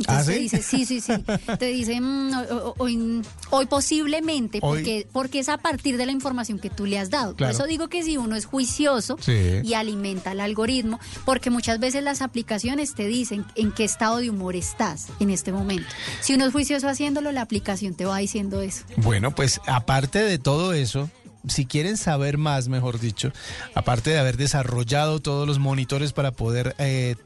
Entonces 0.00 0.24
¿Ah, 0.24 0.24
te 0.26 0.34
sí? 0.34 0.40
dice, 0.40 0.62
sí, 0.62 0.86
sí, 0.86 1.00
sí. 1.00 1.12
Te 1.58 1.66
dice, 1.66 2.00
mm, 2.00 2.32
hoy, 2.78 2.96
hoy- 2.96 3.22
hoy 3.50 3.66
posiblemente, 3.66 4.58
Hoy- 4.62 4.78
porque, 4.78 5.06
porque 5.12 5.38
es 5.40 5.48
a 5.48 5.58
partir 5.58 5.96
de 5.96 6.06
la 6.06 6.12
información 6.12 6.58
que 6.58 6.70
tú 6.70 6.86
le 6.86 6.98
has 6.98 7.10
dado. 7.10 7.34
Claro. 7.36 7.52
Por 7.52 7.60
eso 7.60 7.68
digo 7.68 7.88
que 7.88 8.02
si 8.02 8.16
uno 8.16 8.34
es 8.36 8.46
juicioso 8.46 9.16
Sí. 9.20 9.60
y 9.62 9.74
alimenta 9.74 10.32
el 10.32 10.40
algoritmo, 10.40 10.98
porque 11.24 11.50
muchas 11.50 11.78
veces 11.80 12.02
las 12.02 12.22
aplicaciones 12.22 12.94
te 12.94 13.06
dicen 13.06 13.44
en 13.56 13.72
qué 13.72 13.84
estado 13.84 14.18
de 14.18 14.30
humor 14.30 14.56
estás 14.56 15.08
en 15.20 15.30
este 15.30 15.52
momento. 15.52 15.86
Si 16.20 16.34
uno 16.34 16.46
es 16.46 16.52
juicioso 16.52 16.88
haciéndolo, 16.88 17.30
la 17.32 17.42
aplicación 17.42 17.94
te 17.94 18.04
va 18.06 18.18
diciendo 18.18 18.62
eso. 18.62 18.84
Bueno, 18.96 19.34
pues 19.34 19.60
aparte 19.66 20.20
de 20.20 20.38
todo 20.38 20.72
eso, 20.72 21.10
si 21.48 21.66
quieren 21.66 21.96
saber 21.96 22.38
más, 22.38 22.68
mejor 22.68 23.00
dicho, 23.00 23.32
aparte 23.74 24.10
de 24.10 24.18
haber 24.18 24.36
desarrollado 24.36 25.20
todos 25.20 25.46
los 25.46 25.58
monitores 25.58 26.12
para 26.12 26.32
poder 26.32 26.74
eh, 26.78 27.16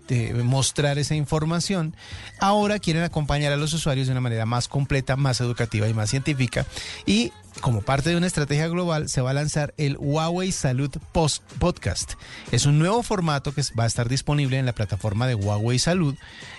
mostrar 0.45 0.99
esa 0.99 1.15
información, 1.15 1.95
ahora 2.41 2.79
quieren 2.79 3.03
acompañar 3.03 3.53
a 3.53 3.57
los 3.57 3.73
usuarios 3.73 4.07
de 4.07 4.13
una 4.13 4.21
manera 4.21 4.47
más 4.47 4.69
completa, 4.69 5.17
más 5.17 5.41
educativa 5.41 5.89
y 5.89 5.95
más 5.95 6.11
científica. 6.11 6.67
Y 7.07 7.33
como 7.61 7.83
parte 7.83 8.11
de 8.11 8.17
una 8.17 8.27
estrategia 8.27 8.69
global, 8.69 9.09
se 9.09 9.21
va 9.21 9.31
a 9.31 9.35
lanzar 9.35 9.75
el 9.77 9.97
Huawei 9.99 10.53
Salud 10.53 10.91
Post 11.13 11.43
Podcast. 11.59 12.15
Es 12.53 12.67
un 12.67 12.79
nuevo 12.79 13.03
formato 13.03 13.55
que 13.55 13.63
va 13.79 13.85
a 13.85 13.87
estar 13.87 14.09
disponible 14.09 14.59
en 14.59 14.67
la 14.67 14.75
plataforma 14.75 15.27
de 15.27 15.35
Huawei 15.35 15.79
Salud 15.79 16.15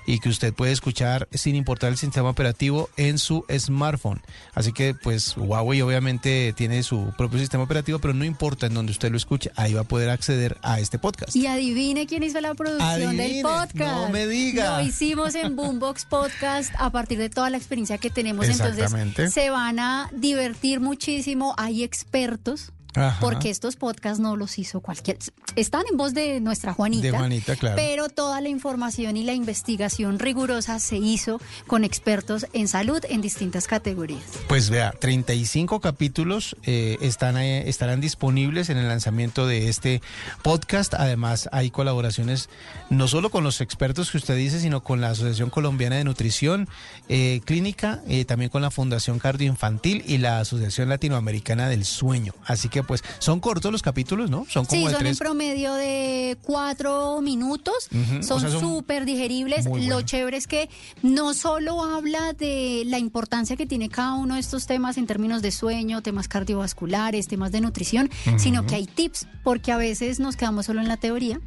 y 0.05 0.19
que 0.19 0.29
usted 0.29 0.53
puede 0.53 0.71
escuchar 0.71 1.27
sin 1.33 1.55
importar 1.55 1.89
el 1.91 1.97
sistema 1.97 2.29
operativo 2.29 2.89
en 2.97 3.17
su 3.17 3.45
smartphone. 3.57 4.21
Así 4.53 4.71
que 4.71 4.93
pues 4.93 5.35
Huawei 5.37 5.81
obviamente 5.81 6.53
tiene 6.55 6.83
su 6.83 7.13
propio 7.17 7.39
sistema 7.39 7.63
operativo, 7.63 7.99
pero 7.99 8.13
no 8.13 8.25
importa 8.25 8.67
en 8.67 8.73
donde 8.73 8.91
usted 8.91 9.11
lo 9.11 9.17
escuche, 9.17 9.51
ahí 9.55 9.73
va 9.73 9.81
a 9.81 9.85
poder 9.85 10.09
acceder 10.09 10.57
a 10.61 10.79
este 10.79 10.99
podcast. 10.99 11.35
Y 11.35 11.47
adivine 11.47 12.07
quién 12.07 12.23
hizo 12.23 12.39
la 12.41 12.53
producción 12.53 12.89
Adivine, 12.89 13.27
del 13.27 13.41
podcast. 13.41 13.75
no 13.75 14.09
me 14.09 14.27
diga. 14.27 14.79
Lo 14.79 14.87
hicimos 14.87 15.35
en 15.35 15.55
Boombox 15.55 16.05
Podcast 16.05 16.73
a 16.77 16.89
partir 16.91 17.17
de 17.17 17.29
toda 17.29 17.49
la 17.49 17.57
experiencia 17.57 17.97
que 17.97 18.09
tenemos. 18.09 18.47
Exactamente. 18.47 19.23
Entonces 19.23 19.33
se 19.33 19.49
van 19.49 19.79
a 19.79 20.09
divertir 20.13 20.79
muchísimo. 20.85 21.53
Hay 21.57 21.83
expertos. 21.83 22.71
Ajá. 22.95 23.17
Porque 23.19 23.49
estos 23.49 23.75
podcasts 23.75 24.19
no 24.19 24.35
los 24.35 24.57
hizo 24.59 24.81
cualquier. 24.81 25.17
Están 25.55 25.83
en 25.89 25.97
voz 25.97 26.13
de 26.13 26.39
nuestra 26.39 26.73
Juanita. 26.73 27.03
De 27.03 27.11
Juanita, 27.11 27.55
claro. 27.55 27.75
Pero 27.75 28.09
toda 28.09 28.41
la 28.41 28.49
información 28.49 29.17
y 29.17 29.23
la 29.23 29.33
investigación 29.33 30.19
rigurosa 30.19 30.79
se 30.79 30.97
hizo 30.97 31.39
con 31.67 31.83
expertos 31.83 32.47
en 32.53 32.67
salud 32.67 33.03
en 33.09 33.21
distintas 33.21 33.67
categorías. 33.67 34.23
Pues 34.47 34.69
vea, 34.69 34.91
35 34.91 35.79
capítulos 35.79 36.55
eh, 36.63 36.97
están, 37.01 37.37
eh, 37.37 37.69
estarán 37.69 38.01
disponibles 38.01 38.69
en 38.69 38.77
el 38.77 38.87
lanzamiento 38.87 39.47
de 39.47 39.69
este 39.69 40.01
podcast. 40.41 40.93
Además, 40.93 41.49
hay 41.51 41.71
colaboraciones 41.71 42.49
no 42.89 43.07
solo 43.07 43.29
con 43.29 43.43
los 43.43 43.61
expertos 43.61 44.11
que 44.11 44.17
usted 44.17 44.35
dice, 44.35 44.59
sino 44.59 44.83
con 44.83 45.01
la 45.01 45.09
Asociación 45.09 45.49
Colombiana 45.49 45.95
de 45.97 46.03
Nutrición 46.03 46.67
eh, 47.09 47.41
Clínica, 47.45 48.01
eh, 48.07 48.25
también 48.25 48.49
con 48.49 48.61
la 48.61 48.71
Fundación 48.71 49.19
Cardioinfantil 49.19 50.03
y 50.05 50.17
la 50.17 50.39
Asociación 50.39 50.89
Latinoamericana 50.89 51.69
del 51.69 51.85
Sueño. 51.85 52.33
Así 52.45 52.69
que, 52.69 52.83
pues, 52.85 53.03
son 53.19 53.39
cortos 53.39 53.71
los 53.71 53.81
capítulos, 53.81 54.29
¿no? 54.29 54.45
Son 54.49 54.65
como 54.65 54.81
Sí, 54.81 54.87
de 54.87 54.93
son 54.93 55.07
en 55.07 55.17
promedio 55.17 55.73
de 55.73 56.37
cuatro 56.41 57.21
minutos. 57.21 57.89
O 58.19 58.23
Son 58.23 58.41
sea, 58.41 58.49
son 58.49 58.61
súper 58.61 59.05
digeribles. 59.05 59.67
muy 59.67 59.87
Lo 59.87 60.01
chévere 60.01 60.37
es 60.37 60.47
que 60.47 60.69
no 61.01 61.33
solo 61.33 61.83
habla 61.83 62.33
de 62.33 62.83
la 62.85 62.99
importancia 62.99 63.55
que 63.55 63.65
tiene 63.65 63.89
cada 63.89 64.13
uno 64.13 64.35
de 64.35 64.39
estos 64.39 64.65
temas 64.67 64.97
en 64.97 65.07
términos 65.07 65.41
de 65.41 65.51
sueño, 65.51 66.01
temas 66.01 66.27
cardiovasculares, 66.27 67.27
temas 67.27 67.51
de 67.51 67.61
nutrición, 67.61 68.09
sino 68.37 68.65
que 68.65 68.75
hay 68.75 68.85
tips, 68.85 69.27
porque 69.43 69.71
a 69.71 69.77
veces 69.77 70.19
nos 70.19 70.35
quedamos 70.35 70.65
solo 70.65 70.81
en 70.81 70.87
la 70.87 70.97
teoría, 70.97 71.39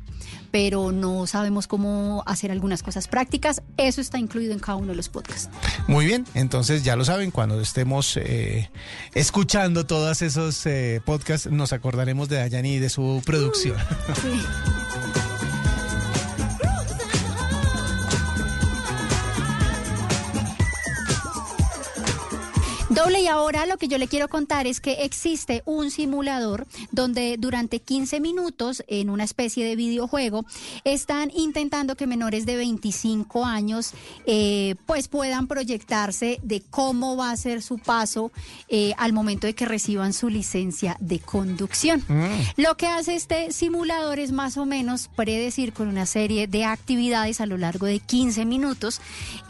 pero 0.51 0.93
no 0.93 1.27
sabemos 1.27 1.67
cómo 1.67 2.23
hacer 2.27 2.51
algunas 2.51 2.83
cosas 2.83 3.09
prácticas. 3.09 3.63
Eso 3.77 4.01
está 4.01 4.19
incluido 4.19 4.53
en 4.53 4.59
cada 4.59 4.77
uno 4.77 4.89
de 4.89 4.97
los 4.97 5.09
podcasts. 5.09 5.49
Muy 5.87 6.07
bien, 6.07 6.25
entonces 6.35 6.83
ya 6.85 6.97
lo 6.97 7.05
saben, 7.05 7.31
cuando 7.31 7.61
estemos 7.61 8.17
eh, 8.17 8.71
escuchando 9.15 9.87
todos 9.87 10.23
esos 10.23 10.65
eh, 10.67 11.01
podcasts, 11.05 11.51
nos 11.51 11.73
acordaremos 11.73 12.29
de 12.29 12.37
Dayani 12.37 12.75
y 12.75 12.79
de 12.79 12.89
su 12.89 13.23
producción. 13.25 13.77
Sí. 14.23 14.33
Doble, 22.99 23.21
y 23.21 23.29
ahora 23.29 23.65
lo 23.67 23.77
que 23.79 23.87
yo 23.87 23.97
le 23.97 24.09
quiero 24.09 24.27
contar 24.27 24.67
es 24.67 24.81
que 24.81 25.05
existe 25.05 25.63
un 25.67 25.93
simulador 25.93 26.67
donde 26.91 27.37
durante 27.39 27.79
15 27.79 28.19
minutos, 28.19 28.83
en 28.89 29.09
una 29.09 29.23
especie 29.23 29.65
de 29.65 29.77
videojuego, 29.77 30.45
están 30.83 31.31
intentando 31.33 31.95
que 31.95 32.09
menores 32.09 32.45
de 32.45 32.57
25 32.57 33.45
años 33.45 33.93
eh, 34.27 34.75
pues 34.85 35.07
puedan 35.07 35.47
proyectarse 35.47 36.41
de 36.43 36.61
cómo 36.71 37.17
va 37.17 37.31
a 37.31 37.37
ser 37.37 37.63
su 37.63 37.79
paso 37.79 38.33
eh, 38.69 38.95
al 38.99 39.13
momento 39.13 39.47
de 39.47 39.55
que 39.55 39.65
reciban 39.65 40.13
su 40.13 40.29
licencia 40.29 40.97
de 40.99 41.21
conducción. 41.21 42.05
Lo 42.57 42.77
que 42.77 42.89
hace 42.89 43.15
este 43.15 43.53
simulador 43.53 44.19
es 44.19 44.33
más 44.33 44.57
o 44.57 44.67
menos 44.67 45.09
predecir 45.15 45.73
con 45.73 45.87
una 45.87 46.05
serie 46.05 46.49
de 46.49 46.65
actividades 46.65 47.41
a 47.41 47.47
lo 47.47 47.59
largo 47.59 47.87
de 47.87 48.01
15 48.01 48.45
minutos 48.45 49.01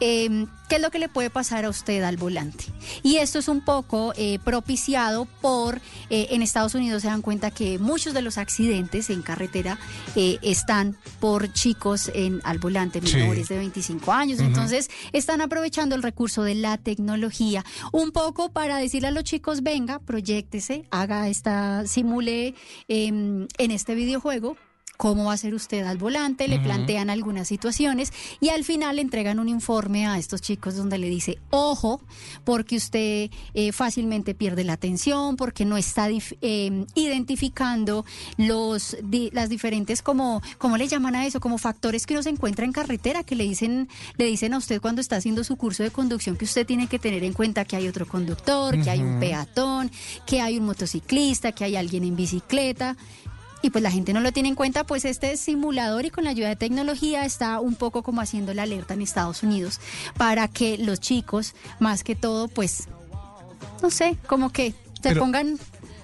eh, 0.01 0.44
qué 0.68 0.76
es 0.76 0.82
lo 0.82 0.90
que 0.90 0.99
le 0.99 1.09
puede 1.09 1.30
pasar 1.30 1.64
a 1.64 1.70
usted 1.70 2.03
al 2.03 2.16
volante. 2.16 2.66
Y 3.03 3.16
esto 3.16 3.38
es 3.39 3.49
un 3.49 3.61
poco 3.61 4.12
eh, 4.16 4.39
propiciado 4.45 5.26
por, 5.41 5.80
eh, 6.11 6.28
en 6.30 6.43
Estados 6.43 6.74
Unidos 6.74 7.03
se 7.03 7.09
dan 7.09 7.22
cuenta 7.22 7.51
que 7.51 7.78
muchos 7.78 8.14
de 8.14 8.22
los 8.22 8.39
accidentes 8.39 9.11
en 9.11 9.22
carretera 9.22 9.78
eh, 10.16 10.39
están 10.43 10.97
por 11.20 11.53
chicos 11.53 12.11
en, 12.14 12.41
al 12.45 12.59
volante, 12.59 13.01
Sí. 13.05 13.16
menores 13.16 13.49
de 13.49 13.57
25 13.59 14.12
años. 14.12 14.41
Entonces 14.41 14.91
están 15.12 15.41
aprovechando 15.41 15.95
el 15.95 16.03
recurso 16.03 16.43
de 16.43 16.55
la 16.55 16.76
tecnología 16.78 17.64
un 17.93 18.11
poco 18.12 18.51
para 18.51 18.78
decirle 18.78 19.09
a 19.09 19.12
los 19.12 19.24
chicos, 19.24 19.62
venga, 19.62 19.99
proyectese, 20.01 20.84
haga 20.91 21.28
esta, 21.28 21.86
simule 21.86 22.55
em, 22.89 23.47
en 23.59 23.70
este 23.70 23.95
videojuego 23.95 24.57
cómo 24.99 25.26
va 25.26 25.32
a 25.32 25.36
ser 25.36 25.55
usted 25.55 25.86
al 25.86 25.96
volante, 25.96 26.49
le 26.49 26.59
plantean 26.59 27.09
algunas 27.09 27.46
situaciones 27.49 28.12
y 28.40 28.49
al 28.51 28.64
final 28.64 28.96
le 28.96 29.03
entregan 29.03 29.38
un 29.38 29.49
informe 29.49 30.07
a 30.09 30.18
estos 30.18 30.42
chicos 30.42 30.74
donde 30.74 30.99
le 30.99 31.09
dice, 31.09 31.38
ojo, 31.51 32.01
porque 32.44 32.76
usted 32.76 33.30
eh, 33.55 33.72
fácilmente 33.72 34.34
pierde 34.34 34.64
la 34.64 34.72
atención, 34.72 35.36
porque 35.36 35.64
no 35.64 35.76
está 35.76 36.09
eh, 36.11 36.84
identificando 36.96 38.05
los 38.38 38.96
di- 39.03 39.30
las 39.32 39.49
diferentes 39.49 40.03
como 40.03 40.42
cómo 40.59 40.76
le 40.76 40.88
llaman 40.88 41.14
a 41.14 41.26
eso 41.26 41.38
como 41.38 41.59
factores 41.59 42.05
que 42.05 42.14
uno 42.14 42.22
se 42.24 42.30
encuentra 42.30 42.64
en 42.64 42.72
carretera 42.72 43.22
que 43.22 43.36
le 43.36 43.44
dicen 43.44 43.88
le 44.16 44.24
dicen 44.24 44.53
a 44.53 44.59
usted 44.59 44.80
cuando 44.80 45.01
está 45.01 45.14
haciendo 45.16 45.44
su 45.44 45.55
curso 45.57 45.84
de 45.84 45.90
conducción 45.92 46.36
que 46.36 46.44
usted 46.44 46.66
tiene 46.66 46.88
que 46.88 46.99
tener 46.99 47.22
en 47.22 47.32
cuenta 47.34 47.64
que 47.64 47.76
hay 47.76 47.86
otro 47.86 48.07
conductor 48.09 48.80
que 48.82 48.90
hay 48.90 49.01
un 49.01 49.20
peatón 49.20 49.90
que 50.26 50.40
hay 50.40 50.59
un 50.59 50.66
motociclista 50.66 51.53
que 51.53 51.62
hay 51.64 51.76
alguien 51.76 52.03
en 52.03 52.16
bicicleta 52.16 52.96
y 53.63 53.71
pues 53.71 53.83
la 53.83 53.91
gente 53.91 54.13
no 54.13 54.21
lo 54.21 54.33
tiene 54.33 54.49
en 54.51 54.55
cuenta, 54.55 54.85
pues 54.85 55.05
este 55.05 55.37
simulador 55.37 56.05
y 56.05 56.11
con 56.11 56.25
la 56.25 56.31
ayuda 56.31 56.49
de 56.49 56.57
tecnología 56.57 57.25
está 57.25 57.61
un 57.61 57.75
poco 57.75 58.03
como 58.03 58.21
haciendo 58.21 58.55
la 58.55 58.63
alerta 58.63 58.95
en 58.95 59.03
Estados 59.03 59.43
Unidos 59.43 59.81
para 60.17 60.49
que 60.49 60.79
los 60.79 61.01
chicos, 61.01 61.55
más 61.81 62.05
que 62.05 62.15
todo, 62.15 62.49
pues, 62.49 62.89
no 63.83 63.91
sé, 63.91 64.17
como 64.27 64.51
que 64.51 64.71
se 64.71 64.77
Pero- 65.03 65.21
pongan 65.21 65.59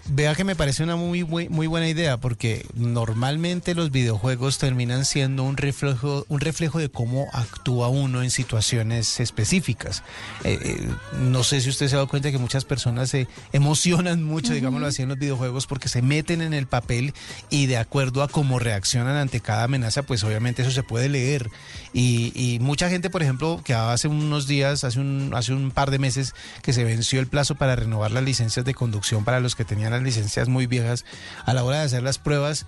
Vea 0.07 0.35
que 0.35 0.45
me 0.45 0.55
parece 0.55 0.83
una 0.83 0.97
muy, 0.97 1.25
muy 1.25 1.67
buena 1.67 1.89
idea 1.89 2.19
porque 2.19 2.67
normalmente 2.75 3.75
los 3.75 3.91
videojuegos 3.91 4.59
terminan 4.59 5.07
siendo 5.07 5.45
un 5.45 5.57
reflejo, 5.57 6.27
un 6.29 6.41
reflejo 6.41 6.79
de 6.79 6.91
cómo 6.91 7.27
actúa 7.33 7.89
uno 7.89 8.23
en 8.23 8.31
situaciones 8.31 9.19
específicas. 9.19 10.03
Eh, 10.45 10.59
eh, 10.63 10.89
no 11.21 11.43
sé 11.43 11.63
si 11.63 11.71
usted 11.71 11.89
se 11.89 11.95
ha 11.95 11.99
dado 11.99 12.09
cuenta 12.09 12.31
que 12.31 12.37
muchas 12.37 12.67
personas 12.67 13.09
se 13.09 13.29
emocionan 13.55 14.23
mucho, 14.23 14.53
digámoslo 14.53 14.87
así, 14.87 15.01
en 15.01 15.09
los 15.09 15.19
videojuegos 15.19 15.67
porque 15.67 15.89
se 15.89 16.03
meten 16.03 16.43
en 16.43 16.53
el 16.53 16.67
papel 16.67 17.15
y 17.49 17.65
de 17.65 17.79
acuerdo 17.79 18.23
a 18.23 18.29
cómo 18.29 18.59
reaccionan 18.59 19.17
ante 19.17 19.41
cada 19.41 19.65
amenaza, 19.65 20.03
pues 20.03 20.23
obviamente 20.23 20.61
eso 20.61 20.71
se 20.71 20.83
puede 20.83 21.09
leer. 21.09 21.51
Y, 21.95 22.31
y 22.35 22.59
mucha 22.59 22.91
gente, 22.91 23.09
por 23.09 23.23
ejemplo, 23.23 23.63
que 23.65 23.73
hace 23.73 24.09
unos 24.09 24.47
días, 24.47 24.85
hace 24.85 25.01
un, 25.01 25.33
hace 25.35 25.55
un 25.55 25.71
par 25.71 25.91
de 25.91 25.99
meses, 25.99 26.35
que 26.61 26.75
se 26.75 26.85
venció 26.85 27.21
el 27.21 27.27
plazo 27.27 27.55
para 27.55 27.75
renovar 27.75 28.11
las 28.11 28.23
licencias 28.23 28.67
de 28.67 28.75
conducción 28.75 29.25
para 29.25 29.41
los 29.41 29.55
que 29.55 29.65
tenían 29.65 29.94
licencias 30.03 30.49
muy 30.49 30.67
viejas, 30.67 31.05
a 31.45 31.55
la 31.55 31.65
hora 31.65 31.79
de 31.79 31.85
hacer 31.85 32.03
las 32.03 32.19
pruebas, 32.19 32.67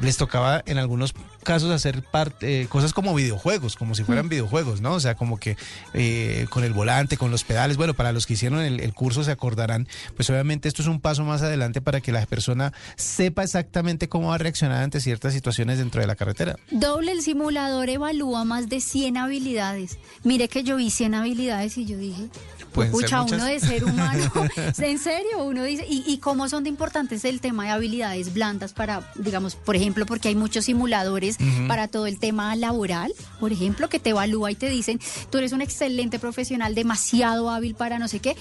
les 0.00 0.16
tocaba 0.16 0.62
en 0.66 0.78
algunos 0.78 1.14
casos 1.42 1.70
hacer 1.70 2.02
parte, 2.02 2.62
eh, 2.62 2.66
cosas 2.68 2.92
como 2.92 3.14
videojuegos, 3.14 3.76
como 3.76 3.94
si 3.94 4.04
fueran 4.04 4.28
videojuegos, 4.28 4.80
¿no? 4.80 4.92
O 4.92 5.00
sea, 5.00 5.16
como 5.16 5.38
que 5.38 5.56
eh, 5.92 6.46
con 6.50 6.64
el 6.64 6.72
volante, 6.72 7.16
con 7.16 7.30
los 7.30 7.44
pedales, 7.44 7.76
bueno, 7.76 7.94
para 7.94 8.12
los 8.12 8.26
que 8.26 8.34
hicieron 8.34 8.60
el, 8.60 8.80
el 8.80 8.94
curso 8.94 9.24
se 9.24 9.32
acordarán, 9.32 9.88
pues 10.16 10.30
obviamente 10.30 10.68
esto 10.68 10.82
es 10.82 10.88
un 10.88 11.00
paso 11.00 11.24
más 11.24 11.42
adelante 11.42 11.80
para 11.80 12.00
que 12.00 12.12
la 12.12 12.24
persona 12.26 12.72
sepa 12.96 13.42
exactamente 13.42 14.08
cómo 14.08 14.28
va 14.28 14.36
a 14.36 14.38
reaccionar 14.38 14.82
ante 14.82 15.00
ciertas 15.00 15.32
situaciones 15.32 15.78
dentro 15.78 16.00
de 16.00 16.06
la 16.06 16.14
carretera. 16.14 16.56
doble. 16.70 17.12
El 17.12 17.20
simulador 17.20 17.90
evalúa 17.90 18.44
más 18.44 18.70
de 18.70 18.80
100 18.80 19.18
habilidades. 19.18 19.98
Mire 20.24 20.48
que 20.48 20.62
yo 20.62 20.76
vi 20.76 20.90
100 20.90 21.14
habilidades 21.14 21.76
y 21.76 21.84
yo 21.84 21.98
dije, 21.98 22.30
pucha, 22.72 23.22
uno 23.22 23.44
de 23.44 23.60
ser 23.60 23.84
humano, 23.84 24.32
en 24.78 24.98
serio, 24.98 25.44
uno 25.44 25.62
dice, 25.64 25.84
y, 25.88 26.04
y 26.06 26.18
cómo 26.18 26.48
son 26.48 26.62
de 26.62 26.70
importantes 26.70 27.24
el 27.24 27.40
tema 27.40 27.64
de 27.64 27.70
habilidades 27.70 28.32
blandas 28.32 28.72
para, 28.72 29.12
digamos, 29.16 29.51
por 29.64 29.76
ejemplo, 29.76 30.06
porque 30.06 30.28
hay 30.28 30.34
muchos 30.34 30.66
simuladores 30.66 31.36
para 31.68 31.88
todo 31.88 32.06
el 32.06 32.18
tema 32.18 32.54
laboral, 32.56 33.12
por 33.40 33.52
ejemplo, 33.52 33.88
que 33.88 33.98
te 33.98 34.10
evalúa 34.10 34.50
y 34.50 34.54
te 34.54 34.68
dicen, 34.68 35.00
tú 35.30 35.38
eres 35.38 35.52
un 35.52 35.62
excelente 35.62 36.18
profesional, 36.18 36.74
demasiado 36.74 37.50
hábil 37.50 37.74
para 37.74 37.98
no 37.98 38.08
sé 38.08 38.20
qué. 38.20 38.36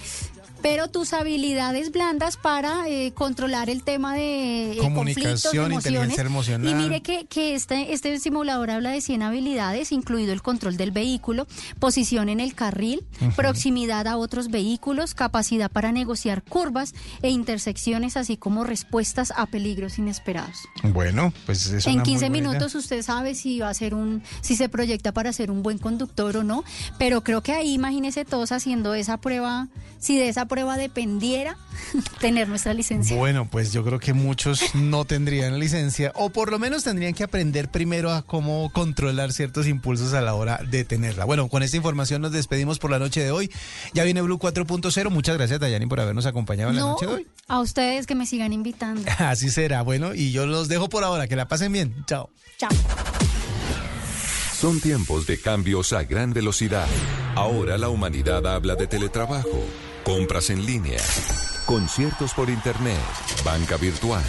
Pero 0.61 0.87
tus 0.87 1.13
habilidades 1.13 1.91
blandas 1.91 2.37
para 2.37 2.87
eh, 2.87 3.11
controlar 3.13 3.69
el 3.69 3.83
tema 3.83 4.13
de 4.13 4.73
eh, 4.73 4.77
Comunicación, 4.77 5.73
inteligencia 5.73 6.23
emocional. 6.23 6.69
Y 6.69 6.75
mire 6.75 7.01
que, 7.01 7.25
que 7.25 7.55
este, 7.55 7.93
este 7.93 8.17
simulador 8.19 8.71
habla 8.71 8.91
de 8.91 9.01
100 9.01 9.23
habilidades, 9.23 9.91
incluido 9.91 10.33
el 10.33 10.41
control 10.41 10.77
del 10.77 10.91
vehículo, 10.91 11.47
posición 11.79 12.29
en 12.29 12.39
el 12.39 12.53
carril, 12.53 13.03
proximidad 13.35 14.07
a 14.07 14.17
otros 14.17 14.49
vehículos, 14.49 15.13
capacidad 15.13 15.71
para 15.71 15.91
negociar 15.91 16.43
curvas 16.43 16.93
e 17.21 17.29
intersecciones, 17.29 18.17
así 18.17 18.37
como 18.37 18.63
respuestas 18.63 19.33
a 19.35 19.45
peligros 19.47 19.97
inesperados. 19.97 20.57
Bueno, 20.83 21.33
pues 21.45 21.67
es 21.67 21.85
en 21.87 21.93
una 21.93 22.03
muy 22.03 22.11
15 22.11 22.25
buena 22.25 22.37
idea. 22.37 22.49
minutos 22.49 22.75
usted 22.75 23.01
sabe 23.01 23.35
si 23.35 23.59
va 23.59 23.69
a 23.69 23.73
ser 23.73 23.93
un, 23.93 24.21
si 24.41 24.55
se 24.55 24.69
proyecta 24.69 25.11
para 25.11 25.33
ser 25.33 25.51
un 25.51 25.63
buen 25.63 25.77
conductor 25.77 26.37
o 26.37 26.43
no, 26.43 26.63
pero 26.97 27.23
creo 27.23 27.41
que 27.41 27.53
ahí 27.53 27.73
imagínese 27.73 28.25
todos 28.25 28.51
haciendo 28.51 28.93
esa 28.93 29.17
prueba, 29.17 29.67
si 29.99 30.17
de 30.17 30.29
esa 30.29 30.45
prueba 30.51 30.75
dependiera 30.75 31.55
tener 32.19 32.49
nuestra 32.49 32.73
licencia. 32.73 33.15
Bueno, 33.15 33.47
pues 33.49 33.71
yo 33.71 33.85
creo 33.85 33.99
que 33.99 34.11
muchos 34.11 34.75
no 34.75 35.05
tendrían 35.05 35.57
licencia 35.59 36.11
o 36.15 36.29
por 36.29 36.51
lo 36.51 36.59
menos 36.59 36.83
tendrían 36.83 37.13
que 37.13 37.23
aprender 37.23 37.69
primero 37.71 38.11
a 38.11 38.21
cómo 38.23 38.69
controlar 38.73 39.31
ciertos 39.31 39.65
impulsos 39.65 40.13
a 40.13 40.19
la 40.19 40.33
hora 40.33 40.59
de 40.69 40.83
tenerla. 40.83 41.23
Bueno, 41.23 41.47
con 41.47 41.63
esta 41.63 41.77
información 41.77 42.21
nos 42.21 42.33
despedimos 42.33 42.79
por 42.79 42.91
la 42.91 42.99
noche 42.99 43.23
de 43.23 43.31
hoy. 43.31 43.49
Ya 43.93 44.03
viene 44.03 44.21
Blue 44.21 44.37
4.0. 44.39 45.09
Muchas 45.09 45.37
gracias, 45.37 45.61
Dayani, 45.61 45.85
por 45.85 46.01
habernos 46.01 46.25
acompañado 46.25 46.71
en 46.71 46.75
la 46.75 46.81
No, 46.81 46.87
noche 46.91 47.05
de 47.07 47.13
hoy. 47.13 47.27
a 47.47 47.61
ustedes 47.61 48.05
que 48.05 48.15
me 48.15 48.25
sigan 48.25 48.51
invitando. 48.51 49.09
Así 49.19 49.49
será. 49.49 49.81
Bueno, 49.83 50.13
y 50.13 50.33
yo 50.33 50.45
los 50.47 50.67
dejo 50.67 50.89
por 50.89 51.05
ahora. 51.05 51.27
Que 51.29 51.37
la 51.37 51.47
pasen 51.47 51.71
bien. 51.71 51.95
Chao. 52.07 52.29
Chao. 52.57 52.69
Son 54.59 54.79
tiempos 54.79 55.25
de 55.25 55.39
cambios 55.39 55.91
a 55.93 56.03
gran 56.03 56.33
velocidad. 56.33 56.87
Ahora 57.35 57.77
la 57.77 57.89
humanidad 57.89 58.45
habla 58.45 58.75
de 58.75 58.85
teletrabajo, 58.85 59.63
compras 60.03 60.49
en 60.49 60.65
línea, 60.65 60.99
conciertos 61.65 62.33
por 62.33 62.49
internet, 62.49 62.99
banca 63.43 63.77
virtual, 63.77 64.23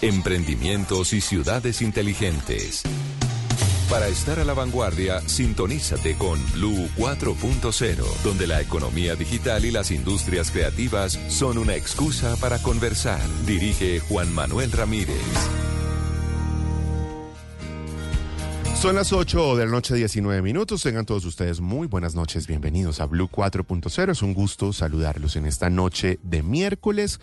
emprendimientos 0.00 1.12
y 1.12 1.20
ciudades 1.20 1.82
inteligentes. 1.82 2.82
Para 3.88 4.08
estar 4.08 4.40
a 4.40 4.44
la 4.44 4.54
vanguardia, 4.54 5.20
sintonízate 5.28 6.16
con 6.16 6.40
Blue 6.52 6.88
4.0, 6.96 8.22
donde 8.24 8.46
la 8.46 8.60
economía 8.60 9.16
digital 9.16 9.64
y 9.64 9.70
las 9.70 9.90
industrias 9.90 10.50
creativas 10.50 11.18
son 11.28 11.58
una 11.58 11.74
excusa 11.74 12.36
para 12.36 12.58
conversar. 12.62 13.20
Dirige 13.46 14.00
Juan 14.00 14.32
Manuel 14.32 14.72
Ramírez. 14.72 15.20
Son 18.80 18.96
las 18.96 19.12
8 19.12 19.56
de 19.56 19.64
la 19.66 19.70
noche, 19.70 19.94
19 19.94 20.42
minutos. 20.42 20.82
Tengan 20.82 21.06
todos 21.06 21.24
ustedes 21.24 21.60
muy 21.60 21.86
buenas 21.86 22.16
noches. 22.16 22.48
Bienvenidos 22.48 23.00
a 23.00 23.06
Blue 23.06 23.28
4.0. 23.30 24.10
Es 24.10 24.22
un 24.22 24.34
gusto 24.34 24.72
saludarlos 24.72 25.36
en 25.36 25.46
esta 25.46 25.70
noche 25.70 26.18
de 26.24 26.42
miércoles. 26.42 27.20